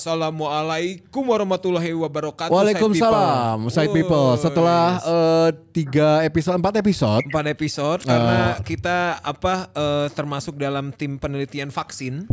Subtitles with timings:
[0.00, 2.48] Assalamualaikum warahmatullahi wabarakatuh.
[2.48, 4.32] Waalaikumsalam, side people.
[4.40, 11.20] Setelah eh, tiga episode, empat episode, empat episode karena kita apa eh, termasuk dalam tim
[11.20, 12.24] penelitian vaksin.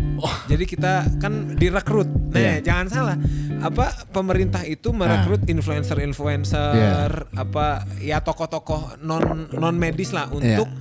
[0.48, 2.08] Jadi kita kan direkrut.
[2.08, 2.64] Nah, Iya.
[2.64, 3.18] jangan salah.
[3.60, 10.72] Apa pemerintah itu merekrut influencer-influencer apa ya tokoh-tokoh non non medis lah untuk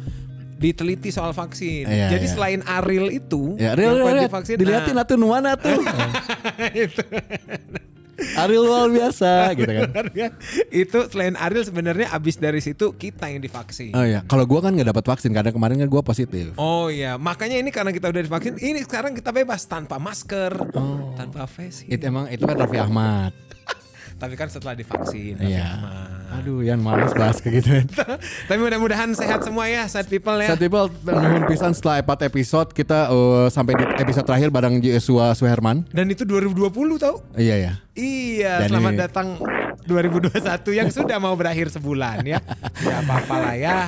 [0.56, 1.84] diteliti soal vaksin.
[1.86, 2.32] Iya, Jadi iya.
[2.32, 4.24] selain Ariel itu ya real, yang real.
[4.28, 5.80] divaksin, dilihatin nah, atuh nuana tuh.
[6.84, 7.02] itu.
[8.16, 10.04] Ariel luar biasa gitu kan.
[10.72, 13.92] Itu selain Ariel sebenarnya abis dari situ kita yang divaksin.
[13.92, 16.56] Oh iya, kalau gua kan nggak dapat vaksin karena kemarin kan gua positif.
[16.56, 20.56] Oh iya, makanya ini karena kita udah divaksin, ini sekarang kita bebas tanpa masker,
[21.20, 21.84] tanpa face.
[21.84, 23.36] Itu emang itu kan Raffi Ahmad.
[24.16, 25.36] Tapi kan setelah divaksin.
[25.36, 25.76] Iya.
[26.40, 27.70] Aduh, yang males bahas kayak gitu.
[28.48, 30.56] Tapi mudah-mudahan sehat semua ya, sad people ya.
[30.56, 35.36] Satu people nuhun pisan setelah 4 episode kita eh, sampai di episode terakhir bareng Joshua
[35.36, 35.84] Suherman.
[35.92, 37.20] Dan itu 2020 tau?
[37.36, 37.72] Iya ya.
[37.96, 39.26] Iya, Dan selamat ini- datang
[39.86, 42.40] 2021 yang sudah mau berakhir sebulan ya.
[42.82, 43.78] Ya apa-apa lah ya.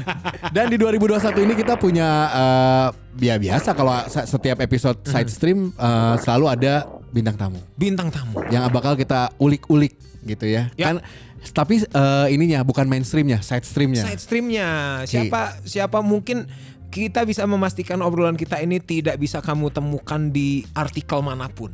[0.56, 2.86] Dan di 2021 ini kita punya eh,
[3.20, 8.40] ya biasa kalau setiap episode side stream eh, selalu ada bintang tamu Bintang tamu.
[8.48, 10.72] yang bakal kita ulik-ulik gitu ya.
[10.74, 10.90] Ya.
[10.90, 10.96] Kan
[11.50, 14.06] tapi eh, ininya bukan mainstreamnya, side streamnya.
[14.06, 14.68] Side streamnya
[15.10, 16.46] siapa siapa mungkin
[16.92, 21.72] kita bisa memastikan obrolan kita ini tidak bisa kamu temukan di artikel mana pun.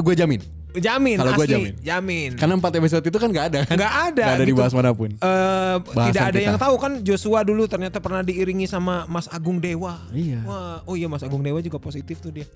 [0.00, 0.59] gue jamin.
[0.72, 1.72] Jamin Kalau asli, jamin.
[1.80, 2.30] jamin.
[2.34, 3.74] Karena empat episode itu kan nggak ada kan?
[3.74, 4.50] Nggak ada, Nggak ada gitu.
[4.52, 5.10] dibahas mana pun.
[5.10, 5.16] Eh,
[5.80, 6.46] Bahasan tidak ada kita.
[6.46, 9.98] yang tahu kan Joshua dulu ternyata pernah diiringi sama Mas Agung Dewa.
[10.10, 10.42] Iya.
[10.42, 12.46] Wah, oh iya Mas Agung Dewa juga positif tuh dia.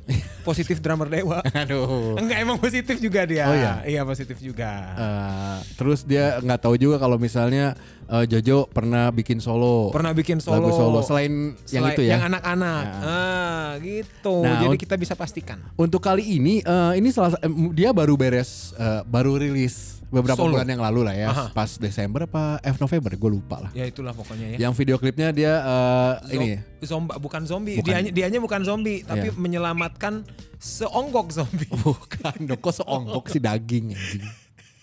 [0.43, 1.41] positif drummer Dewa.
[1.57, 2.15] Aduh.
[2.15, 3.45] Enggak emang positif juga dia.
[3.45, 3.73] Oh, iya?
[3.83, 4.71] Iya positif juga.
[4.93, 7.73] Eh, terus dia nggak tahu juga kalau misalnya
[8.05, 9.89] eh, Jojo pernah bikin solo.
[9.89, 10.61] Pernah bikin solo.
[10.61, 12.13] Lagu solo selain, yang Selain- itu ya.
[12.15, 12.85] Yang anak-anak.
[12.85, 13.01] Ya.
[13.01, 14.37] Ah, gitu.
[14.45, 15.57] Nah, Jadi kita bisa pastikan.
[15.75, 17.33] Untuk kali ini eh, ini salah
[17.73, 20.55] dia baru beres eh, baru rilis beberapa Solo.
[20.55, 21.29] bulan yang lalu lah ya.
[21.33, 21.45] Aha.
[21.51, 23.71] Pas Desember apa F November gue lupa lah.
[23.75, 24.69] Ya itulah pokoknya ya.
[24.69, 26.61] Yang video klipnya dia eh, ini ya.
[26.87, 27.81] Zomba bukan zombie.
[27.81, 27.89] Bukan.
[27.91, 29.41] Dianya dianya bukan zombie, tapi Iya.
[29.41, 30.23] menyelamatkan
[30.61, 31.67] seonggok zombie.
[31.85, 34.25] Bukan dong, kok seonggok si daging anjing.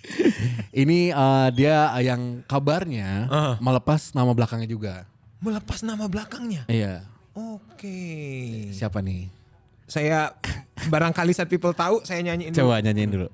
[0.84, 3.54] Ini eh, dia yang kabarnya Aha.
[3.62, 4.94] melepas nama belakangnya juga.
[5.40, 6.66] Melepas nama belakangnya.
[6.68, 7.06] Iya.
[7.32, 7.98] Oke.
[8.76, 9.41] Siapa nih?
[9.92, 10.32] Saya
[10.88, 12.64] barangkali saat people tahu saya nyanyiin dulu.
[12.64, 13.28] Coba nyanyiin dulu.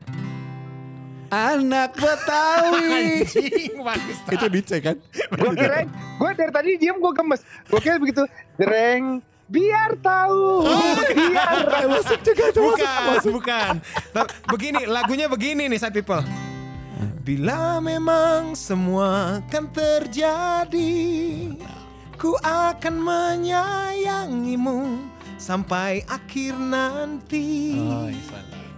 [1.29, 3.21] Anak Betawi.
[3.29, 3.77] Anjing.
[4.33, 4.97] Itu dicek kan?
[5.37, 5.85] Gue kira,
[6.17, 7.45] gue dari tadi diam gue gemes.
[7.69, 8.25] Gue kira begitu,
[8.57, 10.65] dereng, biar tahu,
[11.13, 11.85] biar.
[11.93, 13.73] masuk juga itu Bukan, bukan.
[14.09, 16.25] Tapi Begini, lagunya begini nih saat people.
[17.21, 21.53] Bila memang semua kan terjadi,
[22.17, 27.77] ku akan menyayangimu sampai akhir nanti.
[27.77, 28.09] Oh,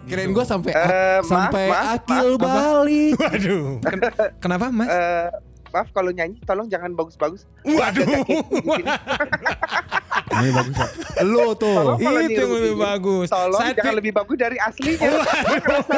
[0.10, 3.14] Kirain gue sampai maaf, sampai maaf, akil maaf, balik.
[3.22, 3.68] Waduh.
[3.86, 4.90] Ken- kenapa mas?
[4.90, 5.30] Eh,
[5.70, 7.46] maaf kalau nyanyi, tolong jangan bagus-bagus.
[7.62, 8.10] Waduh.
[10.30, 10.90] Ini bagus Pak.
[11.22, 11.98] Lu tuh.
[11.98, 12.06] Itu
[12.38, 13.28] yang lebih bagus.
[13.28, 15.10] Tolong Saat jangan lebih bagus dari aslinya.
[15.10, 15.96] Gue kerasa,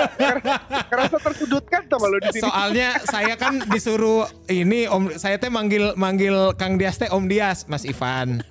[0.87, 2.43] kerasa tersudutkan tuh malu di sini.
[2.43, 7.67] Soalnya saya kan disuruh ini Om saya teh manggil manggil Kang Dias teh Om Dias,
[7.67, 8.41] Mas Ivan.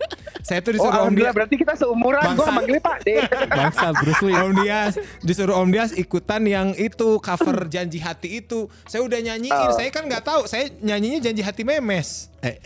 [0.41, 1.33] Saya tuh Oh disuruh Om Dias.
[1.33, 2.23] berarti kita seumuran.
[2.31, 2.53] Gue Bangsa.
[2.55, 3.09] manggilnya Pak D.
[3.61, 4.37] Bangsa Bruce Lee.
[4.37, 8.71] Om Dias disuruh Om Dias ikutan yang itu cover janji hati itu.
[8.85, 9.75] Saya udah nyanyiin, Oh.
[9.75, 10.47] saya kan nggak tahu.
[10.47, 12.30] Saya nyanyinya janji hati memes.
[12.41, 12.57] Eh,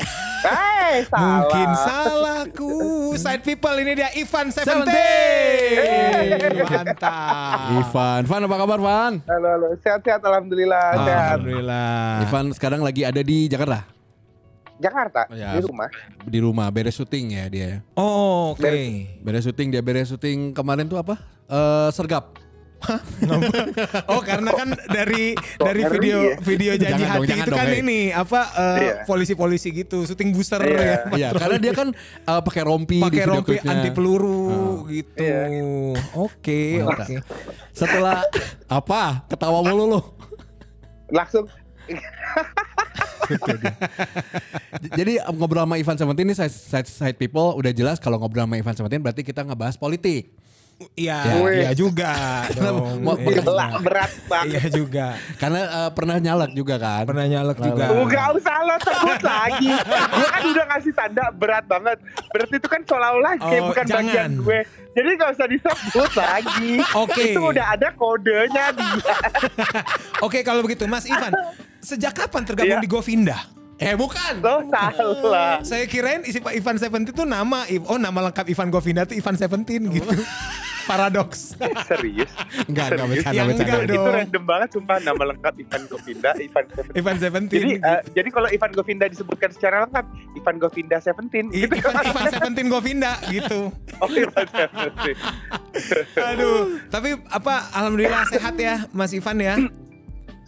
[0.45, 1.41] Eh, salah.
[1.41, 2.73] Mungkin salahku.
[3.17, 4.95] Side people ini dia Ivan Seventeen.
[6.69, 7.59] Mantap.
[7.73, 9.13] Ivan, Van apa kabar Van?
[9.25, 9.69] Halo, halo.
[9.81, 10.87] Sehat-sehat alhamdulillah.
[10.87, 11.01] Ah.
[11.01, 11.29] Sehat.
[11.41, 12.23] Alhamdulillah.
[12.23, 13.89] Ivan sekarang lagi ada di Jakarta.
[14.75, 15.55] Jakarta Ya.
[15.55, 15.89] di rumah.
[16.21, 17.71] Di rumah beres syuting ya dia.
[17.95, 18.69] Oh, oke.
[19.23, 21.17] Beres syuting dia beres syuting kemarin tuh apa?
[21.47, 22.37] Eh sergap.
[24.11, 26.35] Oh karena kan dari dari ngeri video ya?
[26.39, 27.81] video janji Jangan dong, hati jangan itu dong, kan hei.
[27.81, 28.95] ini apa eh, Iya.
[29.05, 30.77] polisi-polisi gitu syuting booster Iya.
[30.77, 33.71] ya Iya, karena dia kan eh, pakai rompi pakai rompi klipnya.
[33.73, 34.45] anti peluru
[34.87, 35.19] gitu.
[35.19, 35.43] Iya.
[36.15, 37.07] Oke Mantap.
[37.07, 37.15] oke.
[37.71, 38.19] Setelah
[38.67, 39.25] apa?
[39.27, 40.01] Ketawa mulu lu.
[41.09, 41.45] Langsung
[44.91, 48.57] Jadi ngobrol sama Ivan Seventeen ini side, side, side people udah jelas kalau ngobrol sama
[48.57, 50.29] Ivan Seventeen berarti kita ngebahas politik.
[50.95, 51.55] Iya Wih.
[51.61, 52.13] iya juga
[52.47, 52.99] Karena dong.
[53.01, 54.51] mau- Iya, gila berat banget.
[54.53, 55.07] Iya juga.
[55.37, 57.03] Karena eh, pernah nyalek juga kan.
[57.05, 57.85] Pernah nyalek juga.
[57.91, 59.71] Enggak usah lo sebut lagi.
[60.11, 61.99] Gue kan udah ngasih tanda berat banget.
[62.29, 64.03] Berarti itu kan seolah-olah kayak Oh, bukan jangan.
[64.05, 64.59] bagian gue.
[64.95, 66.71] Jadi gak usah disebut lagi.
[66.95, 67.23] Oke.
[67.29, 69.17] Itu udah ada kodenya dia.
[70.27, 71.35] Oke kalau begitu Mas Ivan,
[71.79, 72.83] sejak kapan tergabung Iya.
[72.83, 73.39] di Govinda?
[73.75, 74.39] Eh bukan.
[74.39, 75.59] Lo salah.
[75.61, 77.67] Saya kirain isi Pak Ivan Seventeen itu nama.
[77.85, 80.15] Oh nama lengkap Ivan Govinda itu Ivan Seventeen gitu.
[80.85, 81.57] Paradoks.
[81.85, 82.31] Serius?
[82.65, 83.73] Enggak, enggak bercanda, Yang bercanda.
[83.75, 86.97] enggak Itu random banget sumpah nama lengkap Ivan Govinda, Ivan Seventeen.
[86.97, 87.61] Ivan Seventeen.
[87.61, 91.75] Jadi eh, jadi kalau Ivan Govinda disebutkan secara lengkap Ivan Govinda Seventeen I- gitu.
[91.77, 93.61] Ivan, Ivan Seventeen Govinda gitu.
[93.99, 95.17] Oh Ivan Seventeen.
[96.31, 99.57] Aduh, tapi apa alhamdulillah sehat ya Mas Ivan ya.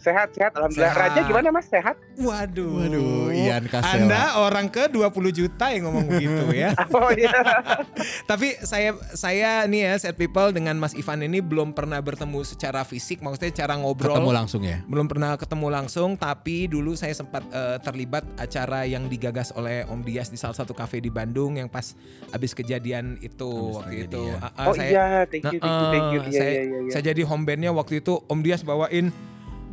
[0.06, 0.94] Sehat sehat alhamdulillah.
[0.94, 1.02] Sehat.
[1.10, 1.66] Raja gimana Mas?
[1.66, 1.96] Sehat?
[2.16, 2.78] Waduh.
[2.78, 3.90] Waduh, Ian Kasela.
[3.98, 6.70] Anda orang ke 20 juta yang ngomong begitu ya.
[6.88, 7.34] Oh iya.
[8.30, 12.82] Tapi saya saya nih ya set people dengan Mas Ivan ini belum pernah bertemu secara
[12.82, 14.14] fisik, maksudnya cara ngobrol.
[14.14, 14.78] Ketemu langsung ya.
[14.86, 20.00] belum pernah ketemu langsung, tapi dulu saya sempat eh, terlibat acara yang digagas oleh Om
[20.00, 21.98] Dias di salah satu kafe di Bandung yang pas
[22.30, 24.22] habis kejadian itu Habis waktu itu.
[24.22, 24.38] ya.
[24.38, 26.20] Ah, ah, Oh saya, iya, thank you, thank you, thank you.
[26.20, 26.90] Nah, Iya, saya, iya, iya, iya.
[26.90, 29.10] saya jadi home bandnya waktu itu Om Dias bawain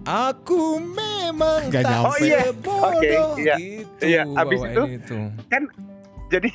[0.04, 2.08] Aku memang Nggak tak nyampe.
[2.12, 2.40] Oh, iya.
[2.52, 3.08] Oke,
[3.40, 3.56] iya.
[3.56, 4.04] gitu.
[4.04, 5.18] Iya, abis itu, itu.
[5.48, 5.64] Kan
[6.34, 6.50] jadi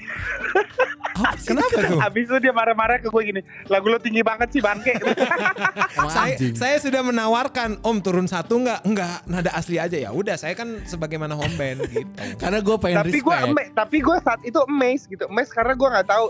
[1.19, 1.99] Kenapa tuh?
[1.99, 4.95] abis itu dia marah-marah ke gue gini, lagu lo tinggi banget sih bangke.
[6.15, 10.55] Saya, saya sudah menawarkan Om turun satu nggak nggak nada asli aja ya udah saya
[10.55, 12.07] kan sebagaimana home band gitu
[12.43, 13.71] Karena gue pengen tapi gue respect.
[13.75, 16.27] tapi gue saat itu amazed gitu, amazed karena gue nggak tahu.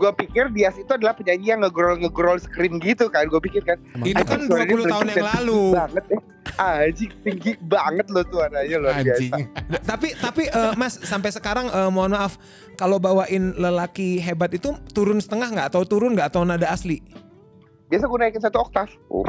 [0.00, 3.76] Gue pikir Dias itu adalah penyanyi yang ngegrol ngegrol scream gitu kan, gue pikir kan.
[4.00, 6.19] Itu kan Suaranya 20 tahun yang lalu Banget ya.
[6.52, 9.30] Anjing tinggi banget lo suaranya luar anjing.
[9.30, 9.78] biasa.
[9.82, 12.40] tapi tapi eh, Mas sampai sekarang eh, mohon maaf
[12.74, 16.98] kalau bawain lelaki hebat itu turun setengah nggak atau turun nggak atau nada asli
[17.86, 18.86] Biasa gue naikin satu oktav.
[19.08, 19.26] Oh.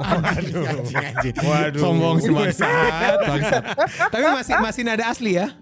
[0.00, 1.34] Anjing, anjing, anjing.
[1.38, 1.76] Waduh.
[1.78, 3.62] Sombong si bangsat, bangsat.
[4.08, 5.52] tapi masih masih nada asli ya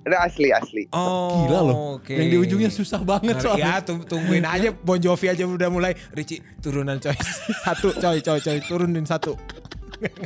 [0.00, 0.82] Ada asli asli.
[0.90, 1.76] oh Gila loh.
[1.94, 2.10] oke.
[2.10, 3.66] Yang di ujungnya susah banget Nah, soalnya.
[3.70, 7.14] ya tung- tungguin aja Bon Jovi aja udah mulai Ricci turunan coy
[7.64, 9.38] satu coy coy coy turunin satu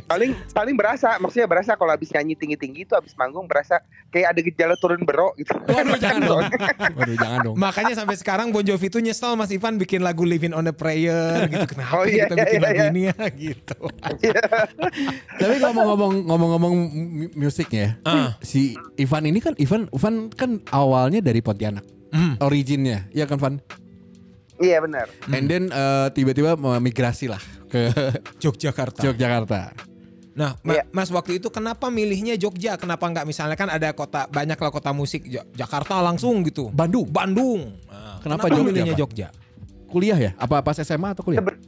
[0.05, 4.31] paling paling berasa maksudnya berasa kalau habis nyanyi tinggi tinggi itu habis manggung berasa kayak
[4.31, 6.43] ada gejala turun berok gitu Waduh jangan dong.
[6.95, 7.55] Waduh jangan dong.
[7.55, 11.45] Makanya sampai sekarang Bon Jovi itu nyesel Mas Ivan bikin lagu Living on a Prayer
[11.47, 11.65] gitu.
[11.67, 12.87] Kenapa Oh, iya, kita iya, bikin iya, lagu iya.
[12.87, 13.77] ini ya gitu.
[15.35, 18.35] Tapi ngomong-ngomong ngomong-ngomong mu- musiknya, Ah.
[18.39, 21.83] si Ivan ini kan Ivan Ivan kan awalnya dari Pontianak.
[22.09, 22.39] Hmm.
[22.39, 23.59] Originnya, ya kan Van?
[24.57, 27.91] Iya benar And then eh, tiba-tiba migrasi lah ke
[28.43, 29.03] Yogyakarta.
[29.03, 29.73] Yogyakarta.
[30.33, 30.83] Nah, Ma- Iya.
[30.89, 32.75] Mas waktu itu kenapa milihnya Jogja?
[32.75, 36.67] Kenapa nggak misalnya kan ada kota banyak lah kota musik Ja- Jakarta langsung gitu.
[36.69, 37.07] Bandung.
[37.07, 37.79] Bandung.
[37.85, 38.93] Nah, Kenapa Jogja, milihnya?
[38.93, 39.27] Jogja?
[39.87, 40.31] Kuliah ya?
[40.35, 41.39] Apa pas SMA atau kuliah?
[41.39, 41.61] Seben-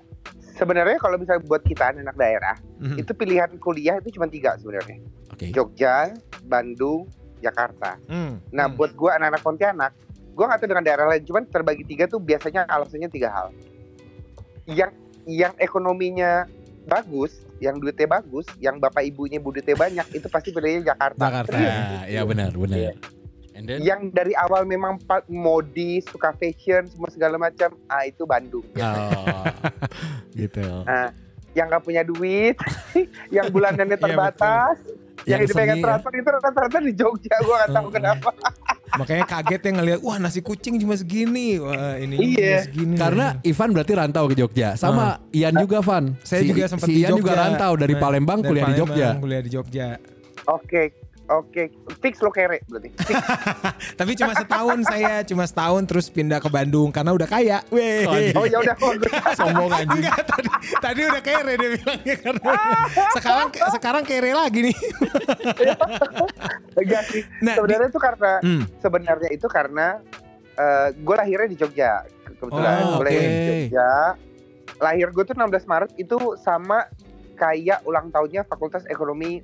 [0.53, 2.97] sebenarnya kalau misalnya buat kita anak daerah Mhm.
[2.97, 4.99] itu pilihan kuliah itu cuma tiga sebenarnya
[5.29, 5.53] Oke.
[5.53, 6.11] Jogja
[6.43, 7.05] Bandung
[7.37, 8.41] Jakarta Hmm.
[8.49, 8.73] nah Hmm.
[8.73, 9.91] buat gua anak-anak Pontianak
[10.37, 13.47] gua nggak tahu dengan daerah lain cuman terbagi tiga tuh biasanya alasannya tiga hal
[14.69, 14.93] yang
[15.25, 16.45] yang ekonominya
[16.85, 21.51] bagus yang duitnya bagus yang bapak ibunya budetnya banyak itu pasti pilihnya Jakarta Jakarta.
[21.57, 21.73] Serius.
[21.73, 22.77] Nah, ya benar, benar.
[22.77, 22.93] Iya.
[23.57, 28.61] And then yang dari awal memang modis suka fashion semua segala macam ah itu Bandung
[28.77, 29.49] oh,
[30.37, 30.85] gitu.
[30.85, 31.09] Nah,
[31.57, 32.53] yang nggak punya duit,
[33.35, 34.77] yang bulanannya Iya, terbatas,
[35.27, 35.85] yang Yang dipegang seni ya.
[35.85, 37.35] transfer itu rata-rata di Jogja.
[37.37, 37.95] Gue nggak tahu Hmm.
[37.95, 38.29] kenapa.
[38.89, 41.59] Makanya kaget ya ngeliat wah nasi kucing cuma segini.
[41.59, 42.31] Wah, ini Iya.
[42.31, 42.95] cuma segini.
[42.95, 44.69] Karena Ivan berarti rantau ke Jogja.
[44.73, 46.15] Sama Ian juga, Van.
[46.21, 47.19] saya Si- juga sempat si di Ian Jogja.
[47.19, 49.07] juga rantau dari Nah, Palembang dari kuliah di Jogja.
[49.13, 49.87] Kuliah di Jogja.
[50.47, 50.81] Oke,
[51.29, 51.63] oke,
[51.99, 52.89] fix lo kere berarti.
[53.99, 57.59] Tapi cuma setahun saya, cuma setahun terus pindah ke Bandung karena udah kaya.
[57.69, 58.07] Weh.
[58.33, 58.93] Oh ya udah, oh,
[59.35, 60.03] Sombong anjing.
[60.03, 60.49] Enggak tadi
[60.79, 62.51] tadi udah kere dia bilangnya karena
[63.13, 64.77] sekarang sekarang kere lagi nih.
[66.77, 67.21] enggak sih.
[67.43, 68.63] Nah, sebenarnya itu karena Hmm.
[68.79, 69.87] sebenarnya itu karena
[70.93, 72.01] gue lahirnya di Jogja.
[72.37, 73.45] Kebetulan Oh, gue lahir di oke.
[73.45, 73.91] Jogja.
[74.77, 76.85] Lahir gue tuh 16 Maret itu sama
[77.33, 79.41] kayak ulang tahunnya Fakultas Ekonomi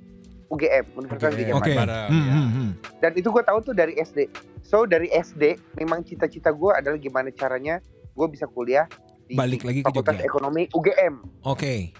[0.51, 2.09] UGM Universitas.
[2.09, 2.69] Hmm, hmm, hmm.
[2.99, 4.27] Dan itu gue tahu tuh dari SD.
[4.63, 7.83] So dari SD memang cita-cita gue adalah gimana caranya
[8.13, 8.85] gue bisa kuliah
[9.27, 10.27] di Balik lagi ke Fakultas Jogja.
[10.27, 11.15] Ekonomi UGM.
[11.47, 11.95] Oke.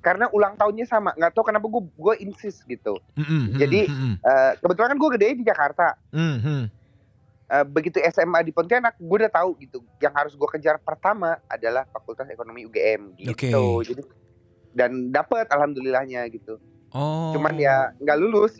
[0.00, 1.12] Karena ulang tahunnya sama.
[1.12, 2.96] Nggak tahu kenapa gue gue insist gitu.
[3.18, 5.86] Hmm, hmm, Jadi, hmm, Eh, kebetulan kan gue gede di Jakarta.
[6.14, 6.64] hmm, hmm.
[7.50, 9.82] Eh, begitu SMA di Pontianak, gue udah tahu gitu.
[9.98, 13.34] Yang harus gue kejar pertama adalah Fakultas Ekonomi UGM gitu.
[13.34, 13.50] Oke.
[13.90, 14.02] Jadi
[14.70, 16.62] dan dapet alhamdulillahnya gitu.
[16.90, 17.30] Oh.
[17.32, 18.58] Cuman ya nggak lulus.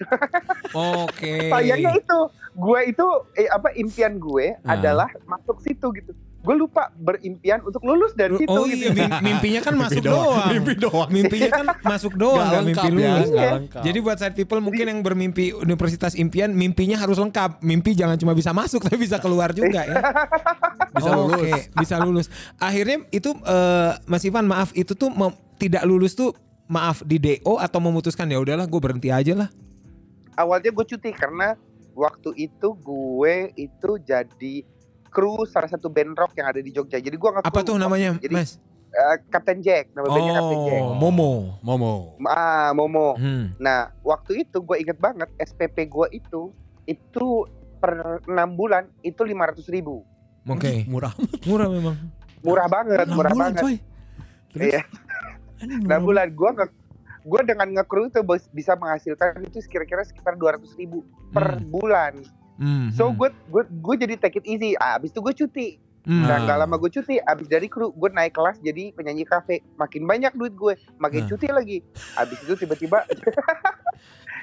[0.71, 1.51] Oke.
[1.51, 2.19] Sayangnya itu,
[2.53, 4.75] gue itu eh, apa impian gue Ah.
[4.75, 6.13] adalah masuk situ gitu.
[6.41, 8.89] Gue lupa berimpian untuk lulus dari situ Oh gitu.
[8.89, 10.49] iya, mim- mimpinya kan masuk doang.
[10.49, 11.09] Mimpi doang.
[11.11, 13.29] Mimpinya kan masuk doang, Gak lengkap mimpi ya, lulus.
[13.29, 13.83] gak lengkap.
[13.85, 17.61] Jadi buat side people mungkin yang bermimpi universitas impian, mimpinya harus lengkap.
[17.61, 20.01] Mimpi jangan cuma bisa masuk, tapi bisa keluar juga ya.
[20.91, 21.45] Bisa Oh, lulus.
[21.45, 22.27] Oke, bisa lulus.
[22.57, 25.13] Akhirnya itu eh, Mas Ivan maaf itu tuh
[25.57, 26.33] tidak lulus tuh
[26.71, 29.49] maaf di DO atau memutuskan ya udahlah gue berhenti aja lah.
[30.39, 31.59] Awalnya gue cuti karena
[31.93, 34.55] waktu itu gue itu jadi
[35.11, 37.03] kru salah satu band rock yang ada di Jogja.
[37.03, 38.63] Jadi gue nge Apa tuh namanya, Jadi Mas?
[38.95, 40.81] uh, Captain Jack, nama bandnya Captain Jack.
[40.81, 41.33] Oh, Momo.
[41.61, 41.95] Momo.
[42.25, 43.19] Ah, Momo.
[43.19, 43.51] Hmm.
[43.59, 46.55] Nah, waktu itu gue inget banget SPP gue itu
[46.87, 47.27] itu
[47.83, 50.07] per enam bulan itu lima ratus ribu.
[50.47, 50.87] Oke.
[50.87, 51.13] Murah.
[51.45, 51.97] Murah memang.
[52.41, 53.63] Murah banget, Enam murah bulan, banget.
[53.67, 53.77] coy.
[54.57, 54.73] Terus?
[54.73, 54.83] Iya.
[55.61, 56.67] Murah bulan gue nge
[57.21, 61.69] gue dengan ngekru itu bisa menghasilkan itu kira-kira sekitar dua ratus ribu per Hmm.
[61.69, 62.15] bulan.
[62.57, 62.89] Hmm.
[62.91, 63.17] So hmm.
[63.17, 64.73] gue gue gue jadi take it easy.
[64.75, 65.69] Ah, abis itu gue cuti.
[66.01, 66.25] Hmm.
[66.25, 66.41] Nah, Ah.
[66.41, 67.21] nggak lama gue cuti.
[67.21, 69.61] Abis dari kru, gue naik kelas jadi penyanyi kafe.
[69.77, 71.29] Makin banyak duit gue, makin Ah.
[71.29, 71.79] cuti lagi.
[72.17, 73.05] Abis itu tiba-tiba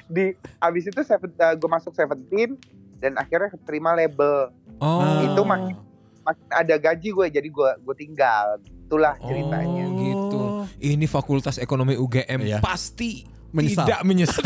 [0.08, 1.00] di abis itu
[1.34, 2.54] gue masuk Seventeen
[2.98, 4.54] dan akhirnya keterima label.
[4.78, 5.02] Oh.
[5.20, 5.82] itu makin-
[6.20, 8.60] Makin ada gaji gue, jadi gue gue tinggal.
[8.84, 9.84] Itulah ceritanya.
[9.86, 10.27] Oh, gitu.
[10.76, 12.58] Ini Fakultas Ekonomi UGM Iya.
[12.60, 13.88] pasti Menyesal.
[13.88, 14.44] tidak menyesal.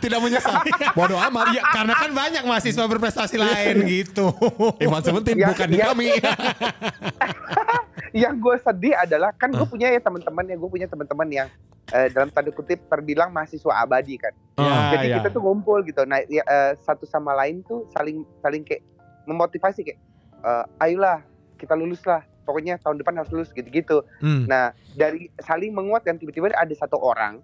[0.00, 0.56] Tidak menyesal.
[0.96, 1.52] Bodoh amat.
[1.52, 4.32] ya, karena kan banyak mahasiswa berprestasi lain gitu.
[4.80, 5.92] Ivan Seventeen Ya, bukan di ya.
[5.92, 6.08] kami.
[8.12, 11.48] Yang gue sedih adalah kan gue punya ya teman-teman ya gue punya teman-teman yang
[11.88, 14.32] eh, dalam tanda kutip terbilang mahasiswa abadi kan.
[14.56, 15.14] Ya, jadi ya.
[15.20, 16.04] kita tuh ngumpul gitu.
[16.04, 18.80] Nah, ya, eh, satu sama lain tuh saling saling kayak
[19.24, 20.00] memotivasi kayak
[20.40, 21.20] eh, ayolah
[21.56, 22.24] kita lulus lah.
[22.42, 24.02] Pokoknya tahun depan harus lulus gitu-gitu.
[24.18, 24.46] Hmm.
[24.46, 27.38] Nah, dari saling menguatkan tiba-tiba ada satu orang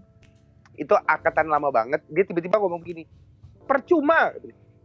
[0.79, 3.03] itu angkatan lama banget, dia tiba-tiba ngomong gini,
[3.67, 4.31] percuma,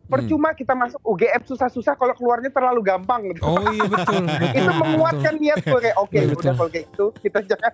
[0.09, 3.29] percuma kita masuk UGM susah-susah kalau keluarnya terlalu gampang.
[3.29, 3.41] Gitu.
[3.45, 4.25] Oh iya betul.
[4.27, 6.53] betul itu menguatkan niat gue kayak oke Betul, udah betul.
[6.57, 7.73] kalau kayak gitu kita jangan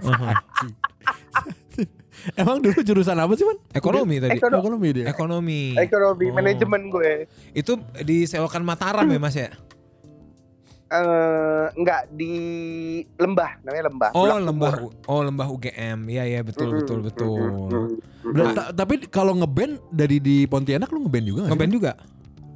[0.00, 0.32] Uh-huh.
[2.40, 3.58] Emang dulu jurusan apa sih, Man?
[3.72, 4.36] Ekonomi tadi.
[4.36, 4.60] Ekonomi.
[4.60, 5.04] Ekonomi dia.
[5.08, 5.60] Ekonomi.
[5.76, 6.34] ekonomi Oh.
[6.36, 7.12] manajemen gue
[7.56, 9.48] Itu di selokan Mataram ya Mas ya?
[10.90, 12.34] Eh enggak di
[13.14, 14.90] lembah namanya lembah Oh Bulak lembah Sumur.
[15.06, 15.98] oh lembah UGM.
[16.04, 17.38] Iya iya betul Mm, betul mm, betul.
[17.38, 17.86] mm, mm,
[18.20, 18.32] mm.
[18.32, 21.52] Bela- ta- tapi kalau ngeband dari di Pontianak lu ngeband juga nggak?
[21.52, 21.92] Ngeband juga.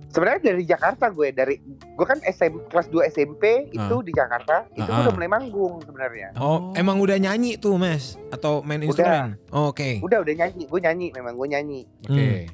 [0.06, 1.58] sebenarnya dari Jakarta gue dari
[1.90, 5.02] gue kan SM, kelas 2 SMP itu di Jakarta itu Ah.
[5.02, 8.86] udah mulai manggung sebenarnya Oh, emang udah nyanyi tuh Mas atau main Udah.
[8.88, 9.34] instrumen?
[9.50, 9.98] Oh, Oke.
[10.00, 12.46] udah udah nyanyi gue nyanyi memang gue nyanyi Oke.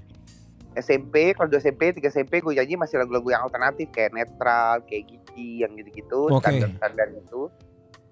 [0.73, 5.05] SMP kelas 2 SMP 3 SMP gue nyanyi masih lagu-lagu yang alternatif kayak netral kayak
[5.41, 6.45] gigi yang gitu-gitu Oke.
[6.45, 7.43] standar-standar itu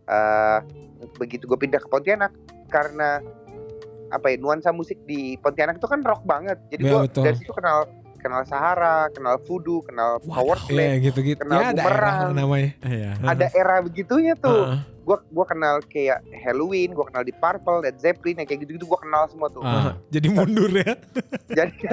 [0.08, 0.58] Eh
[1.14, 2.32] begitu gue pindah ke Pontianak
[2.66, 3.20] karena
[4.08, 7.52] apa ya nuansa musik di Pontianak itu kan rock banget jadi Iya, gue dari situ
[7.52, 7.84] kenal
[8.18, 11.38] kenal Sahara kenal Voodoo kenal Power Iya Slave gitu-gitu.
[11.38, 12.16] kenal Ya ada bumerang.
[12.18, 12.70] era namanya.
[12.82, 13.10] Iya.
[13.22, 14.80] ada era begitunya tuh Heeh.
[15.04, 18.98] gue gua kenal kayak Halloween gue kenal di Purple Led Zeppelin yang kayak gitu-gitu gue
[18.98, 19.92] kenal semua tuh Ah.
[20.08, 20.96] Jadi mundur ya.
[21.50, 21.72] jadi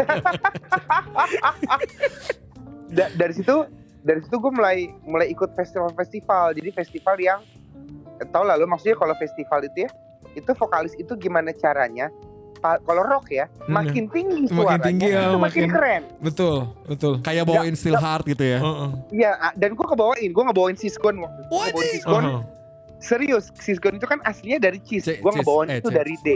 [2.88, 3.66] Da- dari situ
[4.06, 7.40] dari situ gue mulai mulai ikut festival-festival jadi festival yang
[8.30, 9.90] tau lah lo maksudnya kalau festival itu ya
[10.32, 12.08] itu vokalis itu gimana caranya
[12.82, 13.78] kalau rock ya Hmm.
[13.78, 17.14] makin tinggi Makin suaranya tinggi, ya, itu makin, makin- keren Betul, betul.
[17.20, 18.58] Kayak bawain Still Heart gitu ya.
[18.58, 18.90] Heeh.
[19.12, 22.42] Iya ah, dan gue kebawain gue ngebawain Sisgon waktu itu Gua ngebawain Sisgon Heeh.
[22.98, 25.94] serius Sisgon itu kan aslinya dari Cheese gue ngebawain eh, itu Cheese.
[25.96, 26.30] dari D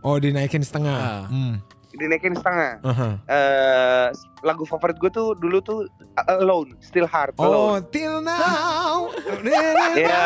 [0.00, 0.96] Oh, dinaikin setengah.
[0.96, 1.24] Ah.
[1.26, 1.60] Hmm.
[2.00, 3.08] Dinaikin setengah Aha.
[3.26, 4.06] eh
[4.40, 5.78] lagu favorit gue tuh dulu tuh
[6.16, 9.12] uh, Alone Still Hard Oh, Alone till now.
[9.92, 10.24] Iya.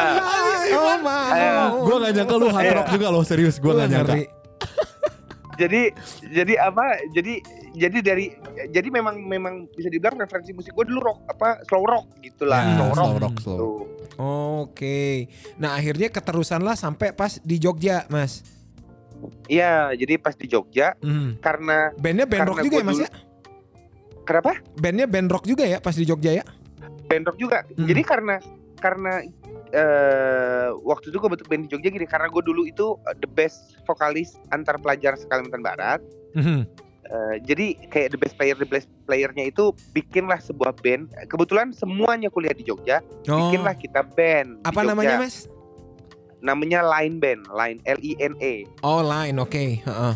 [0.72, 1.30] Oh, mau.
[1.30, 1.58] Ayo.
[1.82, 2.74] Gue gak nyangka lu hard Iya.
[2.74, 3.58] rock juga loh serius.
[3.58, 4.14] Gue gak nyangka.
[5.54, 5.94] jadi
[6.26, 7.38] jadi apa jadi
[7.72, 8.26] jadi dari
[8.70, 12.74] jadi memang memang bisa dibilang referensi musik gue dulu rock apa slow rock gitulah Ya,
[12.74, 13.56] slow rock slow rock, slow.
[13.56, 13.78] Tuh.
[14.62, 15.26] Oke.
[15.56, 18.46] Nah, akhirnya keterusan lah sampai pas di Jogja, Mas.
[19.44, 21.36] Iya jadi pas di Jogja Hmm.
[21.38, 23.10] karena Bandnya band rock juga ya, Mas ya?
[24.22, 26.44] kenapa Bandnya band rock juga ya pas di Jogja ya?
[27.04, 27.84] band rock juga Hmm.
[27.84, 28.36] jadi karena
[28.76, 29.12] karena
[29.70, 33.58] eh waktu itu gue bentuk band di Jogja gini karena gue dulu itu the best
[33.82, 36.00] vokalis antar pelajar Kalimantan Barat
[36.32, 36.60] Mhm.
[37.04, 42.26] Eh, jadi kayak the best player the best playernya itu bikinlah sebuah band kebetulan semuanya
[42.26, 43.36] kuliah di Jogja Oh.
[43.44, 44.88] bikinlah kita band di Apa Jogja.
[44.88, 45.44] namanya, Mas?
[46.44, 49.36] Namanya Line Band Line L I N E Oh, Line.
[49.38, 50.14] Oke, heeh.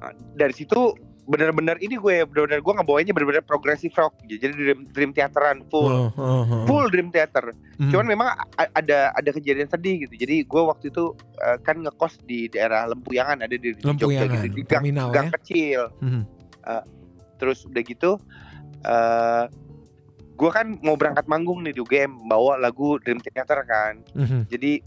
[0.00, 5.10] Nah, dari situ benar-benar ini gue benar-benar gue ngebawainnya benar-benar progressive rock jadi dream dream
[5.12, 6.66] theateran full Oh, oh, oh.
[6.66, 7.94] full dream theater Mhm.
[7.94, 8.28] cuman memang
[8.58, 13.38] ada ada kejadian sedih gitu jadi gue waktu itu eh, kan ngekos di daerah Lempuyangan
[13.38, 15.32] ada di, di Jogja Lempuyangan, gitu di gang, terminal gang ya.
[15.38, 16.22] kecil Mhm.
[17.38, 18.10] terus udah gitu
[18.82, 19.44] eh
[20.32, 24.50] gue kan mau berangkat manggung nih di UGM bawa lagu Dream Theater kan Mhm.
[24.50, 24.82] jadi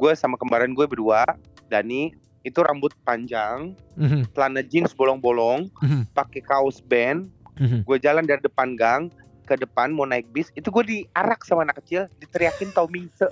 [0.00, 1.28] gue sama kembaran gue berdua
[1.68, 4.32] Dani itu rambut panjang Mhm.
[4.32, 6.08] celana jeans bolong-bolong Mhm.
[6.10, 7.84] pakai kaos band Mhm.
[7.84, 9.12] gue jalan dari depan gang
[9.44, 13.26] ke depan mau naik bis itu gue diarak sama anak kecil diteriakin Tommy Se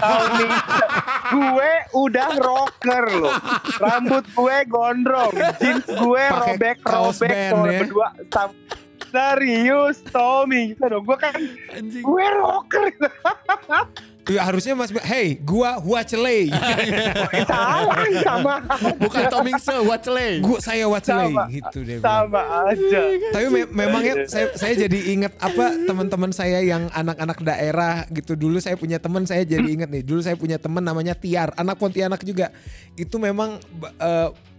[0.00, 0.84] Tommy Se
[1.30, 3.36] gue udah rocker loh
[3.76, 7.78] rambut gue gondrong jeans gue robek robek band ya.
[7.78, 8.56] berdua sam-
[9.04, 11.06] Serius Tommy gitu dong.
[11.06, 11.38] Gue kan
[11.70, 12.02] Anjing.
[12.02, 12.90] gue rocker.
[14.24, 16.48] Ya, harusnya Mas Hey, gua Huacele.
[17.50, 17.92] Salah
[18.24, 18.54] sama
[18.96, 20.40] Bukan Tomingse, Wacele.
[20.40, 21.44] gua saya Huacele Sama.
[21.52, 22.00] gitu deh.
[22.00, 22.32] bilang.
[22.32, 23.00] sama aja.
[23.30, 28.32] Tapi me- memang ya saya, saya jadi inget apa teman-teman saya yang anak-anak daerah gitu
[28.32, 31.76] dulu saya punya teman saya jadi inget nih dulu saya punya teman namanya Tiar anak
[31.76, 32.48] Pontianak juga
[32.96, 33.92] itu memang ba-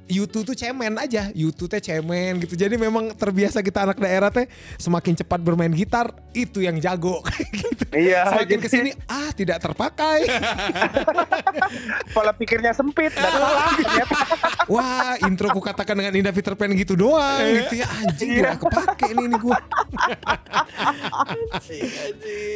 [0.06, 2.54] Yutu tuh cemen aja, Yutu teh cemen gitu.
[2.54, 4.46] Jadi memang terbiasa kita anak daerah teh
[4.78, 7.26] semakin cepat bermain gitar itu yang jago
[7.62, 7.86] gitu.
[7.90, 8.30] Iya.
[8.30, 10.30] Semakin jadi ke sini ah tidak terpakai.
[12.14, 13.14] Pola pikirnya sempit.
[13.18, 14.18] Dan salah ternyata.
[14.70, 19.08] Wah intro ku katakan dengan indah Peter Pan gitu doang gitu ya anjing tidak kepake
[19.14, 19.58] nih ini gua.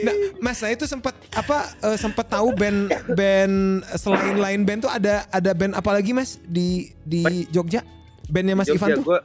[0.06, 3.56] Nah, Mas saya itu sempat apa eh, sempat tahu band band
[3.98, 7.86] selain lain band tuh ada ada band apa lagi Mas di di Jogja?
[8.26, 9.06] Bandnya Mas Ivan tuh?
[9.06, 9.20] Gue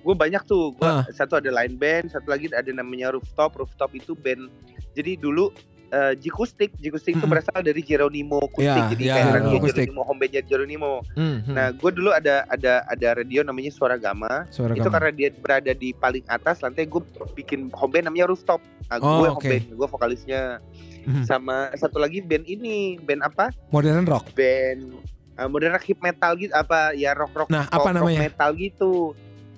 [0.00, 0.72] gue banyak tuh.
[0.74, 1.04] Gua Ah.
[1.10, 3.54] satu ada line band, satu lagi ada namanya rooftop.
[3.54, 4.48] Rooftop itu band.
[4.92, 5.52] Jadi dulu
[5.90, 7.32] eh, Jikustik, Jikustik itu Mhm.
[7.34, 8.62] berasal dari Jeronimo Kustik.
[8.62, 9.74] Ya, Jadi ya, kayak radio Acoustic.
[9.84, 10.92] Jeronimo, home bandnya Jeronimo.
[11.12, 11.50] Hmm, hmm.
[11.50, 14.46] Nah, gue dulu ada ada ada radio namanya Suara Gama.
[14.48, 14.94] Suara itu Gama.
[14.94, 17.02] karena dia berada di paling atas lantai gue
[17.34, 20.62] bikin home band namanya rooftop nah, Oh, gue home band gue vokalisnya
[21.00, 21.26] Mhm.
[21.26, 24.30] sama satu lagi band ini band apa modern rock.
[24.30, 24.94] band
[25.40, 28.20] uh, modern rock hip metal gitu apa ya rock rock Nah, rock, apa rock namanya?
[28.22, 28.92] metal gitu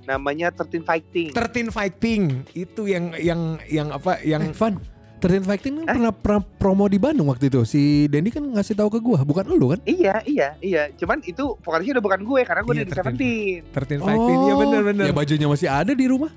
[0.03, 2.23] namanya Thirteen Fighting 13 Fighting
[2.55, 4.75] itu yang yang yang apa yang Eh, Van,
[5.19, 5.95] Terden Fighting kan Eh?
[5.95, 7.63] pernah, pernah promo di Bandung waktu itu.
[7.63, 9.79] Si Dendi kan ngasih tahu ke gua, bukan lu kan?
[9.85, 12.99] iya iya iya cuman itu vokalisnya udah bukan gue karena gue Iya, dari 13.
[12.99, 15.05] Seventeen 13 Fighting iya benar benar.
[15.05, 16.31] Ya bajunya masih ada di rumah.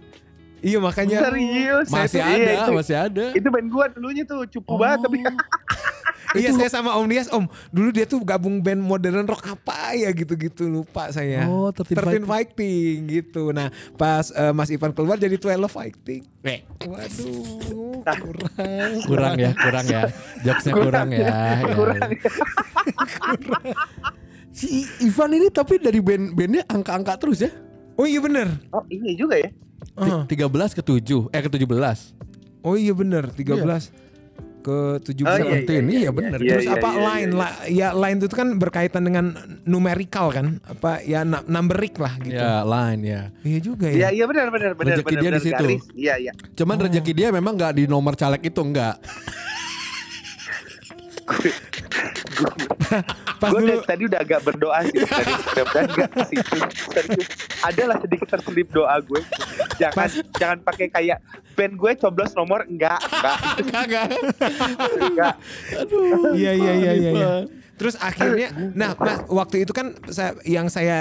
[0.61, 3.25] Iya makanya serius Masih tuh- ada, iya, itu, masih ada.
[3.31, 5.17] itu band gue dulunya tuh cupu banget tapi
[6.38, 10.10] Iya saya sama Om Dias Om Dulu dia tuh gabung band modern rock apa ya
[10.10, 12.24] gitu-gitu lupa saya Oh, 13 13 Fighting.
[12.25, 16.22] Fighting gitu Nah pas eh, Mas Ivan keluar jadi 12 Fighting
[16.82, 17.42] Waduh
[18.06, 18.52] kurang
[19.04, 20.02] Kurang ya, kurang ya.
[20.41, 21.19] Jokesnya kurang, ya.
[21.19, 21.74] ya.
[21.74, 22.00] kurang
[24.52, 24.67] Si
[25.02, 27.52] Ivan ini tapi dari band-bandnya angka-angka terus ya.
[27.95, 29.52] Oh iya bener oh ini juga ya
[29.93, 30.24] Ah.
[30.26, 31.63] Ti- 13 ke 7, eh ke 17.
[32.62, 33.91] Oh iya bener 13
[34.65, 36.39] ke 17 Oh, iya, Seventeen, iya, iya bener.
[36.41, 37.38] iya, Terus iya, apa iya, line iya.
[37.38, 39.25] lah ya line itu kan berkaitan dengan
[39.63, 42.34] numerical kan apa ya numeric lah gitu.
[42.41, 43.21] Ya, line ya.
[43.45, 44.10] Iya juga Iya ya.
[44.17, 45.65] iya benar benar benar Rezeki benar dia di benar, situ.
[45.93, 46.32] Iya iya.
[46.58, 48.97] Cuman rezeki dia memang nggak di nomor caleg itu enggak.
[53.41, 56.57] Pas Gue dulu tadi udah agak berdoa sih tadi mudah-mudahan gak ke situ.
[56.93, 57.27] Serius.
[57.65, 59.21] Adalah sedikit terselip doa gue.
[59.81, 61.17] Jangan jangan pakai kayak
[61.57, 64.05] band gue coblos nomor enggak enggak Enggak,
[65.01, 65.33] enggak.
[65.81, 66.38] Aduh.
[66.38, 67.11] Iya iya iya iya.
[67.11, 67.43] Ivan.
[67.75, 70.99] Terus akhirnya, nah mas waktu itu kan saya, yang saya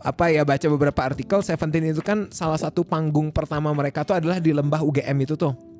[0.00, 4.40] apa ya baca beberapa artikel Seventeen itu kan salah satu panggung pertama mereka tuh adalah
[4.40, 5.73] di lembah UGM itu tuh.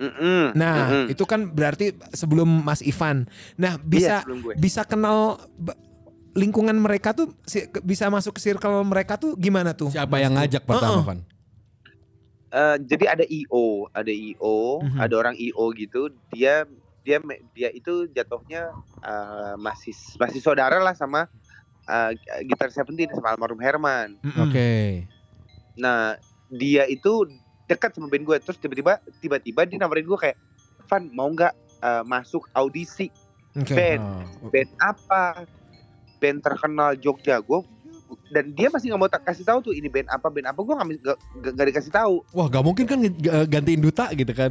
[0.00, 1.04] Mm-mm, Nah mm-mm.
[1.12, 3.28] itu kan berarti sebelum Mas Ivan.
[3.60, 4.54] Nah Iya, bisa gue.
[4.56, 5.36] bisa kenal
[6.32, 7.36] lingkungan mereka tuh
[7.84, 9.92] bisa masuk ke circle mereka tuh gimana tuh?
[9.92, 10.38] Siapa Mas yang tuh?
[10.40, 11.04] ngajak pertama, Heeh.
[11.04, 11.20] Van?
[12.50, 14.98] Eh, jadi ada IO, ada IO, Mhm.
[14.98, 16.10] ada orang IO gitu.
[16.32, 16.66] Dia
[17.04, 17.22] dia
[17.54, 18.72] dia itu jatuhnya
[19.04, 21.30] eh, masih masih saudara lah sama
[21.86, 22.10] eh,
[22.48, 24.18] gitar Seventeen sama almarhum Herman.
[24.18, 24.50] Mm-mm.
[24.50, 24.70] Oke.
[25.78, 26.18] Nah,
[26.50, 27.26] dia itu
[27.70, 30.36] dekat sama band gue terus tiba-tiba tiba-tiba dia nawarin gue kayak
[30.84, 33.06] Van mau nggak eh, masuk audisi
[33.54, 33.72] Oke.
[33.72, 34.02] band
[34.42, 34.50] Oh.
[34.50, 35.46] band apa
[36.18, 37.60] band terkenal Jogja gue
[38.28, 40.74] dan dia masih nggak mau tak kasih tahu tuh ini band apa band apa gue
[40.74, 41.18] nggak nggak
[41.54, 42.98] nggak dikasih tahu Wah, gak mungkin kan
[43.46, 44.50] gantiin duta gitu kan?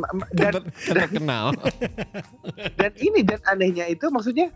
[0.00, 0.64] Ma- dan
[1.12, 1.52] kenal.
[2.80, 4.48] dan ini dan anehnya itu maksudnya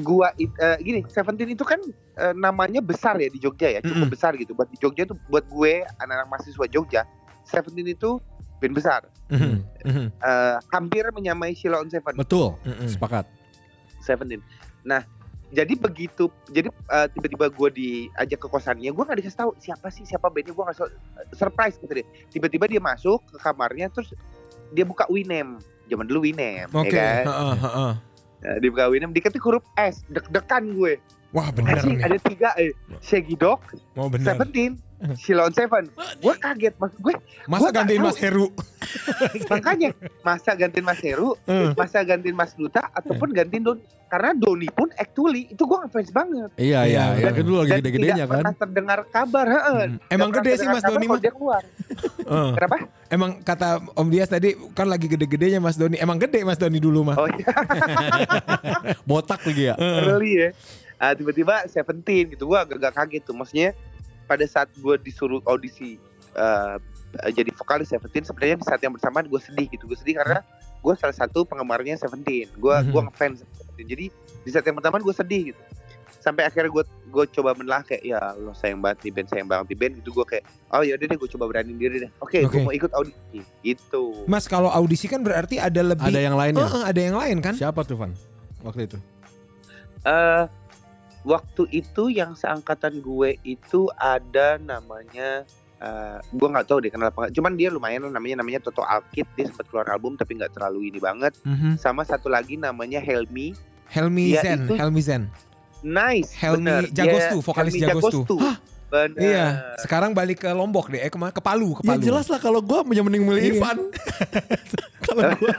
[0.00, 1.78] gua it- eh, gini Seventeen itu kan
[2.18, 4.12] eh, namanya besar ya di Jogja ya cukup Mm-mm.
[4.12, 7.02] besar gitu buat di Jogja tuh buat gue anak-anak mahasiswa Jogja
[7.42, 8.18] Seventeen itu
[8.58, 9.60] band besar Mhm.
[9.84, 10.06] Mhm.
[10.10, 12.56] Eh, hampir menyamai Sheila on Seven Betul.
[12.64, 12.88] Mhm.
[12.88, 13.28] Sepakat.
[14.00, 14.40] Seventeen.
[14.80, 15.04] Nah,
[15.48, 20.02] jadi begitu, jadi eh, tiba-tiba gue diajak ke kosannya, gue nggak dikasih tahu siapa sih
[20.02, 20.78] siapa bandnya, gue nggak
[21.34, 22.06] surprise gitu deh.
[22.28, 24.16] Tiba-tiba dia masuk ke kamarnya, terus
[24.72, 26.88] dia buka Winem, zaman dulu Winem, Oke.
[26.88, 27.24] ya kan?
[27.28, 27.92] heeh, heeh.
[27.92, 27.96] Nah,
[28.40, 30.96] dia buka Winem, diketik huruf S, deg-degan gue.
[31.30, 32.06] Wah bener Anjing, nih.
[32.08, 32.72] ada tiga, eh,
[33.04, 33.60] Shaggy Dog,
[33.92, 34.24] Mau bener.
[34.24, 34.80] Seventeen,
[35.20, 35.84] Sheila on Seven.
[36.18, 38.00] Gue kaget, maksud gue, Masa Gua gantiin.
[38.00, 38.46] Mas Heru?
[39.52, 41.70] makanya masa gantiin Mas Heru, Eh.
[41.72, 43.82] masa gantiin Mas Duta, ataupun gantiin Doni.
[44.08, 46.48] Karena Doni pun actually itu gue ngefans banget.
[46.56, 48.40] Iya, Iya, dan- Kan dulu lagi gede-gedenya kan.
[48.40, 49.80] pernah terdengar kabar heeh.
[49.92, 49.98] Hmm.
[50.08, 51.18] Emang gede sih Mas Doni mah.
[51.18, 51.60] dia keluar
[52.28, 52.50] Eh.
[52.52, 52.76] kenapa
[53.08, 55.96] Emang kata Om Dias tadi kan lagi gede-gedenya Mas Doni.
[55.96, 57.16] Emang gede Mas Doni dulu mah.
[57.16, 57.52] oh iya
[59.04, 59.74] Botak lagi ya.
[59.76, 60.50] early ya
[60.96, 63.70] Ah, tiba-tiba Seventeen gitu gua agak, agak kaget tuh maksudnya
[64.28, 65.96] pada saat gua disuruh audisi
[66.30, 66.76] eh,
[67.18, 70.44] uh, jadi vokalis Seventeen sebenarnya di saat yang bersamaan gue sedih gitu gue sedih karena
[70.78, 72.92] gue salah satu penggemarnya Seventeen gue Mhm.
[72.92, 74.04] gue ngefans Seventeen jadi
[74.44, 75.62] di saat yang bersamaan gue sedih gitu
[76.18, 79.66] sampai akhirnya gue gue coba menelah kayak ya Allah sayang banget di band sayang banget
[79.70, 82.38] di band gitu gue kayak oh ya udah deh gue coba berani diri deh oke
[82.38, 82.50] Oke.
[82.50, 86.66] gue mau ikut audisi gitu Mas kalau audisi kan berarti ada lebih Ada yang lainnya.
[86.66, 87.54] Heeh, ada yang lain kan?
[87.54, 88.12] Siapa tuh Van?
[88.60, 88.98] Waktu itu.
[90.04, 90.42] eh
[91.28, 95.44] waktu itu yang seangkatan gue itu ada namanya
[95.78, 97.32] eh gue nggak tahu deh kenapa nggak.
[97.32, 100.98] cuman dia lumayan namanya namanya Toto Alkit dia sempat keluar album tapi nggak terlalu ini
[100.98, 101.76] banget Mhm.
[101.76, 103.52] sama satu lagi namanya Helmi
[103.86, 105.22] Helmi Dia Zen, itu- Helmi Zen.
[105.80, 108.36] nice Helmi bener Jagostu, Dia- vokalis Helmi Jagostu.
[108.36, 108.56] Hah,
[108.90, 109.46] bener Iya,
[109.78, 111.08] sekarang balik ke Lombok deh, eh?
[111.08, 112.02] Ke Palu, ke Ya Palu.
[112.02, 113.52] jelas lah kalau gue mending milih Iya.
[113.54, 113.76] Ivan.
[115.10, 115.54] kalau gue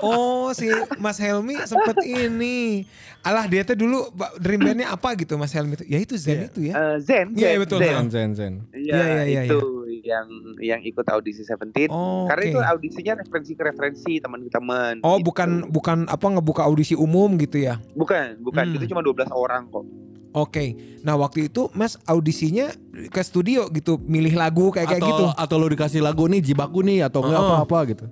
[0.00, 2.86] Oh, si Mas Helmi sempet ini.
[3.20, 5.84] Alah, dia tuh dulu dream bandnya apa gitu Mas Helmi itu?
[5.84, 6.46] Ya itu Zen Iya.
[6.46, 6.72] itu ya.
[6.72, 7.78] Eh, Zen Iya, Zen, betul.
[7.78, 7.88] Zen.
[7.88, 8.54] Zen Zen Zen.
[8.70, 9.60] Iya, Iya, iya, iya, itu
[10.00, 10.26] yang
[10.58, 12.50] yang ikut audisi Seventeen Oh, karena oke.
[12.50, 15.26] itu audisinya referensi ke referensi teman-teman Oh, gitu.
[15.26, 17.76] bukan bukan apa ngebuka audisi umum gitu ya.
[17.92, 18.76] bukan bukan Hmm.
[18.76, 19.84] itu cuma 12 orang kok
[20.30, 20.76] Oke.
[21.00, 22.68] Nah, waktu itu Mas audisinya
[23.08, 25.24] ke studio gitu, milih lagu kayak kayak atau, gitu.
[25.34, 28.04] Atau lu dikasih lagu nih jibaku nih atau enggak apa-apa gitu.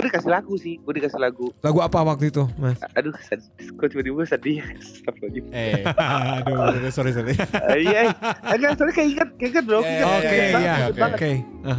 [0.00, 2.80] Gue dikasih lagu sih gue dikasih lagu Lagu apa waktu itu, Mas?
[2.96, 3.44] aduh sedih
[3.76, 4.64] gue tiba-tiba sedih.
[5.52, 5.84] Eh.
[6.40, 7.36] Aduh, sorry sorry.
[7.36, 8.16] Eh, iya
[8.48, 11.06] enggak soalnya keinget keinget bro Iya, keinget, iya, Oke, iya.
[11.12, 11.30] Oke.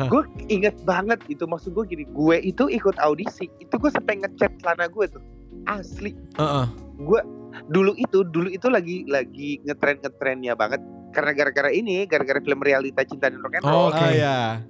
[0.05, 4.53] Gue inget banget itu maksud gue gini gue itu ikut audisi itu gue sampai ngecat
[4.61, 5.21] celana gue tuh
[5.65, 6.65] asli Heeh.
[7.01, 7.21] gue
[7.67, 10.81] dulu itu dulu itu lagi lagi ngetren ngetrennya banget
[11.11, 13.97] karena gara-gara ini gara-gara film realita cinta dan rock and roll Oke.
[13.99, 14.61] Oh ya.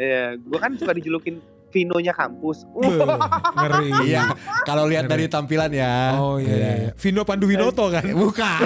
[0.00, 3.92] ya gue kan suka dijulukin Vinonya kampus ngeri.
[4.06, 4.32] Iya.
[4.64, 6.16] Kalau lihat dari tampilan ya.
[6.16, 6.72] Oh iya, iya.
[6.78, 6.90] iya.
[6.94, 8.04] Vino Panduwinoto kan?
[8.24, 8.60] Bukan.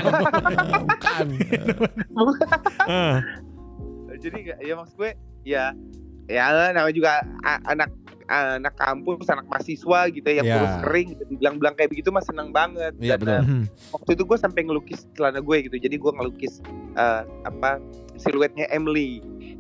[2.09, 2.49] Bukan.
[2.81, 3.19] Ah.
[4.15, 5.11] jadi nggak- ya maksud gue
[5.43, 5.65] ya
[6.25, 7.11] ya namanya juga
[7.65, 7.91] anak
[8.31, 10.55] anak kampus anak mahasiswa gitu ya yang Ya.
[10.57, 11.23] kurus kering gitu.
[11.29, 13.35] dibilang-bilang kayak begitu mah seneng banget Iya, Dan, betul.
[13.35, 13.63] eh, Mhm.
[13.93, 16.63] waktu itu gue sampai ngelukis celana gue gitu jadi gue ngelukis
[16.95, 17.83] eh, apa
[18.15, 19.19] siluetnya Emily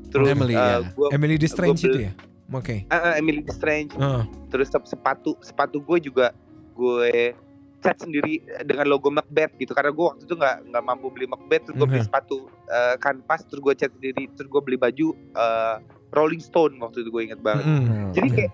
[0.08, 0.78] terus Emily, eh, ya.
[0.86, 2.12] gue Emily the Strange Gua itu ya?
[2.52, 2.84] Oke.
[2.84, 4.22] eh, eh, Emily the Strange Ah.
[4.46, 6.30] terus sep- sepatu sepatu gue juga
[6.72, 7.32] gue
[7.78, 11.64] cat sendiri dengan logo Macbeth gitu karena gue waktu itu nggak nggak mampu beli Macbeth
[11.64, 15.76] terus gue beli sepatu eh, kanvas terus gue cat sendiri terus gue beli baju eh,
[16.10, 18.12] Rolling Stone waktu itu gue inget banget Mhm.
[18.12, 18.52] jadi kayak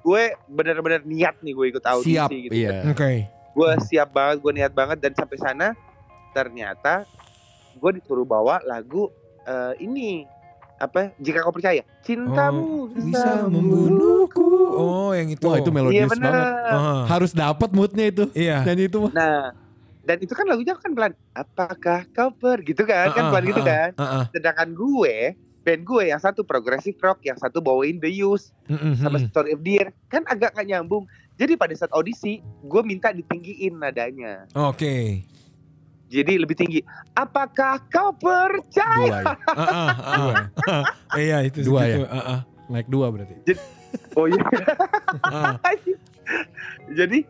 [0.00, 2.30] gue benar-benar niat nih gue ikut audisi Siap.
[2.30, 2.88] gitu Iya.
[2.88, 3.28] Oke.
[3.50, 5.66] gue siap banget gue niat banget dan sampai sana
[6.30, 7.04] ternyata
[7.72, 9.10] gue disuruh bawa lagu
[9.42, 10.24] eh, ini
[10.80, 14.48] apa jika kau percaya cintamu Bisa membunuhku.
[14.72, 15.44] Oh, yang itu.
[15.44, 16.46] Wah, itu iya melodius benar banget.
[16.72, 17.02] Ah.
[17.04, 18.24] Harus dapat moodnya itu.
[18.32, 18.64] Iya.
[18.64, 19.12] Nyanyi itu mah.
[19.12, 19.52] Nah,
[20.00, 21.12] dan itu kan lagunya kan pelan.
[21.36, 23.12] Apakah kau per gitu kan?
[23.12, 23.88] kan Ah, pelan gitu ah, kan.
[24.00, 24.24] ah, ah.
[24.32, 29.04] Sedangkan gue, band gue yang satu progressive rock, yang satu bawain The Used Mhm.
[29.04, 31.04] sama Story of Dear, kan agak gak nyambung.
[31.36, 34.48] Jadi pada saat audisi, gue minta ditinggiin nadanya.
[34.52, 35.24] Oke.
[36.10, 36.80] Jadi lebih tinggi.
[37.14, 39.22] Apakah kau percaya?
[39.22, 39.34] Dua ya.
[39.54, 40.30] Ah, ah,
[40.66, 40.84] ah.
[41.22, 42.02] Iya, itu Dua segitu.
[42.02, 42.10] ya?
[42.10, 42.40] Ah, ah.
[42.66, 43.34] Naik dua berarti.
[44.18, 44.42] Oh iya.
[45.22, 45.54] Ah.
[46.98, 47.22] jadi,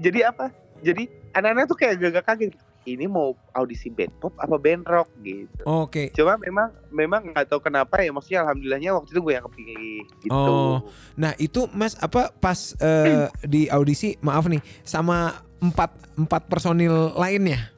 [0.00, 0.52] jadi apa?
[0.84, 2.52] Jadi anak-anak tuh kayak gagak kaget.
[2.88, 5.60] Ini mau audisi band pop apa band rock gitu.
[5.68, 6.08] Oke.
[6.16, 10.32] Cuma memang memang nggak tahu kenapa ya maksudnya alhamdulillahnya waktu itu gue yang kepilih gitu.
[10.32, 10.80] Oh.
[11.20, 17.76] Nah itu Mas apa pas eh, di audisi maaf nih sama empat empat personil lainnya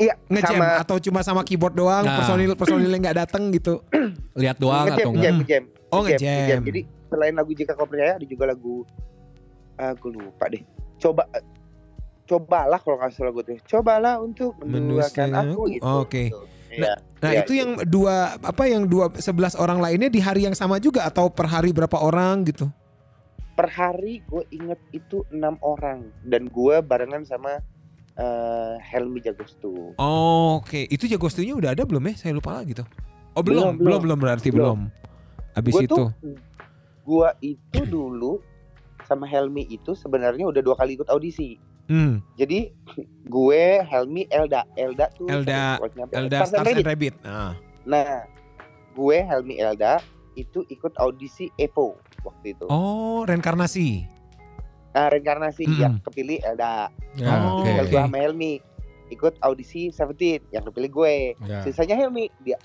[0.00, 2.16] Iya, ngejam sama atau cuma sama keyboard doang Nah.
[2.18, 3.84] personil personil yang nggak datang gitu.
[4.40, 5.34] Lihat doang ngejam, atau enggak?
[5.44, 6.60] ngejam, Oh ngejam, ngejam.
[6.64, 8.82] Jadi selain lagu Jika Kau Percaya ada juga lagu
[9.76, 10.62] aku lupa deh.
[10.96, 11.28] Coba
[12.24, 13.58] cobalah kalau nggak salah gue tuh.
[13.68, 15.84] Cobalah untuk menduakan aku gitu.
[15.84, 16.32] Oke.
[16.72, 16.96] Iya.
[17.20, 20.80] Nah Iya, itu yang dua apa yang dua sebelas orang lainnya di hari yang sama
[20.80, 22.72] juga atau per hari berapa orang gitu?
[23.52, 27.60] per hari gue inget itu enam orang dan gue barengan sama
[28.14, 29.94] eh, Helmi Jagostu.
[29.96, 32.14] Oke, itu jagostunya udah ada belum ya?
[32.18, 32.86] Saya lupa lagi tuh.
[33.32, 34.78] Oh belum, Belum, belum, belum, berarti belum.
[34.88, 35.00] Belum.
[35.52, 35.96] Abis Gue itu.
[35.96, 36.08] tuh
[37.02, 38.38] gue itu dulu
[39.04, 41.58] sama Helmi itu sebenarnya udah dua kali ikut audisi.
[41.90, 42.70] Hmm, Jadi
[43.26, 45.82] gue Helmi Elda Elda tuh Elda-?
[45.82, 46.86] Elda Stars and Stars and Rabbit.
[46.86, 47.14] Rabbit.
[47.26, 47.52] Nah,
[47.84, 48.22] Nah
[48.94, 49.98] gue Helmi Elda
[50.32, 52.64] itu ikut audisi Evo waktu itu.
[52.70, 54.06] oh reinkarnasi.
[54.92, 55.80] Nah reinkarnasi Mm-mm.
[55.80, 56.92] yang kepilih Elda.
[57.14, 57.60] Ya, Oh.
[57.60, 57.90] Tinggal oke.
[57.90, 58.52] gue sama Helmi
[59.08, 61.14] ikut audisi Seventeen yang kepilih gue.
[61.42, 61.60] Ya.
[61.62, 62.56] Sisanya Helmi dia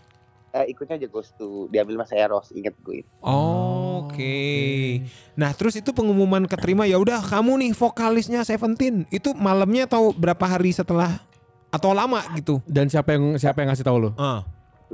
[0.50, 3.04] eh, ikutnya Jagostu diambil Mas Eros inget gue.
[3.20, 5.04] Oh, Oke.
[5.34, 9.04] Nah, terus itu pengumuman keterima ya udah kamu nih vokalisnya Seventeen.
[9.08, 11.20] Itu malamnya atau berapa hari setelah
[11.68, 12.63] atau lama gitu?
[12.63, 14.10] Dan siapa yang siapa yang ngasih tahu lu?
[14.16, 14.44] Ah.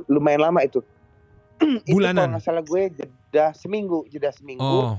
[0.05, 0.81] Lumayan lama itu.
[1.85, 2.17] itu Bulanan.
[2.19, 4.93] kalau nggak salah gue jed- jeda seminggu jeda seminggu Oh.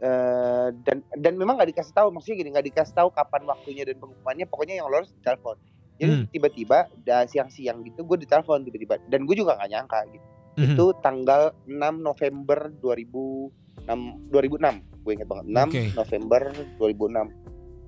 [0.00, 4.00] Eh, dan dan memang nggak dikasih tahu maksudnya gini nggak dikasih tahu kapan waktunya dan
[4.00, 5.60] pengumumannya pokoknya yang lolos ditelepon
[6.00, 6.24] jadi Hmm.
[6.32, 10.64] tiba-tiba udah siang-siang gitu gue ditelepon tiba-tiba dan gue juga nggak nyangka gitu Mhm.
[10.72, 14.00] itu tanggal 6 November 2006
[14.32, 15.82] 2006 gue inget banget 6 Oke.
[15.92, 16.42] November
[16.80, 17.28] 2006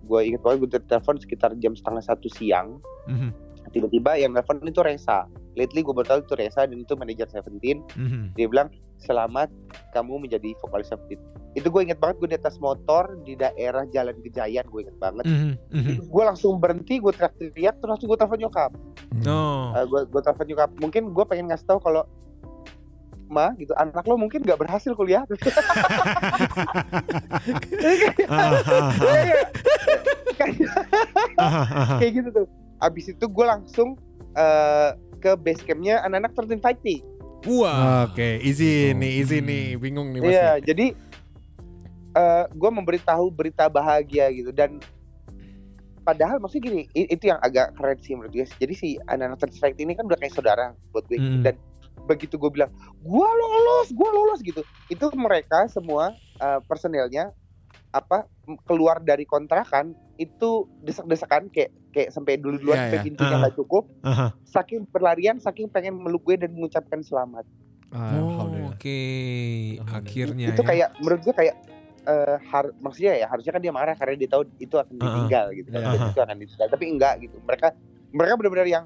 [0.05, 2.77] gue inget banget gue telepon sekitar jam setengah satu siang
[3.09, 3.33] Mhm.
[3.73, 7.85] tiba-tiba yang telepon itu Reza lately gue baru tahu itu Reza dan itu manajer Seventeen
[7.93, 8.33] Mhm.
[8.33, 9.51] dia bilang selamat
[9.91, 11.21] kamu menjadi vokalis Seventeen
[11.53, 15.25] itu gue inget banget gue di atas motor di daerah Jalan Gejayan gue inget banget
[15.25, 15.53] Mhm.
[15.69, 15.95] Mhm.
[16.07, 18.73] gue langsung berhenti gue teriak-teriak terus langsung gue telepon nyokap
[19.23, 19.71] Oh.
[19.73, 22.05] Eh, gue gue telepon nyokap mungkin gue pengen ngasih tahu kalau
[23.29, 25.25] ma gitu anak lo mungkin nggak berhasil kuliah
[28.29, 28.93] Ah, ah,
[30.39, 30.69] kayak
[31.97, 32.47] kayak gitu tuh
[32.79, 33.97] abis itu gue langsung
[34.33, 34.91] eh,
[35.23, 37.01] ke base campnya anak-anak terjun fighting
[37.43, 38.07] Wah.
[38.07, 39.51] Oke, izin nih, izin Hmm.
[39.51, 40.31] nih, bingung nih Mas.
[40.31, 40.87] Iya, jadi
[42.15, 44.79] eh gue memberitahu berita bahagia gitu dan
[46.07, 48.47] padahal maksudnya gini, itu yang agak keren sih menurut gue.
[48.47, 51.43] Jadi si anak-anak Terstrike ini kan udah kayak saudara buat gue Mm.
[51.43, 51.55] dan
[52.07, 52.71] begitu gue bilang
[53.03, 57.35] gue lolos, gue lolos gitu, itu mereka semua eh, personelnya
[57.93, 58.25] apa
[58.65, 63.07] keluar dari kontrakan itu desak-desakan kayak kayak sampai dulu-duluan Iya, sampai iya.
[63.07, 63.41] pintunya Ah.
[63.43, 64.27] nggak cukup, Aha.
[64.43, 67.45] saking berlarian, saking pengen meluk gue dan mengucapkan selamat.
[67.93, 68.99] Oh, oke.
[69.77, 70.01] Alhamdulillah.
[70.01, 70.67] Akhirnya itu ya.
[70.67, 71.57] kayak menurut gue kayak
[72.03, 75.69] eh har maksudnya ya harusnya kan dia marah karena dia tahu itu akan ditinggal gitu
[75.71, 76.09] kan Iya.
[76.09, 77.69] itu akan ditinggal tapi enggak gitu mereka
[78.11, 78.85] mereka benar-benar yang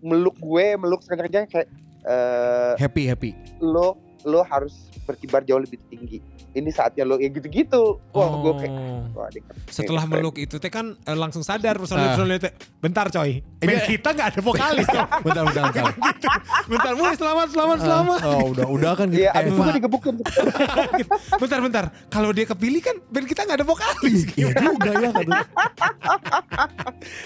[0.00, 1.68] meluk gue meluk sekencang-kencangnya kayak
[2.02, 3.30] eh Happy, happy.
[3.60, 6.18] lo lo harus berkibar jauh lebih tinggi
[6.54, 9.06] ini saatnya lo ya gitu-gitu wah gue kayak Oh.
[9.14, 9.28] wah
[9.66, 11.80] Setelah meluk itu teh kan eh, langsung sadar Ah.
[11.80, 12.52] personil-personil teh.
[12.78, 13.42] Bentar coy.
[13.58, 15.02] Band Ini- kita nggak ada vokalis tuh.
[15.24, 15.84] Bentar, bentar, bentar.
[16.70, 18.18] Bentar, woi selamat selamat selamat.
[18.20, 19.22] Ah, oh, udah, udah kan gitu.
[19.22, 20.14] Iya, abis itu gue digebukin
[21.42, 21.84] bentar bentar.
[22.08, 24.20] Kalau dia kepilih kan band kita nggak ada vokalis.
[24.34, 25.10] Iya juga ya.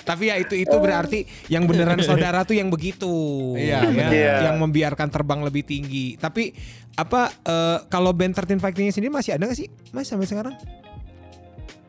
[0.05, 3.11] Tapi ya itu itu berarti yang beneran saudara tuh yang begitu.
[3.55, 4.09] Iya, ya.
[4.09, 4.35] Iya.
[4.51, 6.17] Yang membiarkan terbang lebih tinggi.
[6.17, 6.53] Tapi
[6.99, 9.71] apa eh, kalau band 13 Fighting sendiri masih ada gak sih?
[9.91, 10.55] Mas sampai sekarang?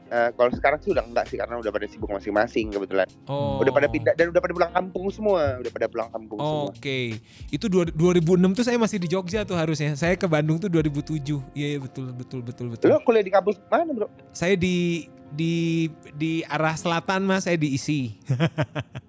[0.09, 3.57] Eh, kalau sekarang sih udah enggak sih karena udah pada sibuk masing-masing kebetulan Oh.
[3.57, 7.21] udah pada pindah dan udah pada pulang kampung semua udah pada pulang kampung semua Oke,
[7.47, 9.93] itu dua- 2006 tuh saya masih di Jogja tuh harusnya.
[9.93, 11.13] Saya ke Bandung tuh 2007.
[11.53, 12.87] Iya iya, betul betul betul betul.
[12.87, 18.17] lo kuliah di kampus mana bro Saya di di di arah selatan mas, saya diisi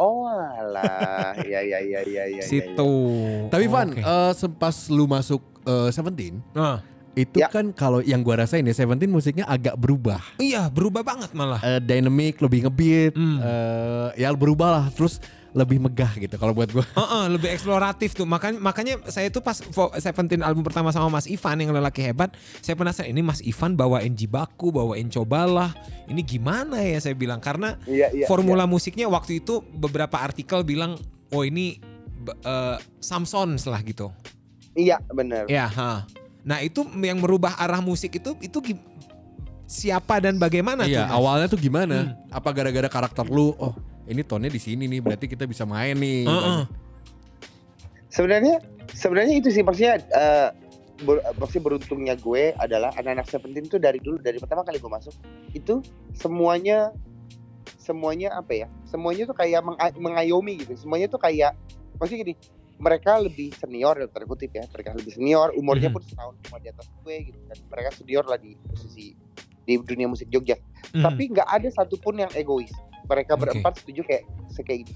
[0.00, 2.42] Oh alah, ya ya ya ya ya.
[2.42, 2.92] situ.
[3.46, 4.00] Tapi Van, Oke.
[4.00, 6.80] eh, sempas lu masuk eh, Seventeen, Nah,
[7.12, 7.52] itu Ya.
[7.52, 10.24] kan kalau yang gua rasain ya Seventeen musiknya agak berubah.
[10.36, 11.60] iya berubah banget malah.
[11.60, 13.38] Eh, dynamic, lebih ngebeat, Hmm.
[13.38, 14.84] eh, ya berubah lah.
[14.88, 16.86] Terus lebih megah gitu kalau buat gua.
[16.86, 18.22] Heeh, lebih eksploratif tuh.
[18.22, 19.58] Makanya makanya saya tuh pas
[19.98, 22.30] Seventeen album pertama sama Mas Ivan yang lelaki hebat,
[22.62, 25.74] saya penasaran ini Mas Ivan bawain Jibaku, bawain Cobalah.
[26.06, 28.26] Ini gimana ya saya bilang karena Iya iya.
[28.30, 30.94] formula musiknya waktu itu beberapa artikel bilang
[31.30, 31.82] oh ini
[32.20, 34.14] be- eh, Samsons lah gitu.
[34.78, 35.50] Iya benar.
[35.50, 36.06] Ya, ha.
[36.40, 38.80] Nah, itu yang merubah arah musik itu itu gi-
[39.66, 41.06] siapa dan bagaimana Iya, tuh?
[41.06, 41.14] Mas?
[41.14, 41.96] awalnya tuh gimana?
[42.10, 42.14] Hmm.
[42.32, 43.54] Apa gara-gara karakter lu?
[43.54, 43.74] Oh,
[44.10, 46.26] ini tonnya di sini nih, berarti kita bisa main nih.
[46.26, 46.62] Heeh.
[48.10, 48.58] Sebenarnya
[48.90, 50.48] sebenarnya itu sih maksudnya eh
[51.06, 55.14] ber- maksudnya beruntungnya gue adalah anak-anak Seventeen tuh dari dulu dari pertama kali gue masuk
[55.54, 55.78] itu
[56.12, 56.90] semuanya
[57.78, 58.68] semuanya apa ya?
[58.84, 60.74] Semuanya tuh kayak menga- mengayomi gitu.
[60.76, 61.54] Semuanya tuh kayak
[61.96, 62.34] maksudnya gini,
[62.76, 64.66] mereka lebih senior ya tanda kutip ya.
[64.66, 65.94] Mereka lebih senior, umurnya Mhm.
[65.94, 67.58] pun setahun cuma di atas gue gitu kan.
[67.70, 69.14] Mereka senior lah di posisi
[69.60, 70.58] di dunia musik Jogja.
[70.90, 71.06] Hmm.
[71.06, 72.72] tapi nggak ada satupun yang egois
[73.10, 73.40] mereka Oke.
[73.42, 74.22] berempat setuju kayak
[74.56, 74.92] kayak gini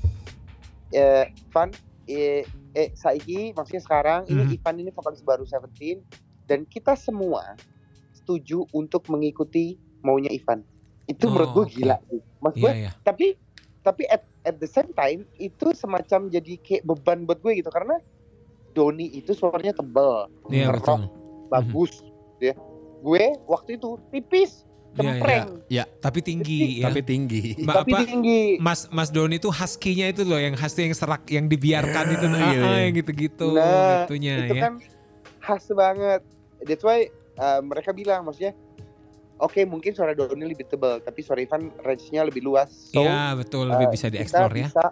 [0.91, 1.75] eh Van
[2.07, 4.31] eh, eh Saiki maksudnya sekarang Mhm.
[4.31, 6.07] ini Ivan ini vokalis baru Seventeen
[6.47, 7.59] dan kita semua
[8.15, 10.63] setuju untuk mengikuti maunya Ivan
[11.05, 11.75] itu Oh, menurut gue oke.
[11.75, 12.21] gila sih.
[12.39, 12.91] maksud Iya, gue iya.
[13.03, 13.27] tapi
[13.81, 17.99] tapi at, at the same time itu semacam jadi kayak beban buat gue gitu karena
[18.73, 21.01] Doni itu suaranya tebel Iya, rock, betul.
[21.49, 21.93] bagus
[22.39, 22.55] ya
[23.01, 25.13] gue waktu itu tipis Iya, iya.
[25.13, 25.47] cempreng
[25.99, 26.87] Tapi tinggi ya.
[26.87, 27.43] Tapi tinggi.
[27.61, 31.27] Ma- tapi apa tinggi Mas Mas Doni itu husky-nya itu loh yang husky yang serak
[31.27, 32.79] yang dibiarkan itu nah, iya, iya.
[32.85, 34.63] yang gitu-gitu Nah, gitunya itu ya.
[34.63, 34.73] kan
[35.41, 36.21] khas banget.
[36.63, 38.55] That's why uh, mereka bilang maksudnya
[39.37, 42.71] oke mungkin suara Doni lebih tebal tapi suara Ivan range-nya lebih luas.
[42.91, 44.69] So Iya, betul lebih uh, bisa dieksplor ya.
[44.69, 44.85] bisa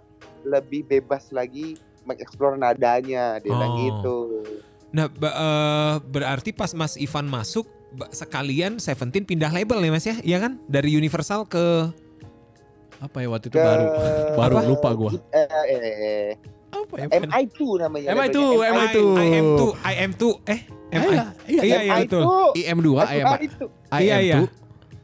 [0.42, 3.78] lebih bebas lagi mengeksplor nadanya dia bilang Oh.
[3.78, 4.16] gitu.
[4.90, 7.64] Nah, eh, berarti pas Mas Ivan masuk
[8.10, 10.16] sekalian Seventeen pindah label nih Mas ya?
[10.18, 10.58] Iya kan?
[10.66, 11.92] Dari Universal ke
[12.98, 13.84] Apa ya waktu itu Ke- baru?
[14.32, 14.62] Baru apa?
[14.64, 15.10] lupa gua.
[15.30, 16.30] Eh, eh, eh,
[16.70, 17.06] Apa Apa ya?
[17.20, 18.06] MI2 namanya.
[18.08, 18.70] MI2, labelnya.
[18.70, 18.98] MI2.
[19.12, 21.02] I am two, I am two, eh, MI.
[21.10, 22.06] Iya, iya, Iya, iya, MI2.
[22.06, 22.24] betul.
[22.54, 23.58] IM2, IM, MI2.
[23.92, 24.36] Iya, iya.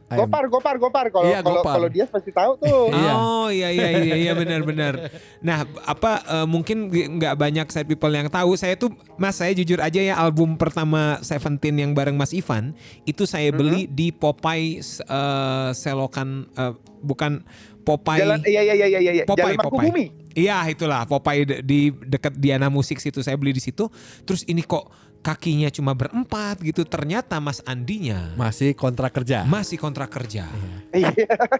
[0.09, 0.17] IM.
[0.19, 1.05] Gopar, gopar, gopar.
[1.07, 1.73] Kalau Iya, kalau Gopar.
[1.77, 2.89] kalau dia pasti tahu tuh.
[2.99, 3.13] Iya.
[3.13, 5.13] Oh iya iya iya iya benar-benar.
[5.39, 8.53] Nah apa eh, mungkin nggak banyak side people yang tahu.
[8.53, 13.23] Saya tuh Mas saya jujur aja ya album pertama Seventeen yang bareng Mas Ivan itu
[13.23, 17.45] saya beli di Popeye eh, selokan eh, bukan
[17.79, 18.21] Popeye.
[18.21, 19.23] Jalan iya iya iya iya iya.
[19.25, 20.05] Popeye, Jalan Popeye.
[20.29, 23.89] Iya itulah Popeye de- di dekat Diana Musik situ saya beli di situ.
[24.23, 26.81] Terus ini kok kakinya cuma berempat gitu.
[26.81, 29.43] Ternyata Mas Andinya Masih kontrak kerja.
[29.43, 30.47] masih kontrak kerja.
[30.89, 31.11] Iya.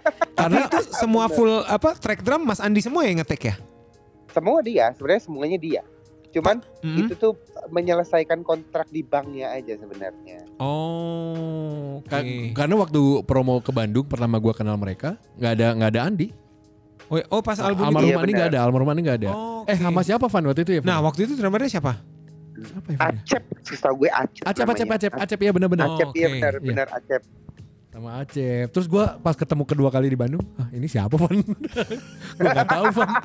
[0.39, 3.55] Karena itu semua full apa track drum Mas Andi semua yang ngetek ya?
[4.29, 5.81] Semua dia, sebenarnya semuanya dia.
[6.29, 7.01] Cuman Mm-mm.
[7.01, 7.33] itu tuh
[7.67, 10.45] menyelesaikan kontrak di banknya aja sebenarnya.
[10.59, 12.05] Oh, oke.
[12.05, 12.21] Ka-
[12.55, 16.27] Karena waktu promo ke Bandung pertama gua kenal mereka, nggak ada nggak ada Andi.
[17.09, 18.13] Oh, oh, pas album Almarhum itu.
[18.13, 19.29] Iya, Andi nggak ada, almarhum Andi nggak ada.
[19.29, 19.81] Oh, Eh oke.
[19.81, 20.81] sama siapa Van waktu itu ya?
[20.81, 20.87] Van?
[20.87, 21.93] Nah, waktu itu drummernya siapa?
[22.63, 22.97] Siapa ya?
[23.05, 24.43] Acep, setahu gue Acep.
[24.43, 24.95] Acep, Acep, namanya.
[24.97, 25.87] Acep, Acep ya benar-benar.
[25.87, 26.33] Oh, Acep iya oke.
[26.35, 26.65] benar Iya.
[26.65, 27.21] benar Acep.
[27.89, 28.67] Sama Acep.
[28.69, 31.41] Terus gua pas ketemu kedua kali di Bandung, ah ini siapa Van?
[32.37, 33.09] gua nggak tahu Van.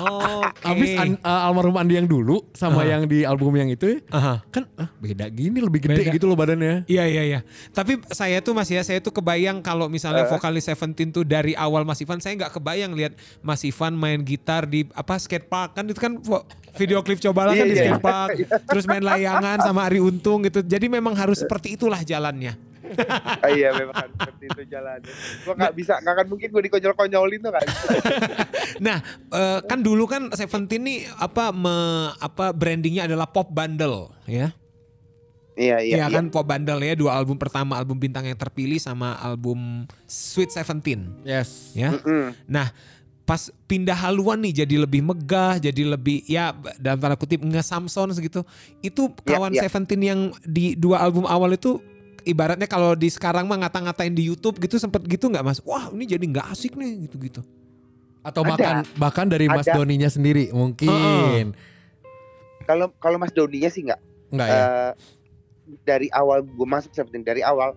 [0.00, 0.64] Oh, oke.
[0.64, 2.96] Abis an- uh, almarhum Andi yang dulu sama Ah.
[2.96, 4.34] yang di album yang itu ya, Aha.
[4.48, 6.12] kan ah, beda gini lebih gede Beda.
[6.12, 6.88] gitu loh badannya.
[6.88, 7.40] Iya iya iya.
[7.70, 10.30] Tapi saya tuh Mas ya, saya tuh kebayang kalau misalnya Eh.
[10.30, 14.64] vokalis Seventeen tuh dari awal Mas Ivan, saya nggak kebayang lihat Mas Ivan main gitar
[14.64, 16.16] di apa skatepark kan itu kan
[16.72, 17.84] video klip cobalah kan Iya, di iya.
[17.92, 18.28] skatepark,
[18.64, 20.62] terus main layangan sama Ari Untung gitu.
[20.62, 22.56] Jadi memang harus seperti itulah jalannya.
[23.40, 25.12] Ah, iya memang harus seperti itu jalannya.
[25.46, 27.88] Gua nggak bisa, nggak akan mungkin gue dikonyol-konyolin tuh bisa.
[28.86, 28.98] Nah,
[29.34, 31.76] eh, kan dulu kan Seventeen nih apa me,
[32.16, 34.54] apa brandingnya adalah pop bundle ya.
[35.60, 35.96] Iya Iya iya.
[36.08, 36.08] iya.
[36.08, 41.12] kan pop bundle ya dua album pertama album bintang yang terpilih sama album Sweet Seventeen
[41.20, 41.76] Yes.
[41.76, 41.92] ya.
[41.92, 42.32] Mm-mm.
[42.48, 42.72] Nah
[43.28, 46.50] pas pindah haluan nih jadi lebih megah jadi lebih ya
[46.82, 48.42] dalam tanda kutip nge Samson segitu
[48.82, 49.62] itu Ya, kawan ya.
[49.68, 51.78] Seventeen yang di dua album awal itu
[52.24, 55.58] ibaratnya kalau di sekarang mah ngata-ngatain di YouTube gitu sempet gitu nggak mas?
[55.64, 57.40] Wah ini jadi nggak asik nih gitu-gitu.
[58.20, 58.50] Atau Ada.
[58.52, 59.80] bahkan bahkan dari Mas Ada.
[59.80, 61.56] Doninya sendiri mungkin.
[62.68, 64.00] Kalau kalau Mas Doninya sih nggak.
[64.30, 64.60] Enggak ya?
[64.60, 64.92] Eh,
[65.86, 67.74] dari awal gue masuk Seventeen dari awal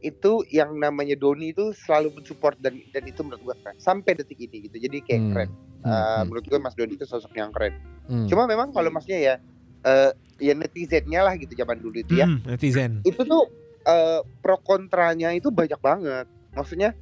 [0.00, 4.40] itu yang namanya Doni itu selalu mensupport dan dan itu menurut gue keren sampai detik
[4.40, 5.32] ini gitu jadi kayak Hmm.
[5.36, 7.76] keren Eh, hmm, menurut gue Mas Doni itu sosok yang keren
[8.08, 8.28] hmm.
[8.28, 9.34] cuma memang kalau masnya ya
[9.82, 13.00] eh ya netizennya lah gitu zaman dulu itu ya Hmm, netizen.
[13.02, 13.44] itu tuh
[13.82, 16.92] eh, pro kontranya itu banyak banget maksudnya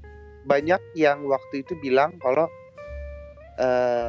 [0.44, 2.46] banyak yang waktu itu bilang kalau
[3.56, 4.08] eh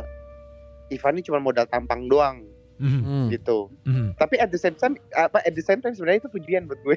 [0.90, 2.46] Ivan ini cuma modal tampang doang
[2.80, 3.28] Mhm, Hmm.
[3.28, 4.16] gitu mhm.
[4.16, 6.96] tapi at the same time apa at the same time sebenarnya itu pujian buat gue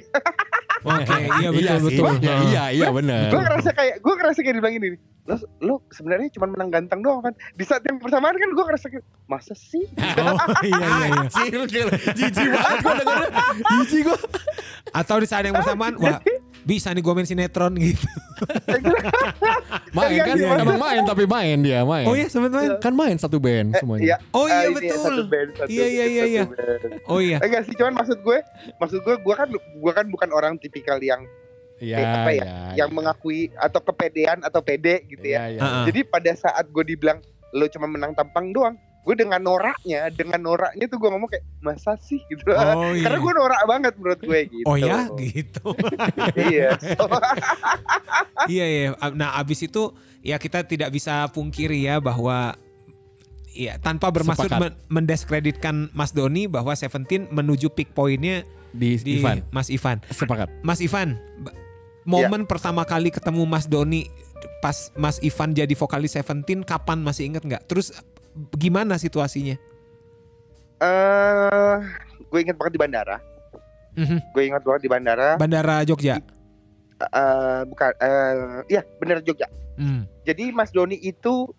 [0.81, 1.99] Oke, iya betul sih.
[1.99, 2.07] betul.
[2.19, 3.29] Ya, iya iya benar.
[3.29, 4.89] gue ngerasa kayak gue ngerasa kayak dibilang ini
[5.23, 8.87] lo lo sebenarnya cuma menang ganteng doang kan di saat yang bersamaan kan gue ngerasa
[8.89, 9.87] kayak masa sih
[10.19, 11.85] Oh iya iya iya.
[12.13, 13.31] Jijik banget gua dengernya.
[13.73, 14.19] Jijik gua.
[14.93, 16.19] Atau di saat yang bersamaan, wah
[16.63, 18.03] bisa nih gue main sinetron gitu.
[19.93, 20.59] Main Iya, kan iya.
[20.59, 22.05] emang main tapi main dia main.
[22.05, 22.79] Oh iya sebenarnya.
[22.79, 24.03] Kan main satu band Eh, semuanya.
[24.05, 24.99] iya Oh iya eh, ini betul.
[25.01, 26.43] satu band, satu- Iya, iya, iya, satu iya.
[26.45, 26.83] band.
[27.07, 27.37] Oh iya.
[27.37, 28.39] Eh, enggak sih cuman maksud gue
[28.77, 31.23] maksud gue gue kan gue kan bukan orang tipikal yang
[31.83, 32.95] Iya, eh, apa ya, iya, yang iya.
[32.95, 35.61] mengakui atau kepedean atau pede gitu ya Iya, iya.
[35.61, 35.85] Ah, ah.
[35.85, 37.19] jadi pada saat gue dibilang
[37.51, 41.99] lo cuma menang tampang doang gue dengan noraknya dengan noraknya tuh gue ngomong kayak masa
[41.99, 43.03] sih gitu Oh iya.
[43.03, 45.75] karena gue norak banget menurut gue gitu Oh ya gitu.
[46.55, 47.05] iya So,
[48.55, 48.87] iya iya.
[49.13, 49.91] Nah abis itu
[50.23, 52.55] ya kita tidak bisa pungkiri ya bahwa
[53.51, 59.45] ya tanpa bermaksud men- mendiskreditkan Mas Doni bahwa Seventeen menuju peak pointnya Di, di Ivan.
[59.53, 60.01] Mas Ivan.
[60.09, 60.49] Sepakat.
[60.65, 61.21] Mas Ivan,
[62.03, 64.11] ba- momen pertama kali ketemu Mas Doni
[64.59, 67.65] pas Mas Ivan jadi vokalis Seventeen kapan masih inget nggak?
[67.65, 67.95] Terus
[68.53, 69.55] gimana situasinya?
[70.81, 71.79] eh
[72.25, 73.19] gue inget banget di bandara
[73.93, 74.19] Mhm.
[74.33, 76.19] gue ingat banget di bandara Bandara Jogja.
[77.03, 78.35] eh bukan eh
[78.69, 80.07] ya bener Jogja Hmm.
[80.23, 81.51] jadi Mas Doni itu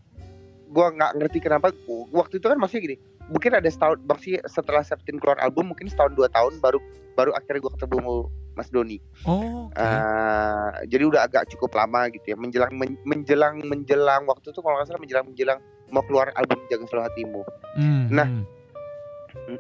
[0.66, 1.72] gue nggak ngerti kenapa
[2.10, 6.12] waktu itu kan masih gini mungkin ada setahun masih setelah Septin keluar album mungkin setahun
[6.14, 6.80] dua tahun baru
[7.14, 8.16] baru akhirnya gue ketemu
[8.51, 9.76] Mas Doni Oh, oke.
[9.76, 14.76] Eh, jadi udah agak cukup lama gitu ya menjelang men- menjelang menjelang waktu itu kalau
[14.76, 15.59] nggak salah menjelang menjelang
[15.89, 17.41] mau keluar album Jaga Selalu Hatimu
[17.74, 18.28] Hmm, nah.
[18.28, 19.57] hmm.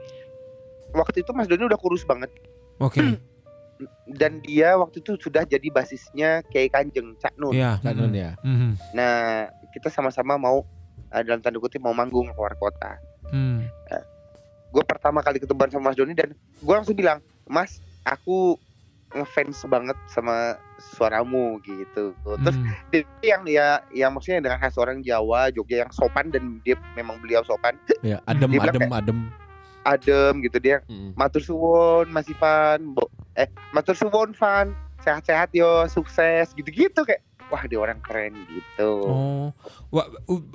[0.93, 2.29] waktu itu Mas Doni udah kurus banget
[2.77, 3.01] Oke.
[4.07, 7.77] dan dia waktu itu sudah jadi basisnya Kiai Kanjeng Cak Nun Iya.
[7.79, 8.37] Cak Nun ya.
[8.91, 10.61] Nah kita sama-sama mau
[11.09, 13.65] eh, dalam tanda kutip mau manggung keluar kota Hmm.
[14.69, 17.17] gue pertama kali ketemuan sama Mas Doni dan gue langsung bilang
[17.49, 18.55] Mas aku
[19.13, 22.17] ngefans banget sama suaramu gitu.
[22.41, 22.73] Terus Hmm.
[22.89, 27.21] dia yang ya yang maksudnya dengan khas orang Jawa, Jogja yang sopan dan dia memang
[27.21, 29.19] beliau sopan, Ya, adem Dia adem adem.
[29.83, 31.13] adem gitu dia Mm.
[31.13, 33.05] matur suwun Mas Ivan, Bo,
[33.37, 34.73] eh matur suwun Van,
[35.03, 38.89] sehat-sehat yo, sukses gitu-gitu kayak wah dia orang keren gitu.
[39.03, 39.47] Oh,
[39.89, 40.07] Wah,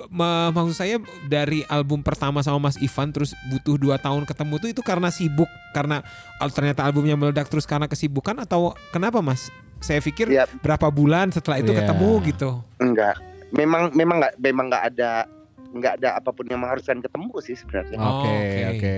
[0.09, 4.69] ma- maksud saya dari album pertama sama Mas Ivan terus butuh dua tahun ketemu tuh
[4.69, 6.03] itu karena sibuk karena
[6.49, 9.47] ternyata albumnya meledak terus karena kesibukan atau kenapa Mas?
[9.79, 10.43] Saya pikir Ya.
[10.59, 11.87] berapa bulan setelah itu Iya.
[11.87, 12.49] ketemu gitu.
[12.77, 13.15] Enggak,
[13.49, 15.23] memang memang nggak memang nggak ada
[15.69, 17.95] nggak ada apa pun yang mengharuskan ketemu sih sebenarnya.
[17.95, 18.63] Oke, Oh, oke.
[18.73, 18.97] oke.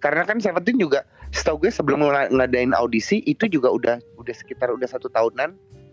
[0.00, 2.00] Karena kan Seventeen juga setahu gue sebelum
[2.32, 5.52] ngadain audisi itu juga udah udah sekitar udah satu tahunan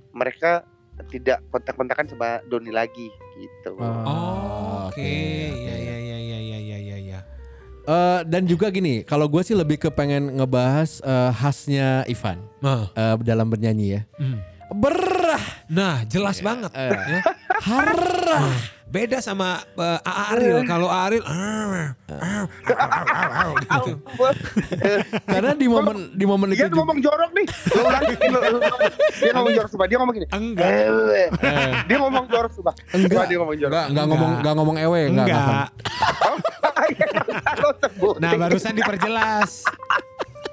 [0.09, 0.63] mereka
[1.08, 3.78] tidak kontak-kontakan sama Doni lagi gitu.
[3.78, 4.98] Ah, Oh, oke.
[4.98, 7.20] Ya ya ya ya ya ya ya ya.
[7.88, 12.91] Eh, dan juga gini, kalau gue sih lebih ke pengen ngebahas eh, khasnya Ivan Nah,
[12.91, 14.02] eh, dalam bernyanyi ya.
[14.20, 14.39] hmm.
[14.68, 15.39] Berah,
[15.72, 16.91] Nah, jelas banget eh.
[16.91, 17.20] ya.
[17.64, 18.52] harah.
[18.88, 20.40] Beda sama uh, A.A.
[20.40, 20.64] Ariel.
[20.64, 21.12] Kalau A.A.
[21.12, 21.28] Ariel
[23.60, 24.00] gitu.
[25.28, 27.48] Karena di momen di momen itu Dia ngomong jorok nih.
[29.20, 29.88] Dia ngomong jorok sumpah.
[29.92, 30.28] Dia ngomong gini.
[30.32, 30.68] Enggak.
[30.72, 31.28] Eh,
[31.84, 32.74] dia ngomong jorok sumpah.
[32.96, 33.72] enggak, dia ngomong jorok.
[33.76, 35.68] enggak, enggak ngomong enggak ngomong ewe, enggak.
[38.18, 39.66] Nah, barusan diperjelas.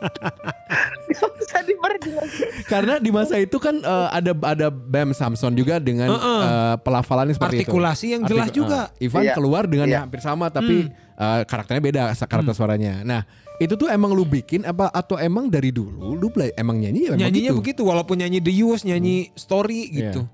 [1.39, 2.31] bisa diperjelas.
[2.65, 6.41] Karena di masa itu kan eh, ada ada Bam Samson juga dengan Heeh.
[6.43, 7.71] eh, pelafalannya seperti itu.
[7.71, 8.81] Artikulasi yang jelas Artik- juga.
[8.93, 9.35] eh, Ivan Iya.
[9.35, 9.93] keluar dengan Iya.
[9.93, 13.01] yang hampir sama tapi eh, karakternya beda karakter suaranya.
[13.01, 13.23] Nah,
[13.57, 17.21] itu tuh emang lu bikin apa atau emang dari dulu lu bela- emang nyanyi emang
[17.21, 17.61] Nyanyinya gitu?
[17.61, 20.27] begitu walaupun nyanyi The Used, nyanyi Story gitu.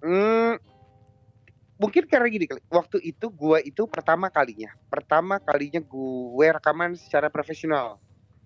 [0.00, 0.56] Hmm,
[1.76, 2.62] mungkin karena gini kali.
[2.66, 7.98] Waktu itu gua itu pertama kalinya, pertama kalinya gue rekaman secara profesional.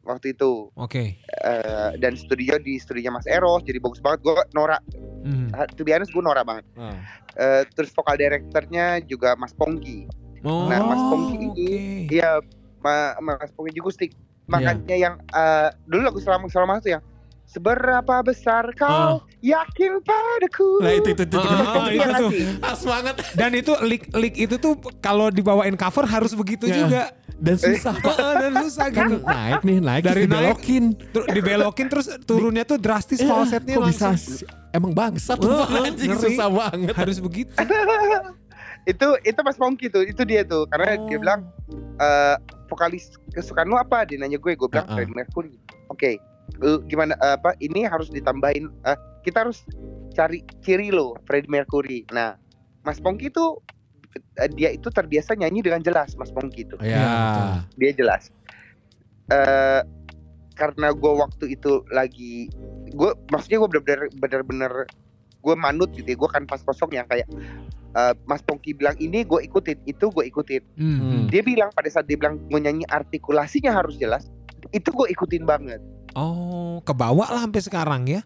[0.03, 1.20] Waktu itu Oke.
[1.20, 4.20] Eh, dan studio di studionya Mas Eros jadi bagus banget.
[4.22, 4.80] Gue norak,
[5.20, 5.53] Hmm.
[5.70, 6.64] to be honest gue norak banget.
[6.74, 6.96] Ah.
[7.34, 10.09] Eh, terus vokal directornya juga Mas Pongki.
[10.40, 11.68] Oh, Nah, Mas Pongki ini
[12.09, 12.40] Iya,
[12.78, 14.16] Ma- Mas Pongki Jugustik.
[14.46, 17.05] Makanya yang eh, dulu lagu selama selama itu yang
[17.44, 20.70] seberapa besar kau yakin padaku.
[20.78, 21.36] Nah, itu itu itu.
[21.36, 22.30] Ah, ah, Itu itu tuh.
[22.62, 26.76] As banget Dan itu lick lick itu tuh kalau dibawain cover harus begitu Ya.
[26.78, 27.03] juga.
[27.41, 28.14] Dan susah Pak.
[28.14, 29.16] Heeh, dan susah kan gitu.
[29.22, 30.84] naik nih naik Dari terus dibelokin.
[31.11, 34.49] Terus dibelokin terus turunnya tuh drastis Eh, falsetnya kok bisa langsung.
[34.70, 36.24] emang bangsat Pak, anjing ngeri.
[36.28, 36.95] susah banget.
[36.95, 37.53] Harus begitu.
[38.82, 40.64] itu itu Mas Pongki tuh, itu dia tuh.
[40.66, 41.20] Karena dia Oh.
[41.20, 41.41] bilang
[41.97, 42.36] eh,
[42.66, 44.05] vokalis kesukaan lu apa?
[44.05, 44.97] Dia nanya gue, gue bilang Ah, ah.
[44.97, 45.55] Freddie Mercury.
[45.88, 46.16] Oke,
[46.57, 47.57] eh, gimana eh, apa?
[47.57, 48.68] Ini harus ditambahin.
[48.84, 49.61] eh, kita harus
[50.11, 52.09] cari ciri lo Freddie Mercury.
[52.09, 52.36] Nah,
[52.80, 53.79] Mas Pongki tuh eh,
[54.50, 56.78] dia itu terbiasa nyanyi dengan jelas, Mas Pongki tuh.
[56.80, 56.98] Ya.
[56.98, 57.48] betul.
[57.76, 58.22] dia jelas
[59.28, 59.82] eh
[60.52, 62.50] karena gue waktu itu lagi
[62.90, 64.72] gue maksudnya gue bener-bener bener-bener
[65.40, 67.30] gue manut gitu ya gue kan pas kosong yang kayak
[67.92, 71.26] eh, Mas Pongki bilang ini gue ikutin itu gue ikutin Hmm.
[71.26, 74.26] dia bilang pada saat dia bilang gue nyanyi artikulasinya harus jelas
[74.68, 75.78] itu gue ikutin banget
[76.11, 78.20] Oh, kebawa lah sampai sekarang ya.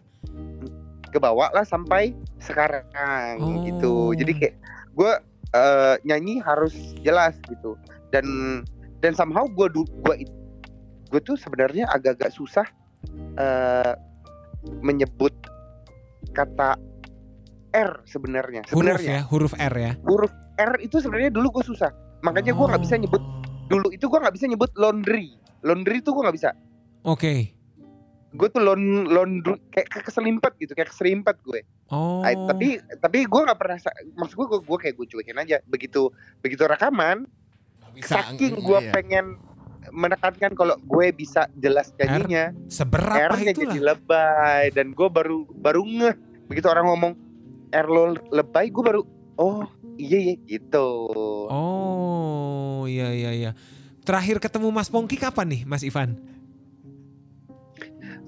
[1.07, 2.83] kebawa lah sampai sekarang
[3.37, 3.61] Oh.
[3.63, 4.55] gitu jadi kayak
[4.91, 5.11] gue
[5.55, 7.79] eh, nyanyi harus jelas gitu
[8.11, 8.25] dan
[8.99, 10.15] dan somehow gue gue
[11.07, 12.67] gue tuh sebenarnya agak-agak susah
[13.39, 13.93] eh,
[14.83, 15.31] menyebut
[16.35, 16.75] kata
[17.71, 19.91] R sebenarnya Huruf sebenarnya ya, huruf R ya.
[20.03, 23.23] huruf R itu sebenarnya dulu gue susah makanya gue nggak bisa nyebut
[23.65, 23.81] Oh.
[23.81, 25.33] dulu itu gue nggak bisa nyebut laundry
[25.65, 26.53] laundry itu gue nggak bisa
[27.01, 27.49] Oke.
[28.29, 32.25] gue tuh lon laundry kayak kayak keselimpet gitu kayak keselimpet gue Oh.
[32.25, 33.77] Ay, tapi tapi gue nggak pernah
[34.17, 36.09] maksud gue gue kayak gue cuekin aja begitu
[36.41, 37.29] begitu rekaman
[37.93, 38.89] Bisa, saking gue iya.
[38.89, 39.37] pengen
[39.93, 45.85] menekankan kalau gue bisa jelas nyanyinya seberapa R-nya itu jadi lebay dan gue baru baru
[45.85, 46.15] ngeh
[46.49, 47.13] begitu orang ngomong
[47.69, 49.01] R lo lebay gue baru
[49.37, 49.69] oh
[50.01, 50.89] iya iya gitu
[51.53, 53.51] Oh, iya iya iya.
[54.05, 56.21] Terakhir ketemu Mas Pongki kapan nih, Mas Ivan?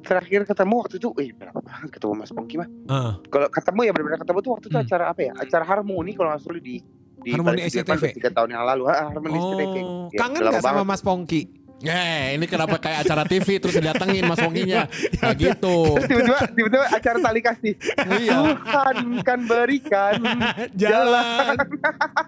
[0.07, 3.11] Terakhir ketemu waktu itu eh berapa banget ketemu Mas Pongki mah Heeh.
[3.27, 4.85] kalau ketemu ya benar-benar ketemu tuh waktu itu Hmm.
[4.87, 6.75] acara apa ya acara harmoni kalau nggak salah di
[7.17, 8.03] di Harmoni SCTV.
[8.13, 10.81] Tiga tahun yang lalu ah, harmoni SCTV Oh, Ya, kangen udah lama gak sama.
[10.85, 11.41] Mas Pongki?
[11.77, 14.89] Eh, ini kenapa kayak acara TV terus didatengin Mas Wonginya?
[15.21, 15.93] Nah gitu.
[16.01, 17.73] tiba-tiba tiba-tiba acara tali kasih
[18.17, 18.33] iya.
[18.33, 20.17] Tuhan kan berikan
[20.81, 21.53] Jalan.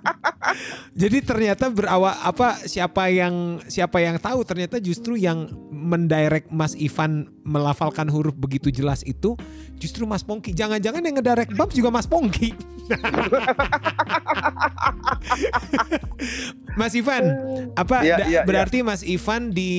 [1.02, 7.30] Jadi ternyata berawal apa siapa yang siapa yang tahu ternyata justru yang mendirect Mas Ivan
[7.50, 9.34] melafalkan huruf begitu jelas itu
[9.76, 10.54] justru Mas Pongki.
[10.54, 12.54] Jangan-jangan yang ngedirect Bams juga Mas Pongki.
[16.76, 17.24] Mas Ivan,
[17.74, 19.72] apa Iya, da- iya, berarti Mas Ivan di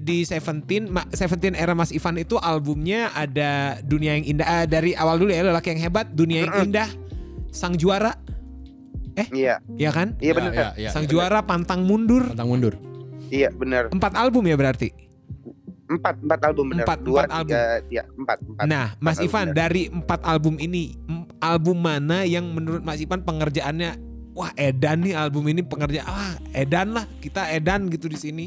[0.00, 5.18] di Seventeen, Seventeen era Mas Ivan itu albumnya ada Dunia yang Indah eh, dari awal
[5.18, 6.66] dulu ya lelaki yang hebat, Dunia yang.
[6.66, 6.88] Indah,
[7.48, 8.16] Sang Juara,
[9.30, 10.14] Iya, ya kan?
[10.18, 10.52] iya benar.
[10.54, 11.10] Ya, ya, Sang ya.
[11.10, 12.74] Juara, Pantang Mundur, Tentang mundur.
[13.28, 13.90] Iya benar.
[13.90, 14.88] empat album ya berarti.
[15.88, 16.84] Empat, empat album benar.
[16.84, 18.64] Empat, Dua, empat tiga, ya empat, empat.
[18.68, 20.92] Nah, Mas album, Ivan dari empat album ini,
[21.40, 23.96] album mana yang menurut Mas Ivan pengerjaannya
[24.38, 28.46] wah edan nih album ini pengerjaan ah edan lah kita edan gitu di sini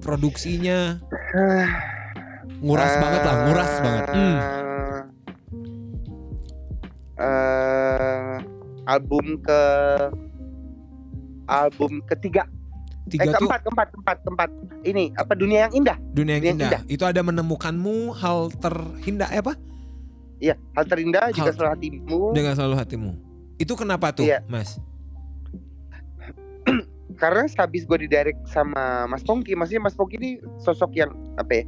[0.00, 0.96] produksinya
[2.64, 4.04] Nguras Eh, banget lah, nguras banget.
[4.08, 4.36] Hmm.
[7.18, 8.34] eh,
[8.88, 9.60] album ke
[11.46, 12.50] album ketiga
[13.08, 14.50] eh tiga tuh keempat keempat keempat keempat
[14.82, 16.70] ini apa dunia yang indah dunia yang Dunia yang indah.
[16.76, 16.82] Indah.
[16.86, 19.52] itu ada menemukanmu hal terindah eh, apa
[20.38, 23.10] iya hal terindah juga Hal- selalu hatimu dengan selalu hatimu
[23.56, 24.44] itu kenapa tuh Iya.
[24.46, 24.78] Mas
[27.20, 31.64] karena habis gue didirect sama Mas Pongki maksudnya Mas Pongki ini sosok yang apa ya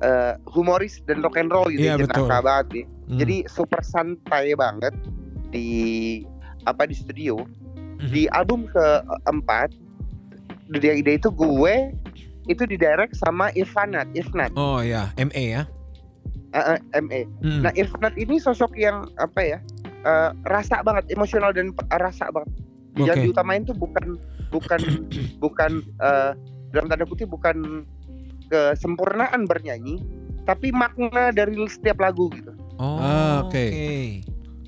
[0.00, 2.84] eh, humoris dan rock and roll gitu Iya, ya, jenaka banget nih.
[3.06, 3.18] Hmm.
[3.18, 4.94] jadi super santai banget
[5.48, 5.68] di
[6.62, 7.42] apa di studio
[8.00, 8.08] Mhm.
[8.08, 9.76] di album keempat
[10.70, 11.74] Dunia Ide itu gue
[12.48, 15.62] itu didirect sama Irfanat Irfanat oh ya ME ya
[16.54, 17.62] eh, eh, ME Hmm.
[17.66, 19.58] Nah Irfanat ini sosok yang apa ya
[20.04, 22.50] eh, rasa banget emosional dan rasa banget.
[22.98, 23.24] Yang Oke.
[23.30, 24.18] diutamain tuh bukan
[24.50, 24.80] bukan
[25.44, 26.32] bukan eh,
[26.74, 27.86] dalam tanda kutip bukan
[28.50, 30.02] kesempurnaan bernyanyi,
[30.42, 32.50] tapi makna dari setiap lagu gitu.
[32.82, 34.02] oh Ah, oke oke.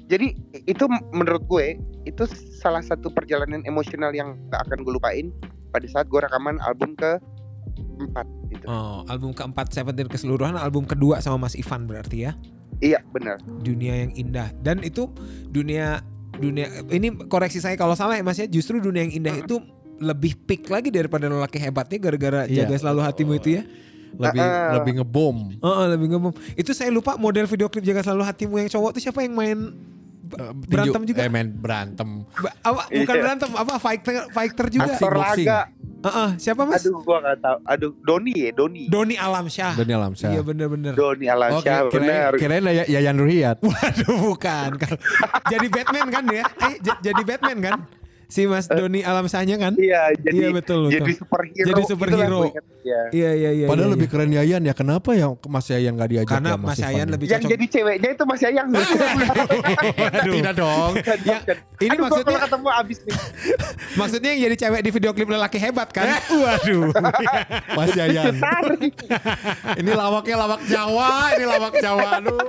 [0.06, 0.36] Jadi
[0.68, 2.24] itu menurut gue itu
[2.62, 5.26] salah satu perjalanan emosional yang gak akan gue lupain
[5.72, 7.16] pada saat gue rekaman album ke
[7.98, 8.64] empat gitu.
[8.66, 12.32] oh album keempat Seventeen keseluruhan album kedua sama Mas Ivan berarti ya
[12.78, 13.38] Iya benar.
[13.58, 15.06] dunia yang indah dan itu
[15.46, 16.02] dunia
[16.32, 19.56] dunia ini koreksi saya kalau salah ya Mas ya justru dunia yang indah itu
[19.96, 22.66] lebih peak lagi daripada lelaki hebatnya gara-gara Iya.
[22.66, 23.62] jaga selalu hatimu itu ya.
[24.12, 24.76] Lebih Ah.
[24.76, 25.56] lebih ngebom.
[25.62, 26.34] Oh, oh, lebih ngebom.
[26.52, 29.58] Itu saya lupa model video klip jaga selalu hatimu yang cowok itu siapa yang main
[30.62, 31.20] berantem juga?
[31.20, 32.08] Eh, main berantem.
[32.32, 33.22] Ba- apa bukan Iya.
[33.22, 34.84] berantem apa fighter fighter juga.
[34.86, 34.96] Aksi.
[34.96, 35.46] Aktor boxing.
[35.46, 35.60] laga.
[36.02, 36.82] Heeh, siapa Mas?
[36.82, 37.56] Aduh gua gak tahu.
[37.64, 38.82] Aduh Doni ya Doni.
[38.86, 39.72] Doni Alamsyah.
[39.72, 40.30] Doni Alamsyah.
[40.30, 40.92] Iya bener-bener.
[40.92, 42.30] Doni Alamsyah kira- benar.
[42.34, 43.62] kirain, ya- Yayan Ruhiat.
[43.62, 44.70] Waduh bukan.
[45.46, 46.42] jadi Batman kan dia?
[46.60, 47.78] Eh j- jadi Batman kan?
[48.32, 49.76] Si Mas Doni Alamsyahnya kan?
[49.76, 51.04] Iya, jadi Iya betul betul.
[51.04, 51.68] jadi superhero.
[51.68, 52.38] Jadi gitu superhero.
[52.40, 52.64] gua ingat.
[52.80, 53.00] Iya.
[53.12, 53.66] Iya iya iya.
[53.68, 54.14] Padahal iya, lebih iya.
[54.16, 54.72] keren Yayan ya.
[54.72, 57.12] Kenapa ya Mas Yayan gak diajak karena ya Mas Ivan Yayan ya?
[57.12, 57.52] lebih Yang cocok.
[57.52, 58.68] jadi ceweknya itu Mas Yayang.
[60.16, 60.34] Aduh.
[60.40, 60.92] Tidak dong.
[60.96, 61.36] Ya,
[61.76, 63.16] ini Aduh, maksudnya kalau ketemu abis nih.
[64.00, 66.06] maksudnya yang jadi cewek di video klip lelaki hebat kan?
[66.42, 66.88] Waduh.
[67.76, 68.34] Mas Yayan.
[69.76, 71.36] Ini lawaknya lawak Jawa.
[71.36, 72.08] Ini lawak Jawa.
[72.16, 72.40] Aduh.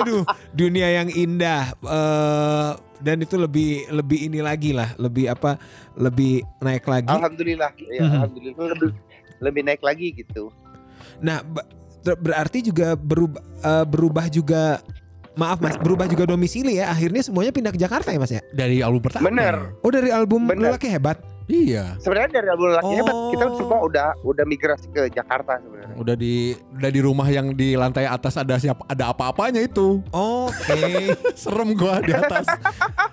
[0.00, 0.22] Aduh,
[0.56, 2.72] dunia yang indah eh
[3.06, 5.54] dan itu lebih lebih ini lagi lah, lebih apa?
[5.94, 7.14] Lebih naik lagi.
[7.14, 7.70] Alhamdulillah.
[7.78, 8.14] Ya, Mhm.
[8.18, 8.90] alhamdulillah lebih
[9.38, 10.50] lebih naik lagi gitu.
[11.22, 11.46] Nah,
[12.02, 14.82] berarti juga berubah eh, berubah juga
[15.36, 16.90] maaf Mas, berubah juga domisili ya.
[16.90, 18.42] Akhirnya semuanya pindah ke Jakarta ya Mas ya?
[18.50, 19.30] Dari album pertama.
[19.30, 19.76] Bener.
[19.86, 20.74] Oh, dari album Bener.
[20.74, 21.22] Lelaki Hebat.
[21.46, 21.94] Iya.
[21.98, 23.54] Sebenarnya dari album laki hebat kita Oh.
[23.54, 25.94] semua udah udah migrasi ke Jakarta sebenarnya.
[25.94, 26.34] Udah di
[26.74, 30.02] udah di rumah yang di lantai atas ada siapa ada apa-apanya itu.
[30.10, 31.14] Oke.
[31.38, 32.50] Serem gua di atas.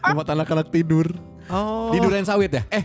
[0.01, 1.13] Tempat anak-anak tidur.
[1.45, 1.93] Oh.
[1.93, 2.65] Di Duren Sawit ya?
[2.69, 2.83] Eh.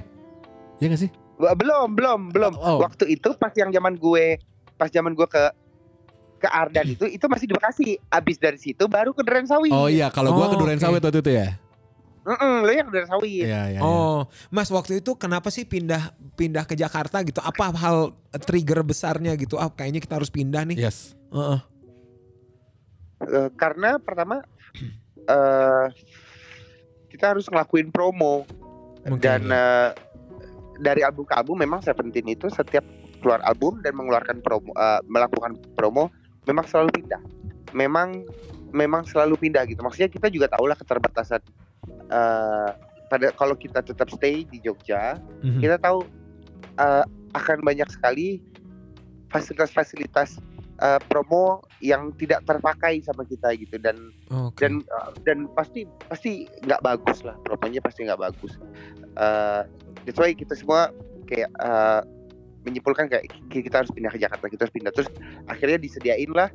[0.78, 1.10] Iya gak sih?
[1.38, 2.52] Belum, belum, belum.
[2.54, 2.84] Oh.
[2.84, 4.36] Waktu itu pas yang zaman gue
[4.74, 5.42] pas zaman gue ke
[6.38, 7.88] ke Ardan itu itu masih di Bekasi.
[8.08, 9.72] Abis dari situ baru ke Duren Sawit.
[9.72, 10.84] Oh iya, kalau gua Oh, ke Duren oke.
[10.84, 11.56] Sawit waktu itu ya.
[12.28, 13.44] Yang ke Duren Sawit.
[13.46, 13.62] Iya, iya.
[13.78, 13.80] iya.
[13.80, 17.40] Oh, Mas waktu itu kenapa sih pindah pindah ke Jakarta gitu?
[17.40, 18.12] Apa hal
[18.44, 19.56] trigger besarnya gitu?
[19.56, 20.76] Ah, kayaknya kita harus pindah nih.
[20.76, 21.16] Yes.
[21.32, 21.60] Heeh.
[23.18, 24.44] Eh, karena pertama
[25.32, 25.86] eh
[27.08, 28.46] kita harus ngelakuin promo
[29.08, 29.24] Oke.
[29.24, 29.90] dan eh,
[30.78, 32.86] dari album ke album memang Seventeen itu setiap
[33.18, 36.12] keluar album dan mengeluarkan promo eh, melakukan promo
[36.46, 37.22] memang selalu pindah.
[37.72, 38.22] Memang
[38.70, 39.80] memang selalu pindah gitu.
[39.80, 41.40] Maksudnya kita juga tahu lah keterbatasan
[41.86, 42.70] eh
[43.08, 45.60] pada kalau kita tetap stay di Jogja, Mhm.
[45.60, 46.04] kita tahu
[46.76, 48.38] eh, akan banyak sekali
[49.28, 50.40] fasilitas-fasilitas
[50.78, 53.98] eh, promo yang tidak terpakai sama kita gitu dan
[54.30, 54.62] Oke.
[54.62, 56.30] dan uh, dan pasti pasti
[56.62, 58.58] nggak bagus lah promonya pasti nggak bagus
[59.14, 59.66] uh,
[60.02, 60.90] that's why kita semua
[61.26, 62.02] kayak uh,
[62.62, 65.10] menyimpulkan kayak ki- kita harus pindah ke Jakarta kita harus pindah terus
[65.46, 66.50] akhirnya disediain lah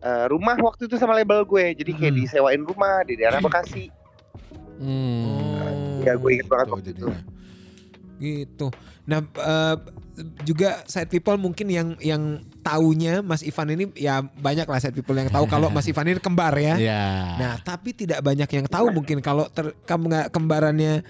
[0.00, 2.20] uh, rumah waktu itu sama label gue jadi kayak Hmm.
[2.22, 3.90] disewain rumah di daerah Bekasi
[4.80, 6.00] Hmm.
[6.00, 7.22] Ya gue inget banget Tuh, waktu itu jadinya.
[8.20, 8.66] Gitu.
[9.08, 9.76] Nah, eh,
[10.44, 15.16] juga side people mungkin yang yang taunya Mas Ivan ini ya banyak lah side people
[15.16, 16.76] yang tahu kalau Mas Ivan ini kembar ya.
[16.76, 17.04] Iya.
[17.40, 21.00] Nah, tapi tidak banyak yang tahu mungkin kalau ter, kem- kembarannya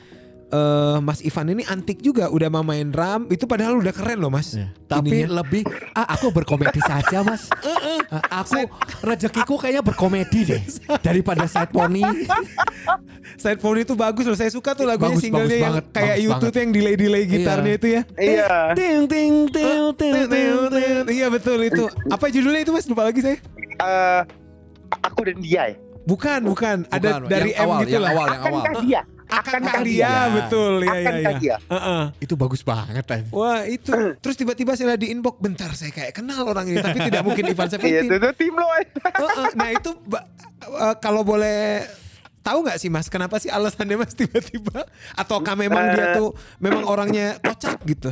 [0.50, 4.28] eh, Mas Ivan ini antik juga udah mau main drum itu padahal udah keren loh
[4.28, 4.52] Mas.
[4.52, 4.68] Iya.
[4.84, 5.40] Tapi Ininya.
[5.40, 5.62] lebih
[5.94, 7.46] ah aku berkomedi saja mas.
[8.10, 8.66] Ah, aku
[9.00, 10.62] rezekiku kayaknya berkomedi deh
[10.98, 12.02] daripada side pony.
[13.38, 14.34] Side phone itu bagus loh.
[14.34, 16.52] Saya suka tuh lagunya Bagus, singlenya bagus yang banget, kayak bagus YouTube banget.
[16.52, 18.02] tuh yang delay-delay gitarnya itu ya.
[18.18, 18.50] Iya.
[18.74, 21.02] Ting ting ting ting ting ting.
[21.06, 21.84] Iya betul itu.
[22.10, 22.84] Apa judulnya itu Mas?
[22.84, 23.38] Lupa lagi saya.
[23.80, 24.20] Eh,
[25.00, 25.76] aku dan dia ya.
[26.02, 26.76] Bukan, bukan.
[26.90, 28.10] Ada Bukan, dari yang M awal, gitu yang lah.
[28.12, 28.60] awal, yang awal.
[28.60, 29.02] Akankah dia?
[29.30, 30.14] Akankah dia, dia?
[30.32, 30.72] betul.
[30.80, 31.40] Iya, iya, Akankah iya.
[31.40, 31.56] dia?
[31.66, 32.02] Heeh.
[32.20, 33.22] Itu bagus banget kan.
[33.30, 33.90] Wah itu
[34.22, 37.66] Terus tiba-tiba saya di inbox Bentar saya kayak kenal orang ini Tapi tidak mungkin Ivan
[37.70, 38.66] Iya, Seventeen itu tim lo.
[38.72, 38.86] eh.
[39.54, 39.90] Nah itu
[40.60, 41.86] eh, Kalau boleh
[42.40, 44.82] Tahu nggak sih mas Kenapa sih alasannya mas tiba-tiba
[45.14, 46.14] Ataukah memang dia Eh.
[46.16, 48.10] tuh Memang orangnya kocak gitu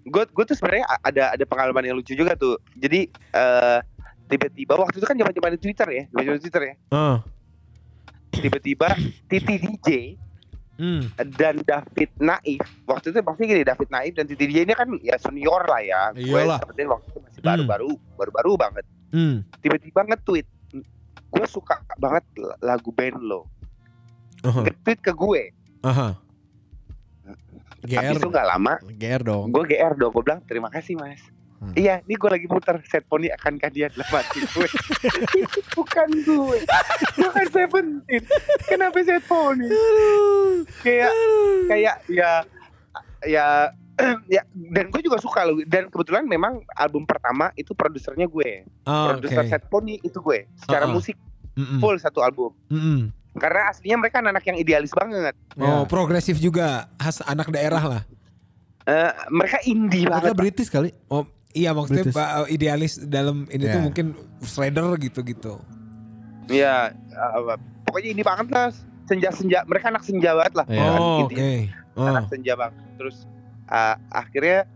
[0.00, 2.58] Gue gue tuh sebenarnya ada ada pengalaman yang lucu juga tuh.
[2.74, 3.78] Jadi eh
[4.26, 6.74] tiba-tiba waktu itu kan zaman zaman Twitter ya, zaman Twitter ya.
[8.32, 8.88] Tiba-tiba
[9.26, 9.86] Titi DJ
[10.80, 11.04] Hmm.
[11.36, 15.20] dan David Naif waktu itu pasti gini David Naif dan Titi DJ ini kan ya
[15.20, 16.02] senior lah ya.
[16.16, 16.56] Gue Iyalah.
[16.64, 18.84] sebenarnya waktu itu masih baru-baru, baru-baru banget.
[19.12, 19.44] Hmm.
[19.60, 20.46] Tiba-tiba nge-tweet,
[21.36, 22.24] gue suka banget
[22.64, 23.44] lagu band lo.
[24.40, 24.64] Aha.
[24.64, 25.52] Nge-tweet ke gue.
[25.84, 26.16] Aha.
[27.84, 27.96] GR.
[28.00, 29.52] Habis itu nggak lama, GR dong.
[29.52, 30.12] gue GR dong.
[30.16, 31.20] Gue bilang terima kasih mas.
[31.60, 31.76] Hmm.
[31.76, 34.64] Iya, ini gue lagi muter set poni akankah dia dalam hati gue.
[35.36, 36.58] Itu bukan gue,
[37.14, 38.22] bukan Seventeen.
[38.64, 39.68] Kenapa set poni?
[40.80, 41.12] Kayak
[41.68, 42.30] kayak ya
[43.20, 43.46] ya
[44.32, 44.40] ya
[44.72, 49.44] dan gue juga suka loh dan kebetulan memang album pertama itu produsernya gue Oh, produser
[49.44, 49.50] Oke.
[49.50, 50.96] set poni itu gue secara Uh-uh.
[50.96, 51.16] musik
[51.52, 51.76] Mm-mm.
[51.78, 53.12] full satu album Mm-mm.
[53.36, 55.84] karena aslinya mereka anak yang idealis banget Oh Ya.
[55.84, 58.02] progresif juga Khas anak daerah lah
[58.80, 60.90] Eh, mereka indie Mereka banget British kali.
[61.06, 62.48] Oh iya maksudnya British.
[62.48, 63.84] Idealis dalam ini tuh Ya.
[63.84, 64.06] mungkin
[64.40, 65.58] shredder gitu-gitu.
[66.46, 68.68] ya eh, pokoknya indie banget lah
[69.04, 70.82] senja-senja mereka anak senja banget lah Iya.
[70.92, 71.52] Oh oke.
[71.94, 72.06] Oh.
[72.06, 73.16] anak senja banget terus
[73.66, 74.66] uh, akhirnya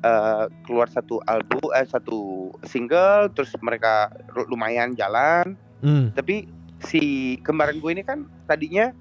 [0.00, 2.18] uh, keluar satu album eh satu
[2.62, 4.08] single terus mereka
[4.46, 6.08] lumayan jalan Hmm.
[6.10, 6.48] tapi
[6.82, 7.00] si
[7.40, 8.96] kembaran gue ini kan tadinya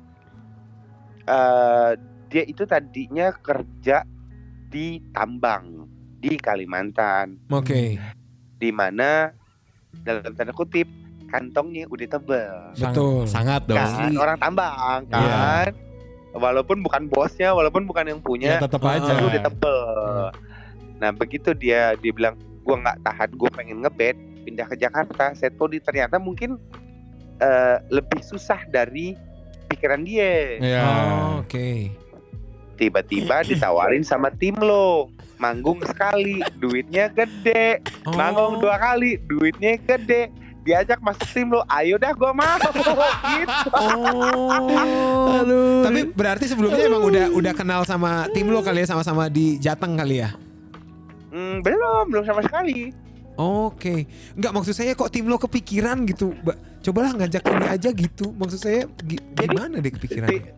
[1.26, 1.96] uh,
[2.28, 4.04] dia itu tadinya kerja
[4.68, 5.88] di tambang
[6.26, 8.02] di Kalimantan Oke.
[8.58, 9.30] di mana
[10.02, 10.90] dalam tanda kutip
[11.28, 13.26] kantongnya udah tebel Betul.
[13.26, 13.78] Sangat dong.
[13.78, 14.18] kan Asli.
[14.18, 15.38] orang tambang Iya.
[15.38, 15.72] kan
[16.34, 19.14] walaupun bukan bosnya walaupun bukan yang punya Ya tetap aja.
[19.16, 19.86] udah tebel.
[20.96, 25.32] Nah begitu dia dia bilang gue nggak tahan gue pengen ngeband pindah ke Jakarta.
[25.32, 26.58] Set Podi ternyata mungkin
[27.38, 29.14] eh, lebih susah dari
[29.68, 30.60] pikiran dia.
[30.60, 30.82] Iya.
[30.82, 31.92] Oh, Oke.
[32.76, 35.08] Tiba-tiba ditawarin sama tim lo
[35.38, 38.14] manggung sekali duitnya gede Oh.
[38.14, 40.30] manggung dua kali duitnya gede
[40.62, 42.58] diajak masuk tim lo ayo dah gue mau
[43.34, 44.50] gitu Oh.
[45.38, 45.84] Aduh.
[45.84, 49.94] Tapi berarti sebelumnya emang udah udah kenal sama tim lo kali ya sama-sama di Jateng
[49.94, 50.34] kali ya?
[51.30, 52.90] Hmm, belum belum sama sekali
[53.36, 54.08] Oke.
[54.32, 56.32] Enggak maksud saya kok tim lo kepikiran gitu.
[56.40, 58.32] Ba- Cobalah ngajak ini aja gitu.
[58.32, 60.56] Maksud saya gi- gimana deh kepikirannya?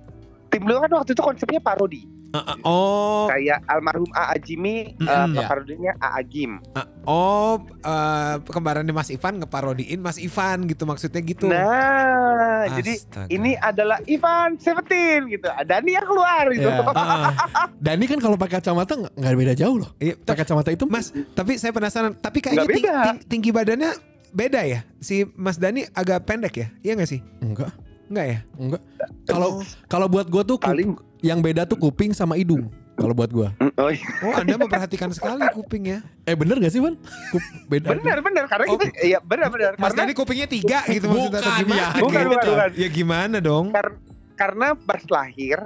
[0.47, 4.35] tim lo kan waktu itu konsepnya parodi Ah, ah, oh, kayak almarhum A.A.
[4.37, 5.47] Jimmy Mm-mm, eh, ya.
[5.47, 6.19] parodinya A.A.
[6.21, 11.47] Gim ah, oh, eh, kembarannya Mas Ivan ngeparodiin Mas Ivan gitu maksudnya gitu.
[11.47, 13.27] Nah, jadi Astaga.
[13.27, 15.47] ini adalah Ivan Seventeen gitu.
[15.47, 16.67] Dani yang keluar gitu.
[16.67, 16.83] Ya.
[16.83, 17.67] Ah, ah.
[17.85, 19.89] Dani kan kalau pakai kacamata nggak beda jauh loh.
[19.97, 22.11] Iya, Pakai kacamata itu Mas, tapi saya penasaran.
[22.13, 23.95] Tapi kayaknya ting- ting- tinggi badannya
[24.29, 24.83] beda ya.
[24.99, 26.67] Si Mas Dani agak pendek ya?
[26.83, 27.23] Iya nggak sih?
[27.39, 27.71] enggak,
[28.07, 28.39] Enggak ya?
[28.55, 28.81] enggak.
[29.23, 29.49] Kalau
[29.87, 32.69] kalau buat gua tuh Paling yang beda tuh kuping sama hidung.
[32.93, 33.53] Kalau buat gua.
[33.77, 34.09] oh, iya.
[34.21, 36.01] Oh, Anda memperhatikan sekali kupingnya.
[36.25, 36.97] Eh bener gak sih Van?
[37.29, 37.93] Kup, beda.
[37.93, 38.73] benar benar karena Oh.
[38.73, 41.77] kita iya benar benar Mas karena Dani kupingnya tiga gitu maksudnya atau Bukan, gimana?
[41.77, 41.87] ya.
[41.93, 42.29] Bukan, gitu.
[42.31, 42.69] bukan, bukan.
[42.73, 43.65] Ya gimana dong?
[43.69, 44.01] kar-
[44.33, 45.59] karena pas lahir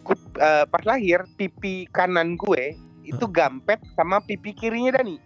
[0.00, 2.72] kup- eh, pas lahir pipi kanan gue
[3.04, 5.20] itu gampet sama pipi kirinya Dani.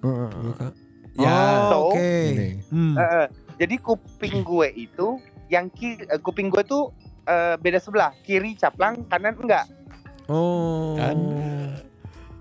[0.00, 0.76] Buka.
[1.14, 1.68] Ya.
[1.70, 2.60] Oh, Oke.
[2.68, 2.96] Hmm.
[3.56, 5.08] Jadi kuping gue itu
[5.48, 6.92] yang kiri eh, kuping gue tuh
[7.24, 9.66] eh, beda sebelah, kiri caplang, kanan enggak.
[10.30, 10.94] Oh.
[10.96, 11.18] Kan.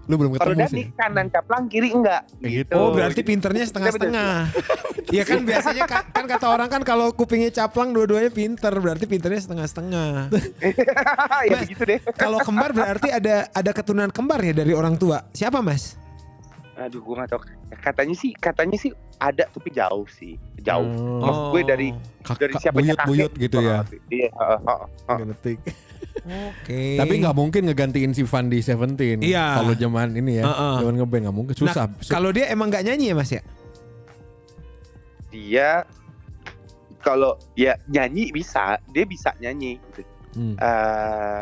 [0.09, 0.85] Lu belum Kalau ketemu Dani sih.
[0.97, 2.25] kanan caplang, kiri enggak.
[2.41, 2.73] Kayak gitu.
[2.75, 4.33] Oh berarti pinternya setengah-setengah.
[5.13, 9.39] Iya kan biasanya ka- kan kata orang kan kalau kupingnya caplang dua-duanya pinter berarti pinternya
[9.39, 10.33] setengah-setengah.
[11.47, 11.99] ya begitu deh.
[12.17, 15.21] Kalau kembar berarti ada ada keturunan kembar ya dari orang tua.
[15.31, 16.00] Siapa mas?
[16.81, 17.41] Aduh, gue nggak tahu.
[17.77, 20.87] Katanya sih, katanya sih ada tapi jauh sih, jauh.
[20.87, 21.21] Oh.
[21.21, 23.07] Maksud gue dari- Kakak Dari siapanya kakek.
[23.09, 23.77] buyut-buyut gitu ya.
[24.09, 25.17] Iya, heeh, heeh, heeh.
[25.21, 25.59] Genetik.
[26.21, 26.81] Oke.
[27.01, 29.21] Tapi nggak mungkin ngegantiin si Van di Seventeen.
[29.25, 29.61] Iya.
[29.61, 30.75] Kalau zaman ini ya, Heeh.
[30.85, 31.53] zaman ngeband nggak mungkin.
[31.57, 31.89] Susah.
[31.89, 33.41] Nah, kalau dia emang nggak nyanyi ya mas ya?
[35.31, 35.69] Dia
[37.01, 39.81] kalau ya nyanyi bisa, dia bisa nyanyi.
[39.81, 40.01] Gitu.
[40.37, 40.55] Hmm.
[40.55, 41.41] Eh,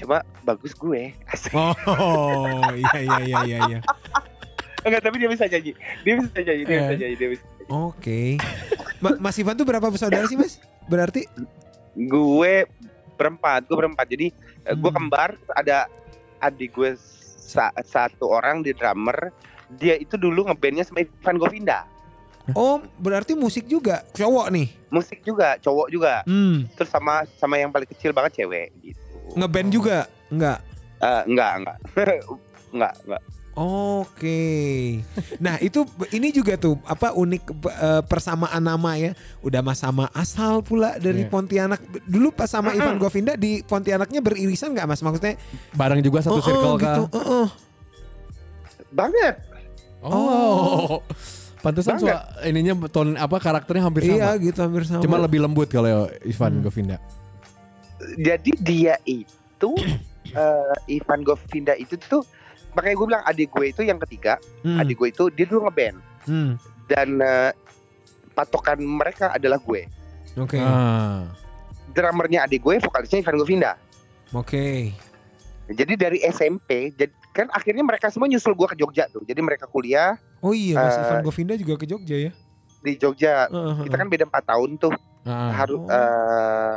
[0.00, 1.12] cuma bagus gue.
[1.32, 1.52] Asik.
[1.52, 3.58] Oh iya iya iya iya.
[3.68, 3.78] iya.
[4.80, 5.76] Enggak, tapi dia bisa nyanyi.
[6.00, 6.80] Dia bisa nyanyi, dia Eh.
[6.80, 7.44] bisa nyanyi, dia bisa.
[7.44, 7.64] nyanyi.
[7.68, 8.20] Oke.
[8.98, 10.56] Ma- Mas Ivan tuh berapa bersaudara sih mas?
[10.86, 11.28] Berarti?
[11.94, 12.64] Gue
[13.14, 14.06] berempat, gue berempat.
[14.06, 14.32] Jadi
[14.62, 14.98] eh, gue Hmm.
[14.98, 15.84] kembar, ada
[16.38, 16.96] adik gue
[17.38, 19.28] sa- satu orang di drummer.
[19.70, 21.84] Dia itu dulu ngebandnya sama Ivan Govinda.
[22.50, 24.68] Oh berarti musik juga cowok nih.
[24.88, 26.24] Musik juga, cowok juga.
[26.24, 26.66] Hmm.
[26.72, 28.99] Terus sama sama yang paling kecil banget cewek gitu.
[29.34, 29.98] Ngeband juga?
[30.28, 30.58] Enggak.
[30.98, 31.76] Eh, enggak, enggak.
[32.70, 33.22] enggak, enggak.
[33.52, 34.40] Oke.
[35.36, 39.12] Nah itu ini juga tuh apa unik eh, persamaan nama ya.
[39.40, 41.28] Udah mas sama asal pula dari Iya.
[41.28, 41.80] Pontianak.
[42.06, 45.02] Dulu pas sama Ivan Govinda di Pontianaknya beririsan nggak mas?
[45.02, 45.34] Maksudnya?
[45.72, 46.84] Bareng juga satu oh, circle oh, kah?
[46.86, 47.02] gitu.
[47.10, 47.48] Oh, oh.
[48.90, 49.34] Banget.
[50.00, 51.02] Oh.
[51.60, 52.16] Pantesan Banget.
[52.16, 54.40] soal ininya ton apa karakternya hampir Iya sama.
[54.40, 55.02] gitu hampir sama.
[55.04, 56.64] Cuma lebih lembut kalau Ivan Hmm.
[56.64, 56.96] Govinda.
[58.16, 59.70] Jadi dia itu
[60.32, 62.22] eh, Ivan Govinda itu tuh
[62.70, 65.98] makanya gue bilang adik gue itu yang ketiga, Hmm, adik gue itu dia dulu ngeband
[66.24, 66.52] hmm,
[66.86, 67.50] dan eh,
[68.32, 69.90] patokan mereka adalah gue.
[70.36, 70.56] Oke.
[70.56, 71.26] Ah.
[71.90, 73.74] Drummernya adik gue, vokalisnya Ivan Govinda.
[74.30, 74.94] Oke.
[75.66, 79.22] Jadi dari SMP, jadi kan akhirnya mereka semua nyusul gue ke Jogja tuh.
[79.22, 82.32] Jadi mereka kuliah Oh iya Mas Eh, Ivan Govinda juga ke Jogja ya.
[82.80, 83.44] di Jogja.
[83.46, 84.94] Heeh, Kita kan beda 4 tahun tuh.
[85.22, 85.52] Ah.
[85.52, 85.90] Harus Oh.
[85.90, 86.76] eh,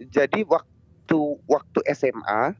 [0.00, 2.54] jadi waktu waktu SMA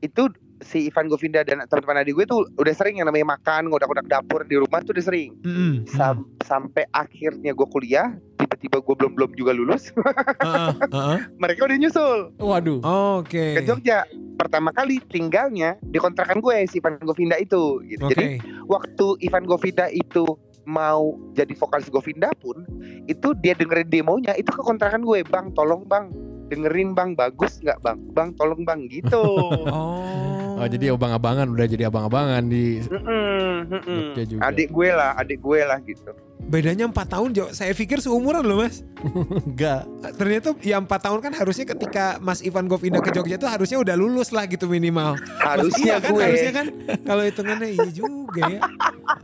[0.00, 0.26] itu
[0.62, 4.46] si Ivan Govinda dan teman-teman adik gue tuh udah sering yang namanya makan, ngodak-ngodak dapur
[4.46, 5.34] di rumah tuh udah sering.
[5.42, 5.90] Mm-mm.
[5.90, 9.90] Sam- sampai akhirnya gue kuliah, tiba-tiba gue belum belum juga lulus,
[10.42, 11.18] Heeh, heeh.
[11.38, 12.78] mereka udah nyusul Waduh.
[13.18, 13.58] Oke.
[13.58, 14.06] ke Jogja.
[14.38, 17.82] Pertama kali tinggalnya di kontrakan gue si Ivan Govinda itu.
[17.82, 18.02] Gitu.
[18.06, 18.14] Oke.
[18.14, 18.26] Jadi
[18.66, 20.26] waktu Ivan Govinda itu
[20.62, 22.62] mau jadi vokalis Govinda pun
[23.10, 26.06] itu dia dengerin demonya itu ke kontrakan gue bang tolong bang
[26.52, 29.24] dengerin bang bagus nggak bang bang tolong bang gitu
[29.72, 30.60] Oh.
[30.62, 33.98] Oh, jadi abang-abangan udah jadi abang-abangan di Mm-mm, mm-mm.
[34.12, 34.40] Jogja juga.
[34.46, 36.12] adik gue lah adik gue lah gitu
[36.42, 37.48] Bedanya 4 tahun Jo.
[37.50, 38.82] Saya pikir seumuran loh Mas.
[39.48, 39.86] enggak.
[40.14, 43.94] Ternyata ya 4 tahun kan harusnya ketika Mas Ivan Govinda ke Jogja tuh harusnya udah
[43.94, 45.16] lulus lah gitu minimal.
[45.16, 46.66] Mas, iya harusnya kan gue harusnya kan
[47.02, 48.60] kalau hitungannya iya juga ya.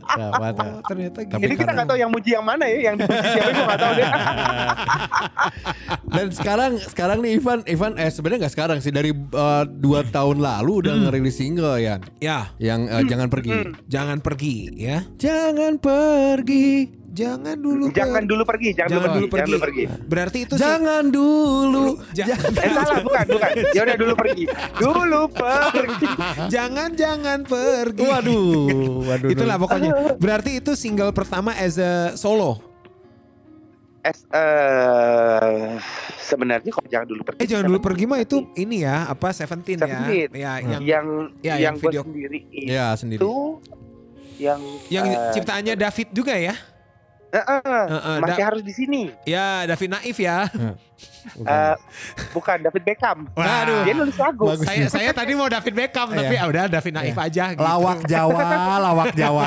[0.09, 0.53] Dapat.
[0.57, 1.31] Oh, ternyata gitu.
[1.31, 3.79] Tapi ini kita nggak tahu yang muji yang mana ya yang dipuji siapa gue nggak
[3.79, 4.07] tahu deh
[6.09, 10.41] Dan sekarang sekarang nih Ivan Ivan eh sebenarnya nggak sekarang sih dari eh, dua tahun
[10.41, 13.77] lalu udah ngerilis single ya Ya, yang eh, jangan pergi.
[13.85, 15.05] jangan pergi ya.
[15.15, 16.97] Jangan pergi.
[17.09, 19.41] Jangan dulu jangan per- dulu pergi jangan, jangan dulu dulu pergi pergi.
[19.41, 21.85] jangan dulu pergi Berarti itu sih Jangan dulu.
[22.11, 24.43] jangan eh salah bukan bukan ya udah dulu pergi
[24.75, 26.07] dulu pergi
[26.47, 28.03] jangan jangan pergi.
[28.03, 28.49] Waduh,
[29.09, 29.29] waduh.
[29.29, 29.89] Itulah pokoknya.
[30.15, 32.61] Berarti itu single pertama as a solo.
[33.99, 35.75] es eh
[36.17, 39.75] sebenarnya kalau jangan dulu pergi Eh jangan dulu pergi mah itu ini ya apa Seventeen
[39.75, 39.83] ya.
[39.83, 40.29] Seventeen.
[40.31, 40.63] Ya Hmm.
[40.71, 41.05] yang yang
[41.39, 43.19] Ya, yang, yang gue video- sendiri Ya sendiri.
[43.19, 43.35] itu
[44.39, 46.55] yang yang eh, ciptaannya David juga ya.
[47.29, 50.49] Eh, eh, Heeh, masih Da- harus di sini ya David Naif ya.
[51.37, 51.75] Eh,
[52.29, 53.83] bukan David Beckham Waduh.
[53.83, 54.65] dia nulis lagu Bagus.
[54.65, 56.41] saya saya tadi mau David Beckham tapi Iya.
[56.41, 57.61] ah udah David Naif aja gitu.
[57.61, 58.41] Lawak Jawa,
[58.85, 59.45] lawak Jawa.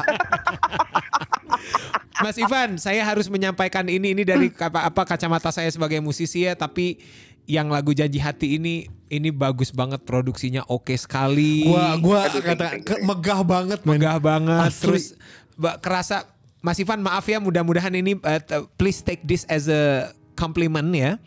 [2.15, 6.55] Mas Ivan, saya harus menyampaikan ini ini dari apa, apa kacamata saya sebagai musisi ya,
[6.55, 7.03] tapi
[7.45, 11.67] yang lagu Janji Hati ini ini bagus banget produksinya oke sekali.
[11.67, 14.79] Gua gua kata ke- megah banget megah banget Asli.
[14.81, 15.05] terus
[15.53, 16.31] ba- kerasa
[16.63, 18.39] Mas Ivan maaf ya mudah-mudahan ini uh,
[18.79, 21.19] please take this as a compliment ya.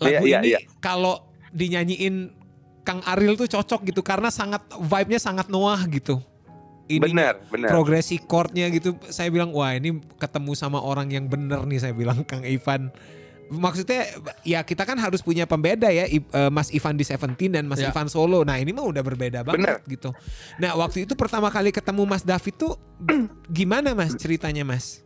[0.00, 0.60] Lagu Iya, iya, ini iya.
[0.84, 2.36] kalau dinyanyiin
[2.84, 6.20] Kang Aril tuh cocok gitu karena sangat vibe-nya sangat Noah gitu.
[6.90, 11.62] Ini bener bener progresi chordnya gitu saya bilang wah ini ketemu sama orang yang bener
[11.62, 12.90] nih saya bilang Kang Ivan
[13.50, 14.06] maksudnya
[14.46, 17.90] ya kita kan harus punya pembeda ya eh, Mas Ivan di Seventeen dan Mas Ya.
[17.90, 20.14] Ivan solo nah ini mah udah berbeda banget gitu
[20.62, 22.78] nah waktu itu pertama kali ketemu Mas David tuh
[23.50, 25.02] gimana Mas ceritanya Mas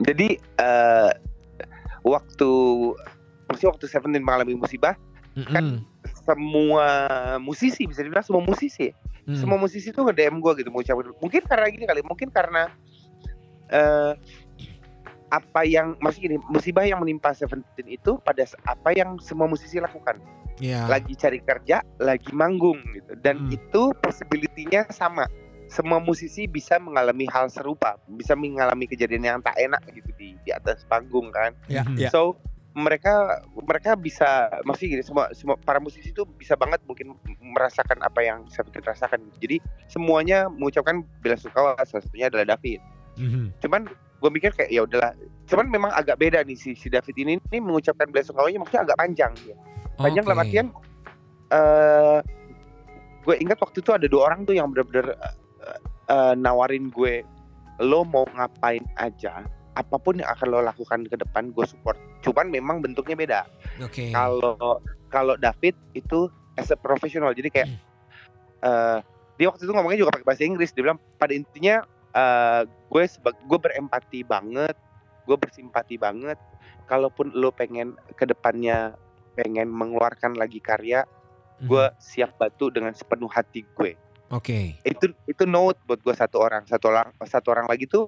[0.00, 1.10] jadi eh
[2.00, 2.50] waktu
[3.44, 4.96] maksudnya waktu Seventeen mengalami musibah
[5.36, 5.84] Mm-mm.
[6.24, 6.86] semua
[7.38, 8.90] musisi bisa dibilang semua musisi
[9.28, 9.44] Mm.
[9.44, 12.72] semua musisi tuh nge-DM gue gitu mau ucapin mungkin karena gini kali mungkin karena
[13.68, 14.16] eh
[15.28, 20.16] apa yang maksudnya gini musibah yang menimpa Seventeen itu pada apa yang semua musisi lakukan
[20.58, 23.52] ya lagi cari kerja lagi manggung gitu dan Hmm.
[23.52, 25.28] itu possibility-nya sama
[25.68, 30.50] semua musisi bisa mengalami hal serupa bisa mengalami kejadian yang tak enak gitu di di
[30.50, 32.00] atas panggung kan Ya, Mhm.
[32.00, 32.08] ya.
[32.08, 32.40] so
[32.72, 37.12] mereka mereka bisa maksudnya gini semua semua para musisi itu bisa banget mungkin
[37.42, 39.60] merasakan apa yang saya rasakan jadi
[39.90, 42.80] semuanya mengucapkan bela sungkawa salah satunya adalah David
[43.18, 43.60] Mhm.
[43.60, 43.82] cuman
[44.18, 45.14] gue mikir kayak ya udahlah
[45.46, 48.98] cuman memang agak beda nih si, si David ini ini mengucapkan bela sungkawanya maksudnya agak
[48.98, 49.56] panjang ya.
[49.94, 50.44] panjang dalam Oke.
[50.50, 50.66] artian
[51.48, 52.18] eh
[53.24, 57.22] gue ingat waktu itu ada dua orang tuh yang bener-bener eh, eh, nawarin gue
[57.78, 59.46] lo mau ngapain aja
[59.78, 61.94] apa pun yang akan lo lakukan ke depan gue support
[62.26, 63.40] cuman memang bentuknya beda
[63.78, 64.10] Oke.
[64.10, 64.82] kalau
[65.14, 66.26] kalau David itu
[66.58, 67.68] as a professional jadi kayak
[68.66, 68.98] eh
[69.38, 71.86] dia waktu itu ngomongnya juga pakai bahasa Inggris dia bilang pada intinya
[72.18, 74.74] eh gue gue berempati banget
[75.22, 76.34] gue bersimpati banget
[76.84, 78.96] kalaupun lo pengen ke depannya
[79.34, 81.06] pengen mengeluarkan lagi karya
[81.58, 81.66] Mhm.
[81.66, 83.94] gue siap bantu dengan sepenuh hati gue
[84.30, 84.78] Oke.
[84.80, 88.06] itu itu note buat gue satu orang satu orang satu orang lagi tuh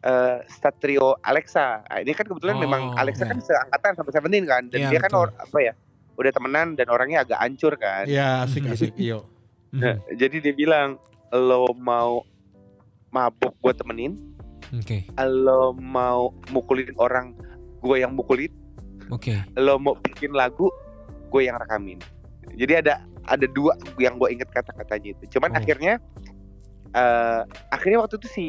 [0.00, 3.30] eh Statrio Alexa Nah, ini kan kebetulan Oh, memang Alexa ya.
[3.30, 5.22] kan seangkatan sampai Seventeen kan dan Iya, dia kan betul.
[5.22, 5.72] or- apa ya
[6.12, 9.26] udah temenan dan orangnya agak hancur kan Iya asik asik iyo.
[9.72, 10.18] Nah, Mhm.
[10.18, 10.98] jadi dia bilang
[11.30, 12.26] lo mau
[13.12, 14.12] mabuk gue temenin
[14.72, 15.04] Oke.
[15.20, 17.36] lo mau mukulin orang
[17.78, 18.48] gue yang mukulin
[19.08, 19.36] Oke.
[19.54, 20.72] lo mau bikin lagu
[21.28, 22.00] gue yang rekamin
[22.52, 22.94] jadi ada
[23.24, 25.58] ada dua yang gue inget kata-katanya itu cuman Oh.
[25.58, 26.00] akhirnya
[26.92, 27.40] eh
[27.70, 28.46] akhirnya waktu itu si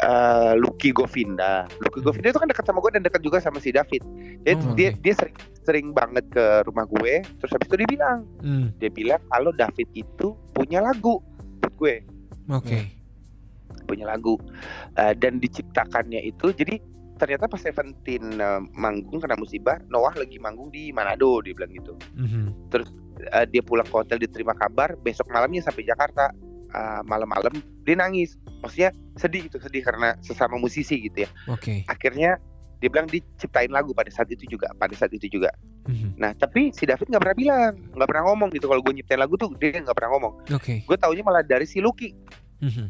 [0.00, 2.06] eh Lucky Govinda Lucky Hmm.
[2.08, 4.02] Govinda itu kan dekat sama gue dan dekat juga sama si David
[4.42, 4.98] jadi Oh, dia oke.
[5.00, 8.74] dia sering sering banget ke rumah gue terus habis itu dia bilang Hmm.
[8.76, 11.22] dia bilang kalau David itu punya lagu
[11.60, 11.94] buat gue
[12.50, 12.78] Oke.
[13.88, 14.36] Punya lagu
[14.94, 16.76] Eh, dan diciptakannya itu jadi
[17.16, 21.96] ternyata pas Seventeen eh, manggung kena musibah Noah lagi manggung di Manado dia bilang gitu
[22.14, 22.68] Mhm.
[23.18, 26.30] Eh, dia pulang ke hotel diterima kabar besok malamnya sampai Jakarta
[26.68, 27.50] eh, malam-malam
[27.82, 31.82] dia nangis maksudnya sedih gitu sedih karena sesama musisi gitu ya Oke.
[31.86, 32.36] akhirnya
[32.78, 35.50] dia bilang diciptain lagu pada saat itu juga pada saat itu juga
[35.90, 36.14] Mhm.
[36.14, 39.34] nah tapi si David nggak pernah bilang nggak pernah ngomong gitu kalau gue nyiptain lagu
[39.34, 40.84] tuh dia nggak pernah ngomong Oke.
[40.84, 42.14] gue taunya malah dari si Lucky
[42.60, 42.86] Mhm.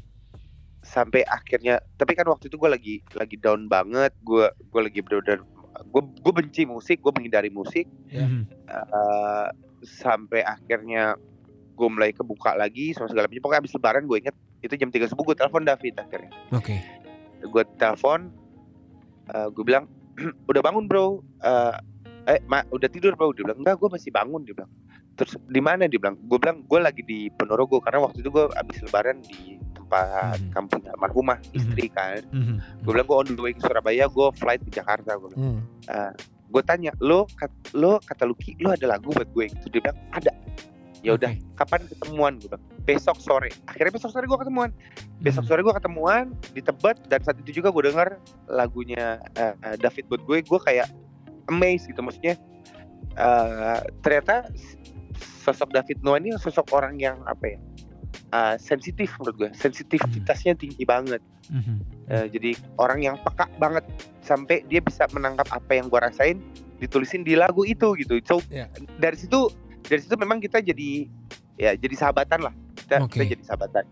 [0.89, 5.45] Sampai akhirnya tapi kan waktu itu gue lagi lagi down banget gue gue lagi bener-bener
[5.87, 7.87] gue gue benci musik gue menghindari musik.
[8.11, 8.27] Ya.
[8.27, 8.43] Mhm.
[8.67, 9.49] eh,
[9.87, 11.15] sampai akhirnya
[11.79, 13.43] gue mulai kebuka lagi sama segala macam.
[13.43, 16.33] Pokoknya abis lebaran gue inget itu jam 3 subuh gue telepon David akhirnya.
[16.51, 16.83] Oke.
[17.39, 18.35] gue telepon
[19.31, 19.87] eh, gue bilang
[20.51, 21.23] udah bangun bro.
[21.47, 21.75] Eh,
[22.35, 23.31] eh ma, udah tidur bro.
[23.31, 24.43] Dia bilang enggak gue masih bangun.
[24.43, 24.73] Dia bilang
[25.15, 25.87] terus di mana?
[25.87, 29.59] Dia bilang gue bilang gue lagi di Ponorogo karena waktu itu gue abis lebaran di
[29.89, 30.53] tempat Hmm.
[30.53, 32.85] kampung almarhumah istri kan Mhm.
[32.85, 36.13] gue bilang gue on the way ke Surabaya gue flight ke Jakarta gue bilang Hmm.
[36.49, 39.99] gue tanya lo kat- lo kata Lucky lo ada lagu buat gue gitu dia bilang
[40.13, 40.33] ada
[40.99, 41.41] ya udah Oke.
[41.57, 44.71] kapan ketemuan gue bilang besok sore akhirnya besok sore gue ketemuan
[45.19, 45.49] besok Mhm.
[45.49, 48.09] sore gue ketemuan di Tebet dan saat itu juga gue denger
[48.47, 50.89] lagunya eh, eh, David buat gue gue kayak
[51.47, 52.37] amazed gitu maksudnya
[53.15, 54.53] eh, ternyata
[55.43, 57.59] sosok David Noah ini sosok orang yang apa ya
[58.33, 61.77] eh, sensitif menurut gue sensitivitasnya tinggi banget Mhm.
[62.09, 62.51] Eh, jadi
[62.81, 63.85] orang yang peka banget
[64.25, 66.41] sampai dia bisa menangkap apa yang gua rasain
[66.81, 68.21] ditulisin di lagu itu gitu.
[68.25, 68.69] So Ya.
[69.01, 69.49] dari situ
[69.85, 71.09] dari situ memang kita jadi
[71.57, 72.55] ya jadi sahabatan lah.
[72.77, 73.21] Kita, Oke.
[73.21, 73.85] kita jadi sahabatan.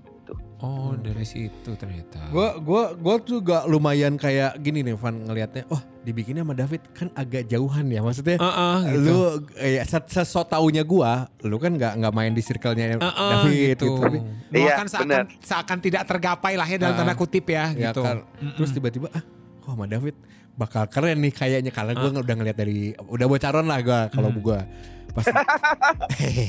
[0.56, 2.32] Oh, dari situ ternyata.
[2.32, 5.68] Gue gua gua juga lumayan kayak gini nih Van ngelihatnya.
[5.68, 8.40] Oh dibikinnya sama David kan agak jauhan ya maksudnya.
[8.40, 9.04] Heeh, gitu.
[9.04, 9.18] Lu
[9.54, 13.84] ya sesok taunya gua, lu kan nggak nggak main di circle-nya Heeh, David gitu.
[13.84, 13.90] gitu.
[14.00, 16.98] Tapi Lu Iya, akan seakan, seakan tidak tergapai lah ya dalam Ah.
[17.02, 18.00] tanda kutip ya, ya gitu.
[18.00, 18.56] kan, Mm-mm.
[18.56, 19.20] terus tiba-tiba ah
[19.60, 20.16] kok sama David
[20.56, 24.40] bakal keren nih kayaknya karena gua udah ngeliat dari udah bocoran lah gua kalau Hmm.
[24.40, 24.64] gua
[25.12, 25.26] pas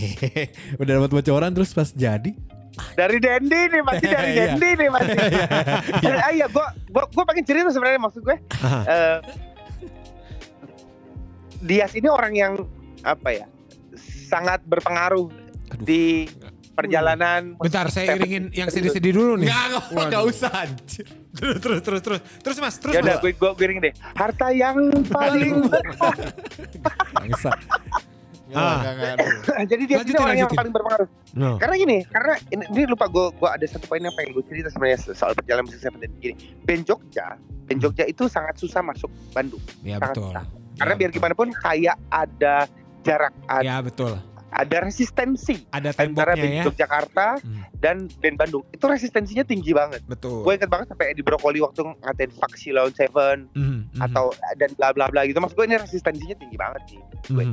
[0.82, 2.32] udah dapat bocoran terus pas jadi
[2.94, 4.44] Dari Dendi nih masih dari Iya.
[4.48, 5.18] Dendi nih masih.
[6.20, 8.38] Ah iya gua gua gua pengen cerita sebenarnya maksud gue.
[8.84, 9.18] Eh,
[11.60, 12.54] Dias ini orang yang
[13.02, 13.46] apa ya?
[14.28, 15.32] sangat berpengaruh
[15.72, 15.82] Aduh.
[15.82, 16.28] di
[16.74, 19.48] perjalanan Bentar, saya iringin yang sedih-sedih dulu nih.
[19.48, 20.30] nggak nggak nggak Waduh.
[20.30, 20.62] usah.
[21.34, 22.20] Terus, terus, terus, terus.
[22.38, 23.24] Terus mas, terus Ya udah mas.
[23.24, 23.94] gue gue giring deh.
[24.14, 25.64] Harta yang paling
[27.16, 27.52] Bangsa.
[28.50, 28.80] Ah.
[29.72, 30.58] Jadi dia Lanjutin, orang yang lanjutin.
[30.58, 31.10] paling berpengaruh.
[31.34, 31.50] No.
[31.58, 34.70] Karena gini, karena ini, ini lupa gue gue ada satu poin yang pengen gue cerita
[34.70, 36.36] sebenarnya soal perjalanan musik saya penting gini.
[36.62, 37.28] Band Jogja,
[37.66, 39.60] band Jogja itu sangat susah masuk Bandung.
[39.82, 40.24] Ya Sangat betul.
[40.30, 40.44] susah.
[40.76, 41.18] Karena Ya, biar betul.
[41.18, 42.56] gimana pun kayak ada
[43.02, 44.14] jarak, ada, Ya betul.
[44.48, 46.64] ada resistensi Ada antara band ya.
[46.64, 47.62] Yogyakarta Hmm.
[47.76, 48.64] dan band Bandung.
[48.70, 50.02] Itu resistensinya tinggi banget.
[50.04, 50.42] Betul.
[50.42, 54.72] Gue inget banget sampai di Brokoli waktu ngatain Faksi Lawan Seven Mhm, mhm, atau dan
[54.74, 55.38] bla bla bla gitu.
[55.38, 57.02] Maksud gue ini resistensinya tinggi banget nih.
[57.28, 57.46] gue.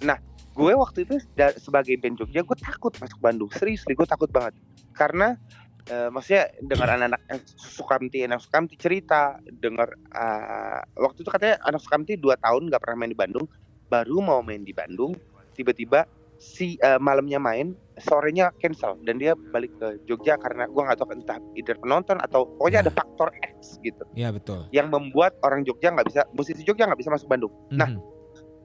[0.00, 0.18] Mhm.
[0.58, 1.14] gue waktu itu
[1.58, 4.58] sebagai band Jogja gue takut masuk Bandung serius gue takut banget
[4.90, 5.38] karena
[5.86, 11.78] eh, maksudnya dengar anak-anak eh, Sukamti anak Sukamti cerita dengar eh, waktu itu katanya anak
[11.78, 13.46] Sukamti dua tahun nggak pernah main di Bandung
[13.86, 15.14] baru mau main di Bandung
[15.54, 20.98] tiba-tiba si eh, malamnya main sorenya cancel dan dia balik ke Jogja karena gua nggak
[21.02, 24.70] tahu entah either penonton atau pokoknya ada faktor X gitu Iya betul.
[24.70, 27.98] yang membuat orang Jogja nggak bisa musisi Jogja nggak bisa masuk Bandung Nah, Mhm.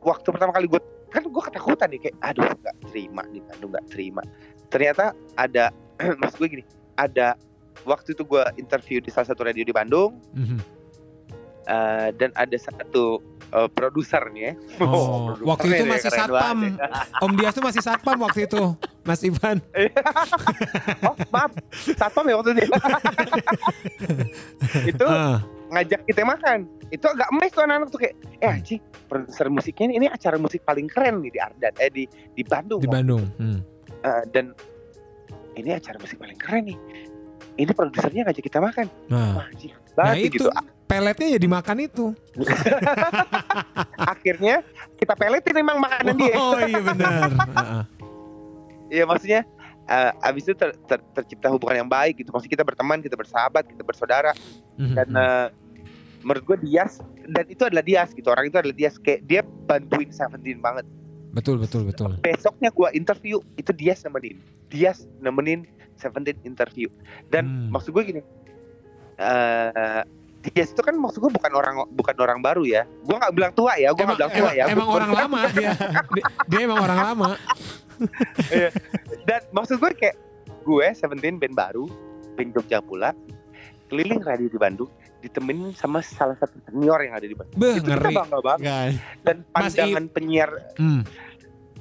[0.05, 0.81] waktu pertama kali gue
[1.13, 4.21] kan gue ketakutan nih kayak aduh nggak terima nih Bandung nggak terima
[4.67, 5.05] ternyata
[5.35, 5.69] ada
[6.19, 6.63] maksud gue gini
[6.95, 7.37] ada
[7.83, 10.57] waktu itu gue interview di salah satu radio di Bandung Mhm.
[11.65, 16.57] eh, dan ada satu eh, produsernya Oh, produsernya waktu itu deh, masih satpam.
[16.59, 16.87] ya.
[17.19, 18.61] Om Dias tuh masih satpam waktu itu,
[19.01, 19.57] Mas Ivan.
[21.05, 21.51] oh maaf
[21.93, 22.65] satpam ya waktu itu
[24.91, 25.39] itu Ah,
[25.73, 29.93] ngajak kita makan itu agak emes tuh anak-anak tuh kayak eh anjing produser musiknya ini,
[30.01, 32.03] ini acara musik paling keren nih di Ardan eh di
[32.37, 33.23] di Bandung di Bandung.
[33.41, 33.59] Hmm.
[34.03, 34.53] Eh, dan
[35.57, 36.77] ini acara musik paling keren nih.
[37.53, 38.89] Ini produsernya ngajak kita makan.
[39.13, 40.49] Nah, Wah, anjing, nah itu gitu.
[40.89, 42.05] peletnya ya dimakan itu.
[44.13, 44.65] Akhirnya
[44.97, 46.35] kita peletin memang makanan dia.
[46.37, 47.29] Oh iya benar.
[48.89, 49.41] Iya maksudnya
[49.85, 52.33] eh, abis itu ter- ter- tercipta hubungan yang baik gitu.
[52.33, 54.33] Maksudnya kita berteman, kita bersahabat, kita bersaudara.
[54.81, 54.95] Mhm.
[54.97, 55.47] Dan eh,
[56.23, 56.97] menurut gue Dias
[57.27, 58.27] dan itu adalah Dias gitu.
[58.27, 60.87] Orang itu adalah Dias kayak dia bantuin Seventeen banget.
[61.29, 62.13] betul betul betul.
[62.19, 64.37] Besoknya gue interview itu Dias nemenin.
[64.67, 66.89] Dias nemenin Seventeen interview.
[67.27, 67.69] Dan Hmm.
[67.69, 68.21] maksud gue gini
[69.15, 70.01] eh
[70.45, 73.73] Dias itu kan maksud gue bukan orang bukan orang baru ya gue nggak bilang tua
[73.75, 75.71] ya gue nggak bilang tua emang, ya emang Gua- orang lama dia.
[75.71, 75.71] dia.
[76.45, 77.29] Dia emang orang lama.
[79.23, 80.15] dan maksud gue kayak
[80.61, 81.87] gue Seventeen band baru
[82.33, 83.15] band Jogja pula
[83.85, 87.85] keliling radio di Bandung ditemenin sama salah satu senior yang ada di Bandung Beh, itu
[87.85, 88.15] kita ngeri.
[88.15, 88.67] bangga banget
[89.23, 91.01] dan Mas pandangan penyiar Hmm.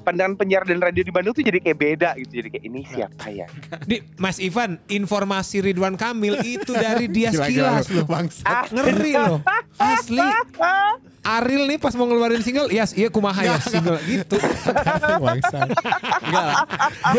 [0.03, 3.27] Pandangan penyiar dan radio di Bandung tuh jadi kayak beda gitu jadi kayak ini siapa
[3.27, 3.47] ya
[3.89, 8.05] Di, Mas Ivan, informasi Ridwan Kamil itu dari dia sekilas loh.
[8.05, 8.43] Bangsa.
[8.43, 8.65] Ah.
[8.69, 9.41] Ngeri loh.
[9.77, 10.21] Asli.
[11.23, 14.35] Aril nih pas mau ngeluarin single, yes, iya kumaha ya single gitu.
[15.23, 15.71] Bangsa.
[16.21, 16.55] Enggak.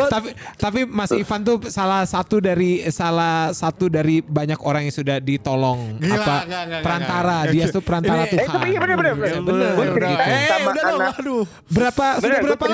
[0.09, 0.29] Tapi
[0.59, 5.95] tapi Mas Ivan tuh salah satu dari salah satu dari banyak orang yang sudah ditolong
[5.97, 7.53] Gila, apa enggak, enggak, perantara enggak.
[7.55, 8.43] dia tuh perantara Ini- Tuhan.
[8.43, 9.31] Eh, tapi iya bener, bener, bener.
[9.31, 10.19] Iya, Bener, bener, bener.
[10.19, 11.43] Eh, sama udah dong, anak- aduh.
[11.65, 12.72] berapa sudah Bener, cerita lama waktu enggak itu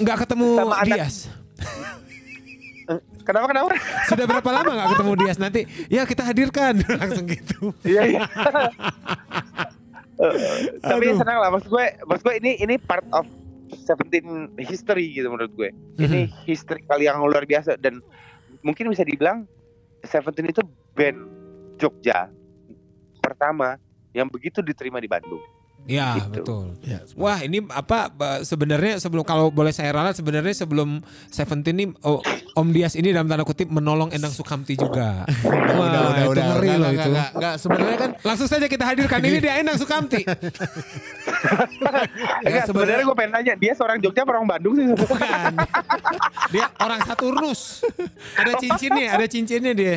[0.00, 1.16] enggak ketemu sama anak- Dias?
[3.26, 3.74] kenapa kenapa
[4.06, 5.36] Sudah berapa lama enggak ketemu Dias?
[5.36, 7.74] Nanti ya kita hadirkan langsung gitu.
[7.82, 8.20] Iya iya.
[10.80, 11.18] Tapi Aduh.
[11.20, 13.26] senang lah maksud gue, maksud gue ini ini part of
[13.66, 15.74] Seventeen history gitu menurut gue.
[15.98, 17.98] Ini history kali yang luar biasa dan
[18.62, 19.42] mungkin bisa dibilang
[20.00, 20.62] Seventeen itu
[20.94, 21.18] band
[21.76, 22.30] Jogja
[23.18, 23.74] pertama
[24.14, 25.42] yang begitu diterima di Bandung.
[25.86, 26.42] Ya, Gitu.
[26.42, 26.66] betul.
[26.82, 28.10] Ya, Wah, ini apa
[28.42, 30.98] sebenarnya sebelum kalau boleh saya ralat sebenarnya sebelum
[31.30, 32.18] Seventeen ini oh,
[32.58, 35.22] Om Dias ini dalam tanda kutip menolong Endang Sukamti juga.
[35.78, 37.10] Wah, itu ngeri Enggak, loh enggak, itu.
[37.14, 37.54] enggak, enggak.
[37.62, 40.22] Sebenarnya kan Langsung saja kita hadirkan ini dia Endang Sukamti.
[42.42, 44.84] Enggak, sebenarnya gue pengen nanya, dia seorang Jogja apa orang Bandung sih?
[44.90, 45.52] Bukan.
[46.50, 47.82] Dia orang Saturnus.
[48.34, 49.96] Ada cincinnya, ada cincinnya dia.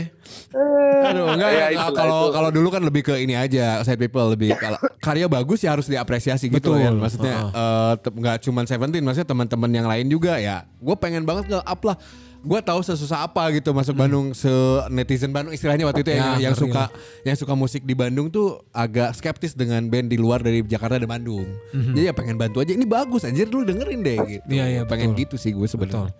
[1.06, 2.34] Aduh, enggak Ya, ya, itulah, kalau itu.
[2.34, 5.86] kalau dulu kan lebih ke ini aja side people lebih kalau karya bagus ya harus
[5.86, 6.82] diapresiasi gitu Betul.
[6.82, 6.90] ya.
[6.94, 10.66] Maksudnya eh, nggak cuman Seventeen, maksudnya teman-teman yang lain juga ya.
[10.78, 11.98] Gue pengen banget nge up lah.
[12.40, 14.48] Gue tahu sesusah apa gitu masuk Bandung se
[14.88, 16.84] netizen Bandung istilahnya waktu itu Ya, yang, yang ngeri suka
[17.28, 21.12] yang suka musik di Bandung tuh agak skeptis dengan band di luar dari Jakarta dan
[21.12, 21.44] Bandung.
[21.76, 22.72] Jadi ya pengen bantu aja.
[22.72, 24.46] Ini bagus anjir lu dengerin deh gitu.
[24.48, 25.22] Iya, iya, pengen betul.
[25.28, 26.16] gitu sih gue sebenarnya.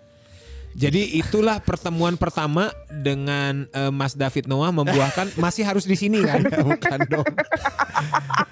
[0.70, 6.46] Jadi itulah pertemuan pertama dengan eh, Mas David Noah membuahkan masih harus di sini kan?
[6.46, 7.26] Bukan dong.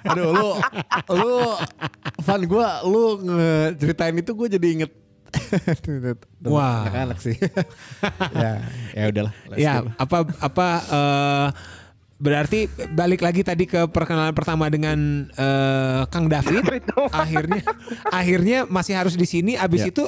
[0.09, 0.51] Aduh lu
[1.15, 1.35] lu
[2.21, 4.91] fan gue lu ngeceritain itu gue jadi inget
[6.49, 6.89] Wah.
[6.89, 7.37] anak-anak sih.
[8.43, 8.53] ya,
[8.97, 9.33] ya udahlah.
[9.53, 9.89] let's ya, go.
[9.97, 11.49] apa apa eh,
[12.19, 16.65] berarti balik lagi tadi ke perkenalan pertama dengan eh, Kang David.
[17.13, 17.63] akhirnya
[18.11, 19.91] akhirnya masih harus di sini abis Ya.
[19.93, 20.05] itu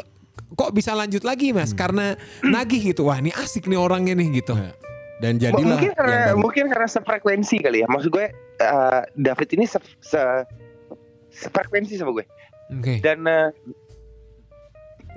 [0.50, 3.06] kok bisa lanjut lagi Mas karena nagih gitu.
[3.06, 4.54] Wah, ini asik nih orangnya nih gitu.
[4.54, 4.72] Ya.
[5.20, 6.38] Dan jadilah mungkin karena yang baru.
[6.40, 7.86] mungkin karena sefrekuensi kali ya.
[7.86, 8.26] Maksud gue
[8.58, 10.44] eh, David ini se, se-
[11.30, 12.24] sefrekuensi sama gue.
[12.72, 12.98] Oke.
[13.00, 13.52] Dan eh,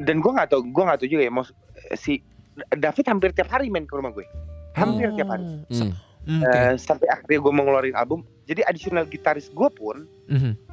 [0.02, 1.32] dan gue nggak tahu gue nggak tahu juga ya.
[1.32, 1.56] Maksud
[1.96, 2.20] si
[2.70, 4.26] David hampir tiap hari main ke rumah gue.
[4.74, 5.46] Hampir tiap hari.
[5.70, 5.94] Hmm.
[6.24, 6.40] Hmm.
[6.42, 8.24] Eh, sampai akhirnya gue mau ngeluarin album.
[8.44, 10.72] Jadi additional gitaris gue pun Mhm.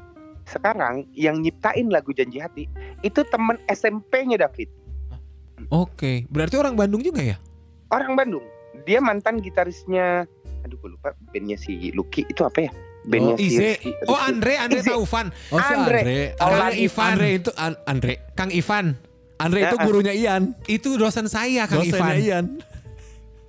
[0.51, 2.65] Sekarang yang nyiptain lagu Janji Hati
[3.01, 4.67] itu temen SMP-nya David.
[5.69, 7.37] Oke, berarti orang Bandung juga ya?
[7.89, 8.43] Orang Bandung.
[8.83, 10.25] Dia mantan gitarisnya
[10.61, 12.71] aduh gue lupa bandnya si Lucky itu apa ya?
[13.03, 13.61] Bandnya si Ize.
[13.75, 14.19] Rizky- Oh.
[14.19, 14.91] Andre, Andre Ize.
[14.91, 15.27] Taufan.
[15.49, 16.01] Oh si Andre.
[16.01, 16.19] Andre.
[16.35, 17.09] Oh, Andre, lagi Ivan.
[17.09, 18.13] Andre itu An- Andre.
[18.35, 18.87] Kang Ivan.
[19.41, 19.87] Andre itu Ya, ah.
[19.89, 20.43] gurunya Ian.
[20.67, 22.17] Itu dosen saya Kang Dosennya Ivan.
[22.21, 22.45] Ian.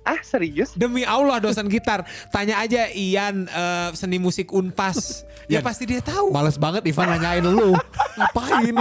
[0.02, 0.74] Ah serius?
[0.74, 2.02] Demi Allah dosen gitar.
[2.28, 5.22] Tanya aja Ian eh, seni musik Unpas.
[5.46, 5.62] ya Ian.
[5.62, 6.30] pasti dia tahu.
[6.30, 7.74] Males banget Ivan nanyain lu.
[8.18, 8.74] Ngapain?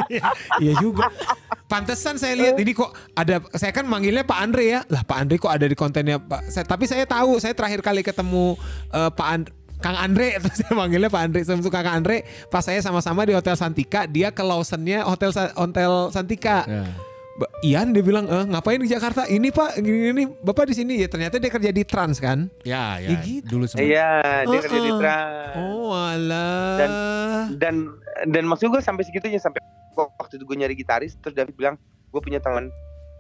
[0.58, 1.10] Iya juga.
[1.66, 4.80] Pantesan saya lihat ini kok ada saya kan manggilnya Pak Andre ya.
[4.90, 6.50] Lah Pak Andre kok ada di kontennya Pak.
[6.50, 8.58] Saya, tapi saya tahu saya terakhir kali ketemu
[8.90, 9.52] eh, Pak And-
[9.82, 12.22] Kang Andre terus saya manggilnya Pak Andre sama Kang Andre
[12.54, 16.66] pas saya sama-sama di Hotel Santika dia ke Lawson-nya Hotel Sa- Hotel Santika.
[16.70, 16.86] Ya.
[17.62, 21.08] Ian dia bilang eh, ngapain di Jakarta ini Pak gini gini Bapak di sini ya
[21.08, 22.50] ternyata dia kerja di Trans kan.
[22.66, 23.16] Ya, ya.
[23.16, 23.58] Ya gitu.
[23.58, 23.86] Dulu sempat.
[23.86, 24.12] Iya,
[24.46, 25.56] dia kerja di trans.
[25.58, 26.78] Oh alah.
[26.78, 26.92] Dan
[27.58, 27.76] dan
[28.30, 29.62] dan maksud gue sampai segitunya sampai
[29.96, 31.76] waktu itu gue nyari gitaris terus David bilang
[32.12, 32.72] gue punya teman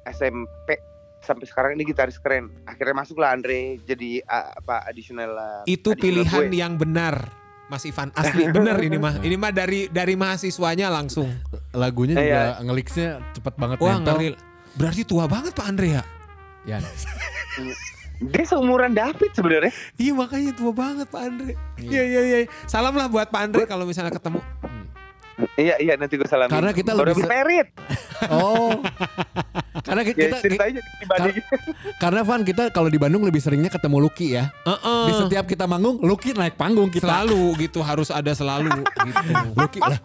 [0.07, 0.79] SMP
[1.21, 6.25] sampai sekarang ini gitaris keren akhirnya masuklah Andre jadi uh, apa additional uh, itu additional
[6.25, 6.57] pilihan gue.
[6.57, 7.29] yang benar
[7.71, 8.11] Mas Ivan.
[8.11, 9.23] Asli bener ini mah.
[9.23, 11.31] Ini mah dari dari mahasiswanya langsung.
[11.71, 12.19] Lagunya Iya.
[12.19, 14.11] juga ngeliksnya cepet banget wah nempel.
[14.11, 14.27] ngeri
[14.75, 16.03] berarti tua banget Pak Andre ya?
[16.67, 16.77] Ya.
[18.21, 19.71] dia seumuran David sebenarnya.
[19.95, 21.55] Iya makanya tua banget Pak Andre.
[21.79, 22.01] Iya.
[22.03, 24.43] Iya iya salam lah buat Pak Andre kalau misalnya ketemu
[25.55, 27.67] iya iya nanti gue salamin Karena kita baru lebih merit
[28.27, 28.77] Oh.
[29.81, 31.35] Karena ki- ya kita ceritanya dibanding
[31.97, 34.53] karena Van kita kalau di Bandung lebih seringnya ketemu Lucky ya.
[34.61, 35.03] Heeh.
[35.03, 37.01] Di setiap kita manggung, Lucky naik panggung kita.
[37.03, 39.97] selalu gitu harus ada selalu gitu Lucky lah.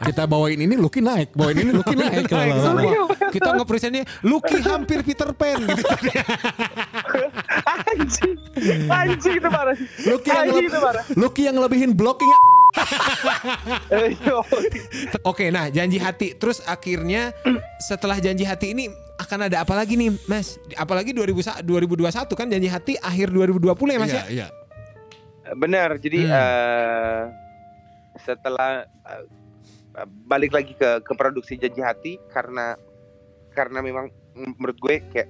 [0.00, 2.26] Kita bawain ini Lucky naik, bawain ini Lucky naik.
[2.26, 2.92] Naik semua.
[3.30, 5.84] kita ngepresentnya Lucky hampir Peter Pan gitu
[7.70, 8.34] anjing
[8.88, 12.30] anjing itu parah Lucky yang anjing ngeleb- itu parah Lucky yang ngelebihin blocking.
[15.26, 16.34] Oke, nah janji hati.
[16.38, 17.34] Terus akhirnya
[17.82, 20.56] setelah janji hati ini akan ada apa lagi nih, Mas?
[20.78, 24.24] Apalagi 2000 2021 kan janji hati akhir 2020 ya, Mas Iya, ya?
[24.30, 24.48] iya.
[25.50, 26.36] benar jadi Hmm.
[26.38, 27.22] eh,
[28.22, 29.26] setelah eh,
[30.22, 32.78] balik lagi ke ke produksi janji hati karena
[33.50, 35.26] karena memang menurut gue kayak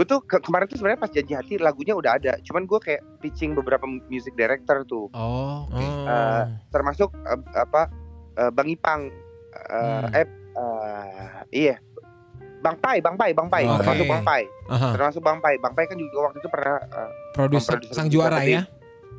[0.00, 3.04] gue tuh ke- kemarin tuh sebenarnya pas janji hati lagunya udah ada cuman gue kayak
[3.20, 5.76] pitching beberapa music director tuh Oh, oke.
[5.76, 6.08] Oh.
[6.08, 7.92] Eh, termasuk eh, apa
[8.34, 9.12] eh, bang Ipang
[9.52, 10.08] eh, Hmm.
[10.10, 11.76] eh eh, iya
[12.60, 13.76] Bang Pai, Bang Pai, Bang Pai, Oke.
[13.78, 15.56] termasuk Bang Pai, Aha, termasuk Bang Pai.
[15.56, 18.62] Bang Pai kan juga waktu itu pernah eh, produser sang juga, juara tapi- ya.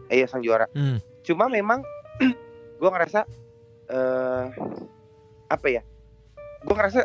[0.08, 0.66] eh, iya sang juara.
[0.72, 0.98] Hmm.
[1.22, 1.82] Cuma memang
[2.78, 3.26] gue ngerasa
[3.88, 4.46] eh
[5.48, 5.82] apa ya?
[6.60, 7.02] Gue ngerasa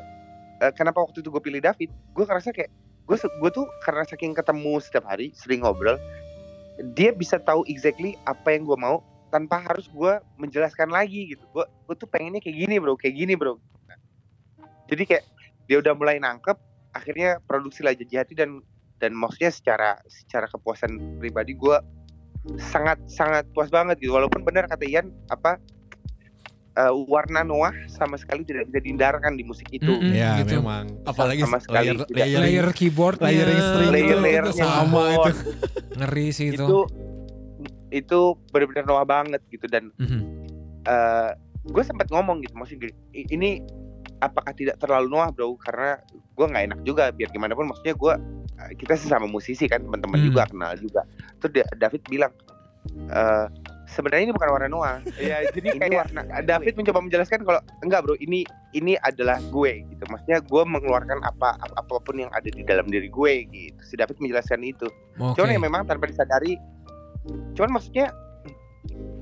[0.60, 1.88] eh, kenapa waktu itu gue pilih David?
[2.10, 2.68] Gue ngerasa kayak
[3.06, 5.94] gue gue tuh karena saking ketemu setiap hari, sering ngobrol,
[6.98, 9.00] dia bisa tahu exactly apa yang gue mau
[9.30, 11.42] tanpa harus gue menjelaskan lagi gitu.
[11.54, 13.62] Gue gue tuh pengennya kayak gini bro, kayak gini bro.
[14.90, 15.24] Jadi kayak
[15.66, 16.58] dia udah mulai nangkep,
[16.94, 18.62] akhirnya produksi lah Janji hati dan
[18.96, 21.76] dan maksudnya secara secara kepuasan pribadi gue
[22.56, 25.58] sangat sangat puas banget gitu walaupun benar kata Ian apa
[26.76, 30.12] eh, warna Noah sama sekali tidak bisa dihindarkan di musik itu Mm-mm.
[30.12, 30.60] Ya, gitu.
[30.60, 30.92] memang.
[31.02, 32.08] Apalagi Sama sekali layer, tidak.
[32.14, 35.30] layering, Layer keyboard, layering string Layer- layernya itu sama itu.
[35.96, 36.60] ngeri sih itu.
[36.60, 36.78] itu
[37.88, 38.20] itu
[38.50, 40.20] benar-benar Noah banget gitu dan Mhm.
[41.66, 43.50] gue sempat ngomong gitu maksudnya gini, "I- ini
[44.18, 45.98] apakah tidak terlalu Noah bro karena
[46.30, 48.14] gue nggak enak juga biar gimana pun maksudnya gue
[48.56, 50.26] eh, kita sesama musisi kan teman-teman Hmm.
[50.26, 51.02] juga kenal juga
[51.36, 52.32] terus Da- David bilang
[53.06, 53.46] eh
[53.86, 57.60] sebenarnya ini bukan warna Noah ya jadi Ini kayak warna nah, David mencoba menjelaskan kalau
[57.80, 58.42] enggak bro ini
[58.74, 60.04] ini adalah gue gitu.
[60.10, 63.80] Maksudnya gue mengeluarkan apa ap- apa pun yang ada di dalam diri gue gitu.
[63.80, 64.84] Si David menjelaskan itu.
[65.16, 65.40] Oke.
[65.40, 66.58] cuman ya memang tanpa disadari
[67.56, 68.12] cuman maksudnya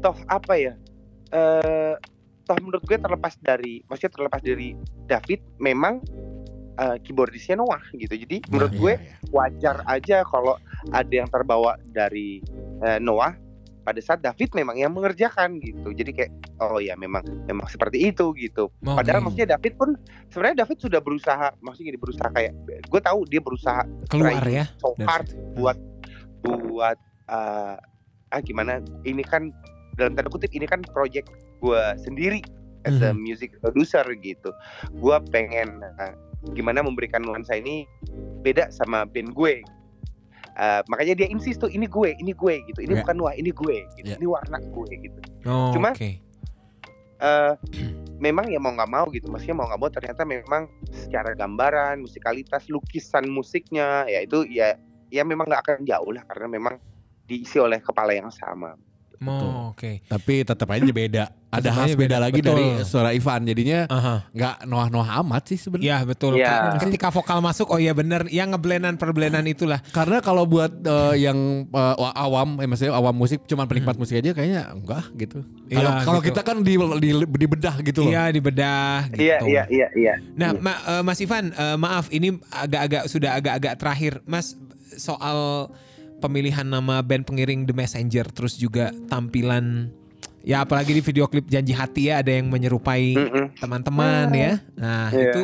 [0.01, 0.73] toh apa ya
[1.31, 1.95] eh
[2.45, 6.01] toh menurut gue terlepas dari maksudnya terlepas dari David memang
[6.75, 8.11] eh, keyboardisnya Noah gitu.
[8.11, 9.13] Jadi menurut Iya, gue iya.
[9.31, 10.59] wajar aja kalau
[10.91, 12.43] ada yang terbawa dari
[12.81, 13.44] eh, Noah
[13.85, 16.33] pada saat David memang yang mengerjakan gitu jadi kayak
[16.65, 18.97] oh ya memang memang seperti itu gitu Oke.
[18.97, 19.95] padahal maksudnya David pun
[20.33, 24.65] sebenarnya David sudah berusaha maksudnya gini, berusaha kayak gue tahu dia berusaha keluar ya.
[24.81, 25.77] so hard buat
[26.43, 26.97] buat
[27.29, 27.77] eh,
[28.35, 29.53] ah gimana ini kan
[30.01, 31.29] dalam tanda kutip ini kan project
[31.61, 32.41] gue sendiri
[32.85, 33.21] as a Mhm.
[33.21, 34.51] music producer gitu
[34.97, 36.13] gue pengen eh,
[36.53, 37.85] gimana memberikan nuansa ini
[38.45, 39.65] beda sama band gue
[40.55, 42.79] Eh, makanya dia insist tuh ini gue ini gue gitu.
[42.79, 43.01] Ini Ya.
[43.03, 44.07] bukan wah ini gue gitu.
[44.07, 44.17] Ya.
[44.17, 45.19] ini warna gue gitu.
[45.45, 46.23] Oh, Cuma- Oke.
[47.19, 47.53] eh
[48.19, 49.27] memang ya mau nggak mau gitu.
[49.27, 54.79] Maksudnya mau nggak mau ternyata memang secara gambaran musikalitas lukisan musiknya ya itu ya
[55.11, 56.23] ya memang nggak akan jauh lah.
[56.31, 56.79] Karena memang
[57.27, 58.79] diisi oleh kepala yang sama
[59.27, 60.05] Oh, Oke.
[60.05, 61.25] Tapi tetap aja beda.
[61.49, 62.17] Ada khas aja beda beda.
[62.19, 62.51] lagi Betul.
[62.51, 63.41] dari suara Ivan.
[63.45, 63.87] Jadinya
[64.29, 65.87] nggak noah-noah amat sih sebenarnya.
[65.87, 66.33] Iya betul.
[66.35, 66.75] Iya.
[66.77, 68.27] Ketika vokal masuk, oh iya bener.
[68.27, 69.79] Yang ngeblendan perblendan itulah.
[69.89, 71.39] Karena kalau buat eh, yang
[71.69, 75.47] wa- awam, eh, maksudnya awam musik, cuman penikmat musik aja kayaknya enggak gitu.
[75.65, 76.29] Iya, Kalau kalau gitu.
[76.29, 78.11] kita kan di, di, di bedah gitu loh.
[78.11, 79.23] Iya dibedah gitu.
[79.23, 83.75] iya iya iya iya Nah, Ma- eh, Mas Ivan, eh, maaf ini agak-agak sudah agak-agak
[83.79, 84.59] terakhir, Mas.
[84.95, 85.71] soal
[86.25, 89.93] pemilihan nama band pengiring The Messenger terus juga tampilan
[90.41, 93.13] ya apalagi di video klip Janji Hati ya ada yang menyerupai
[93.61, 94.53] teman-teman ya.
[94.77, 95.21] Nah, Iya.
[95.29, 95.41] itu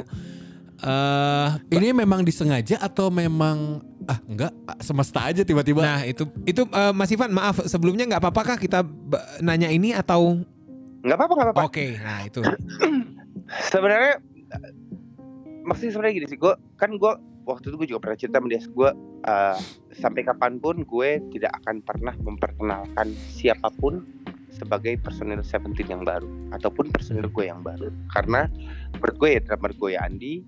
[0.80, 5.84] eh Ini memang disengaja atau memang ah enggak ah, semesta aja tiba-tiba.
[5.84, 8.80] nah itu itu eh, Mas Ivan maaf sebelumnya nggak apa-apa kah kita
[9.44, 10.40] nanya ini atau
[11.04, 12.40] nggak apa-apa nggak apa-apa oke nah itu
[13.72, 14.24] sebenarnya
[15.68, 17.12] maksudnya sebenarnya gini sih gue kan gue
[17.44, 18.90] waktu itu gue juga pernah cerita sama dia gue
[19.28, 19.56] eh,
[19.92, 24.06] sampai kapan pun gue tidak akan pernah memperkenalkan siapa pun
[24.50, 27.90] sebagai personil Seventeen yang baru ataupun personil gue yang baru.
[28.10, 28.46] Karena
[28.98, 30.42] menurut gue ya drummer gue ya Andi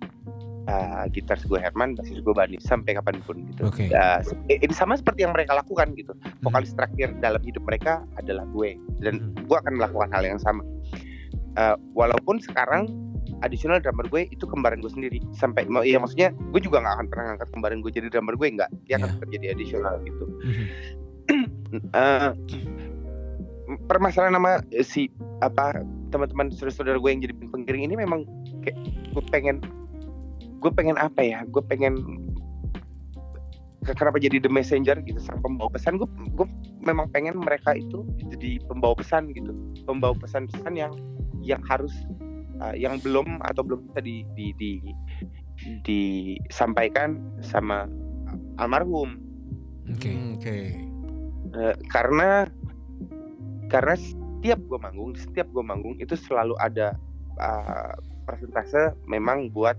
[0.62, 3.66] eh, gitaris gue Herman basis gue Bani sampai kapan pun gitu.
[3.66, 3.90] Oke.
[3.90, 6.14] Ya, se- ini sama seperti yang mereka lakukan gitu.
[6.42, 9.42] Vokalis terakhir dalam hidup mereka adalah gue dan Hmm.
[9.42, 10.62] gue akan melakukan hal yang sama.
[11.58, 12.86] Eh, walaupun sekarang
[13.42, 15.18] additional drummer gue itu kembaran gue sendiri.
[15.34, 18.48] Sampai mau ya maksudnya gue juga nggak akan pernah ngangkat kembaran gue jadi drummer gue
[18.54, 18.70] nggak.
[18.86, 19.14] Dia akan Iya.
[19.18, 20.24] tetap jadi additional gitu.
[21.72, 22.30] Eh,
[23.88, 25.08] permasalahan nama si
[25.40, 25.80] apa
[26.12, 28.28] teman-teman saudara-saudara gue yang jadi pengiring ini memang
[28.60, 28.76] kayak
[29.16, 29.56] gue pengen
[30.60, 31.40] gue pengen apa ya?
[31.48, 31.96] Gue pengen
[33.82, 35.96] ke- kenapa jadi the messenger gitu sang pembawa pesan.
[35.96, 36.06] Gue
[36.36, 36.46] gue
[36.84, 39.56] memang pengen mereka itu jadi pembawa pesan gitu.
[39.88, 40.92] Pembawa pesan-pesan yang
[41.40, 41.90] yang harus
[42.62, 44.70] uh, yang belum atau belum bisa di, di, di
[45.82, 47.86] disampaikan sama
[48.62, 49.18] almarhum
[49.90, 50.58] oke Hmm, Oke.
[51.52, 52.48] Eh, karena
[53.68, 56.96] karena setiap gue manggung setiap gue manggung itu selalu ada
[57.38, 57.92] uh,
[58.24, 59.76] persentase memang buat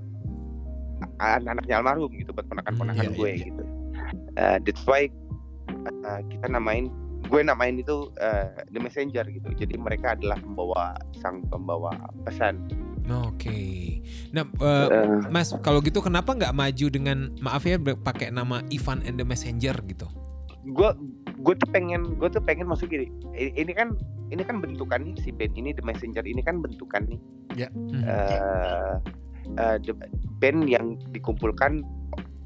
[1.19, 3.45] anak-anaknya almarhum gitu buat ponakan-ponakan Hmm, iya, gue iya.
[3.49, 3.63] gitu
[4.33, 5.05] Uh, that's why
[6.09, 6.89] uh, kita namain
[7.23, 11.91] gue namain itu uh, the messenger gitu jadi mereka adalah pembawa sang pembawa
[12.23, 12.59] pesan
[13.03, 13.99] Oke.
[14.31, 19.03] Nah, eh, Eh, Mas, kalau gitu kenapa nggak maju dengan maaf ya pakai nama Ivan
[19.03, 20.07] and the Messenger gitu?
[20.63, 20.89] gue
[21.43, 23.99] gue tuh pengen gue tuh pengen masuk gini ini kan
[24.31, 27.19] ini kan bentukan nih si band ini the messenger ini kan bentukan nih
[27.67, 27.99] Mhm.
[28.07, 28.95] eh
[29.59, 29.91] eh, the
[30.39, 31.83] band yang dikumpulkan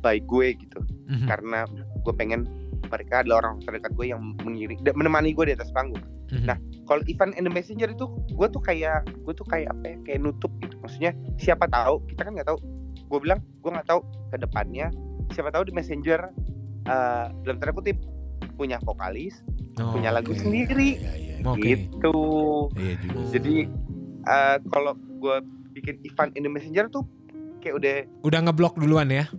[0.01, 1.29] by gue gitu Mhm.
[1.29, 1.69] karena
[2.01, 2.49] gue pengen
[2.83, 6.43] mereka adalah orang terdekat gue yang mengiring menemani gue di atas panggung Mhm.
[6.43, 9.97] nah, kalau Ivan and the Messenger itu gue tuh kayak gue tuh kayak apa ya
[10.03, 12.59] kayak nutup gitu maksudnya siapa tahu kita kan nggak tahu
[12.99, 14.91] gue bilang gue nggak tahu ke depannya
[15.29, 16.19] siapa tahu the Messenger
[16.83, 17.95] eh, dalam tanda kutip
[18.53, 19.39] punya vokalis
[19.77, 20.97] Oh, punya lagu sendiri.
[20.97, 21.45] Iya, iya, iya.
[21.45, 21.61] Oke.
[21.85, 22.13] gitu
[22.75, 23.19] Iya juga.
[23.29, 23.55] jadi
[24.25, 25.35] eh, kalau gue
[25.71, 27.05] bikin Ivan in the Messenger tuh
[27.59, 27.95] kayak udah
[28.25, 29.29] Udah ngeblok duluan ya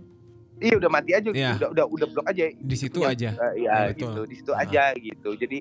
[0.59, 1.51] iya udah mati aja Iya.
[1.55, 3.29] udah udah udah blok aja di situ Iya, aja.
[3.53, 3.97] Iya Ya, betul.
[3.97, 4.61] gitu di situ Ah.
[4.61, 5.59] aja gitu jadi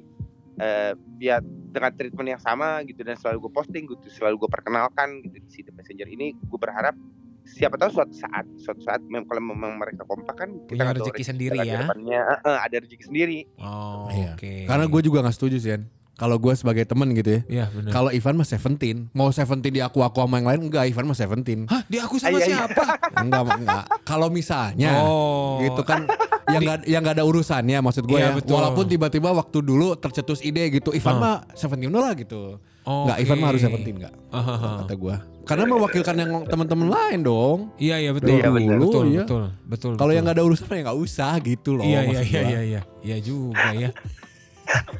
[0.58, 5.22] eh ya dengan treatment yang sama gitu dan selalu gue posting gitu selalu gue perkenalkan
[5.22, 6.98] gitu di si The Messenger ini gue berharap
[7.44, 11.06] siapa tahu suatu saat suatu saat mem kalau memang mereka kompak kan Punya nggak tahu
[11.06, 11.80] rezeki rezeki sendiri kita ya.
[11.80, 14.34] depannya Eh, eh, ada rezeki sendiri Oh, Iya.
[14.34, 14.52] oke.
[14.66, 15.82] Karena gue juga nggak setuju sih, Yan.
[16.18, 17.40] Kalau gue sebagai temen gitu ya.
[17.46, 17.90] Iya benar.
[17.94, 21.14] Kalau Ivan mah Seventeen, mau Seventeen di aku aku sama yang lain enggak, Ivan mah
[21.14, 21.70] Seventeen.
[21.70, 22.56] Hah, dia aku sama Iya, iya.
[22.66, 22.84] siapa?
[23.22, 23.84] enggak, enggak.
[24.02, 25.62] Kalau misalnya oh.
[25.62, 26.10] gitu kan
[26.50, 28.36] yang nggak yang nggak ada urusannya maksud gue Iya, ya.
[28.36, 28.58] betul.
[28.58, 31.20] Walaupun tiba-tiba waktu dulu tercetus ide gitu, Ivan Ah.
[31.22, 32.58] mah Seventeen lah gitu.
[32.82, 34.14] Oh, Enggak, Ivan mah harus Seventeen enggak.
[34.34, 34.76] Ah, ah, ah.
[34.82, 35.16] Kata gue.
[35.46, 37.58] Karena mewakilkan yang teman-teman lain dong.
[37.78, 38.36] Iya iya betul.
[38.36, 38.76] Iya, benar.
[38.82, 39.22] betul, Iya.
[39.22, 39.92] betul, betul.
[39.94, 40.34] Kalau yang betul.
[40.34, 41.84] nggak ada urusan ya nggak usah gitu loh.
[41.86, 42.80] Iya iya iya iya iya.
[43.06, 43.90] Iya juga ya.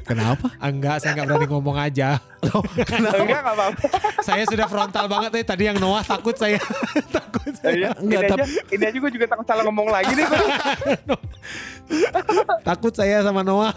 [0.07, 0.47] Kenapa?
[0.57, 2.17] Enggak, saya enggak berani ngomong aja.
[2.41, 3.85] enggak enggak apa-apa
[4.25, 6.57] saya sudah frontal banget nih tadi yang Noah takut saya.
[7.17, 7.93] takut saya.
[8.01, 10.27] ini Enggak, aja ini aja gue juga takut salah ngomong lagi nih.
[12.61, 13.73] Takut saya sama Noah.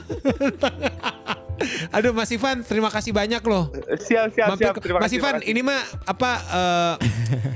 [1.95, 3.71] Aduh Mas Ivan, terima kasih banyak loh.
[4.03, 5.53] siap siap Mampir siap terima Mas kasih, Ivan, terima kasih.
[5.53, 6.95] ini mah apa eh,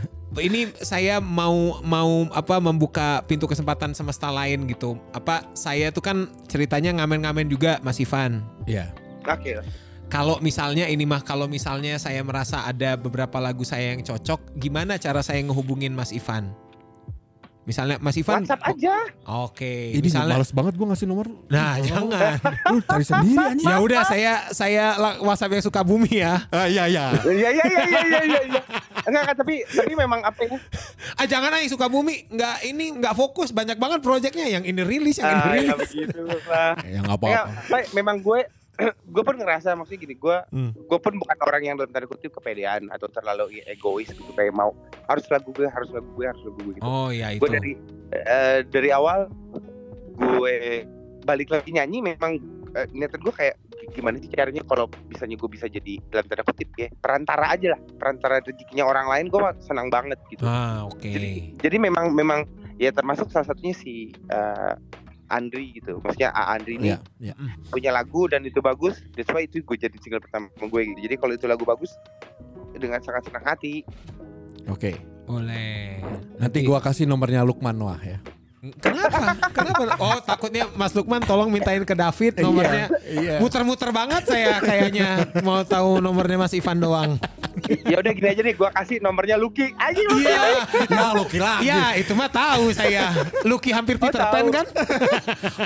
[0.41, 5.01] ini saya mau mau apa membuka pintu kesempatan semesta lain gitu.
[5.13, 8.45] Apa saya tuh kan ceritanya ngamen-ngamen juga Mas Ivan.
[8.69, 8.93] Iya.
[9.27, 9.63] oke
[10.07, 15.03] Kalau misalnya ini mah kalau misalnya saya merasa ada beberapa lagu saya yang cocok, gimana
[15.03, 16.55] cara saya ngehubungin Mas Ivan?
[17.67, 18.95] Misalnya Mas Ivan WhatsApp aja
[19.43, 21.27] Oke, Ini misalnya males banget gue ngasih nomor.
[21.51, 22.39] Nah, jangan.
[22.71, 23.67] Lu cari sendiri anjing.
[23.67, 24.85] ya udah saya saya
[25.19, 26.47] WhatsApp yang suka bumi ya.
[26.49, 27.11] Ah, iya iya.
[27.19, 28.41] Iya iya iya iya iya iya.
[28.49, 28.63] iya.
[29.03, 30.57] Enggak enggak tapi tapi memang apa ya?
[31.15, 34.83] Ah jangan ah yang suka bumi nggak ini nggak fokus banyak banget proyeknya yang ini
[34.83, 35.79] rilis yang ini Ah, ya rilis.
[35.91, 36.73] begitu lah.
[36.81, 37.77] Ya nggak Ya, apa-apa.
[37.93, 38.41] Memang gue
[39.15, 40.73] gue pun ngerasa maksudnya gini, gue Hmm.
[40.77, 44.77] gue pun bukan orang yang dalam tanda kutip kepedean atau terlalu egois gitu kayak mau
[45.09, 46.85] harus lagu gue harus lagu gue harus lagu gue gitu.
[46.85, 47.41] Oh ya itu.
[47.41, 47.73] gue dari
[48.13, 49.29] eh, dari awal
[50.17, 50.55] gue
[51.25, 52.39] balik lagi nyanyi memang
[52.77, 53.57] eh, niatan gue kayak
[53.93, 57.81] gimana sih caranya kalau misalnya gue bisa jadi dalam tanda kutip ya perantara aja lah
[57.97, 61.01] perantara rezekinya orang lain gue senang banget gitu Ah oke.
[61.07, 62.45] jadi jadi memang memang
[62.77, 64.73] ya termasuk salah satunya si eh,
[65.29, 65.99] Andri gitu.
[66.03, 67.35] Maksudnya A Andri ini Iya, iya.
[67.71, 69.03] punya lagu dan itu bagus.
[69.19, 71.01] That's why itu gue jadi single pertama gue gitu.
[71.07, 71.91] Jadi kalau itu lagu bagus
[72.77, 73.83] dengan sangat senang hati.
[74.71, 75.17] Oke.
[75.27, 75.99] Boleh.
[76.39, 78.23] Nanti gua kasih nomornya Lukman Wah ya.
[78.79, 79.19] Kenapa?
[79.53, 79.83] Kenapa?
[80.01, 82.87] Oh takutnya Mas Lukman tolong mintain ke David nomornya.
[83.07, 83.39] Iya.
[83.39, 87.11] Muter-muter banget saya kayaknya mau tahu nomornya Mas Ivan doang.
[87.67, 89.73] ya udah gini aja nih, gue kasih nomornya Lucky.
[89.77, 90.27] Aja Lucky.
[90.27, 90.43] Iya.
[90.87, 93.15] Ya lu kira Ya itu mah tahu saya.
[93.43, 94.33] Lucky hampir Peter tahu.
[94.33, 94.67] Pan kan?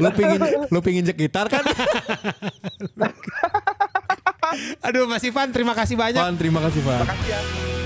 [0.03, 0.41] lu pingin
[0.71, 1.65] lu pingin gitar kan?
[4.83, 6.21] Aduh Mas Ivan terima kasih banyak.
[6.21, 7.05] Van, terima kasih Van.
[7.07, 7.80] Makasih ya.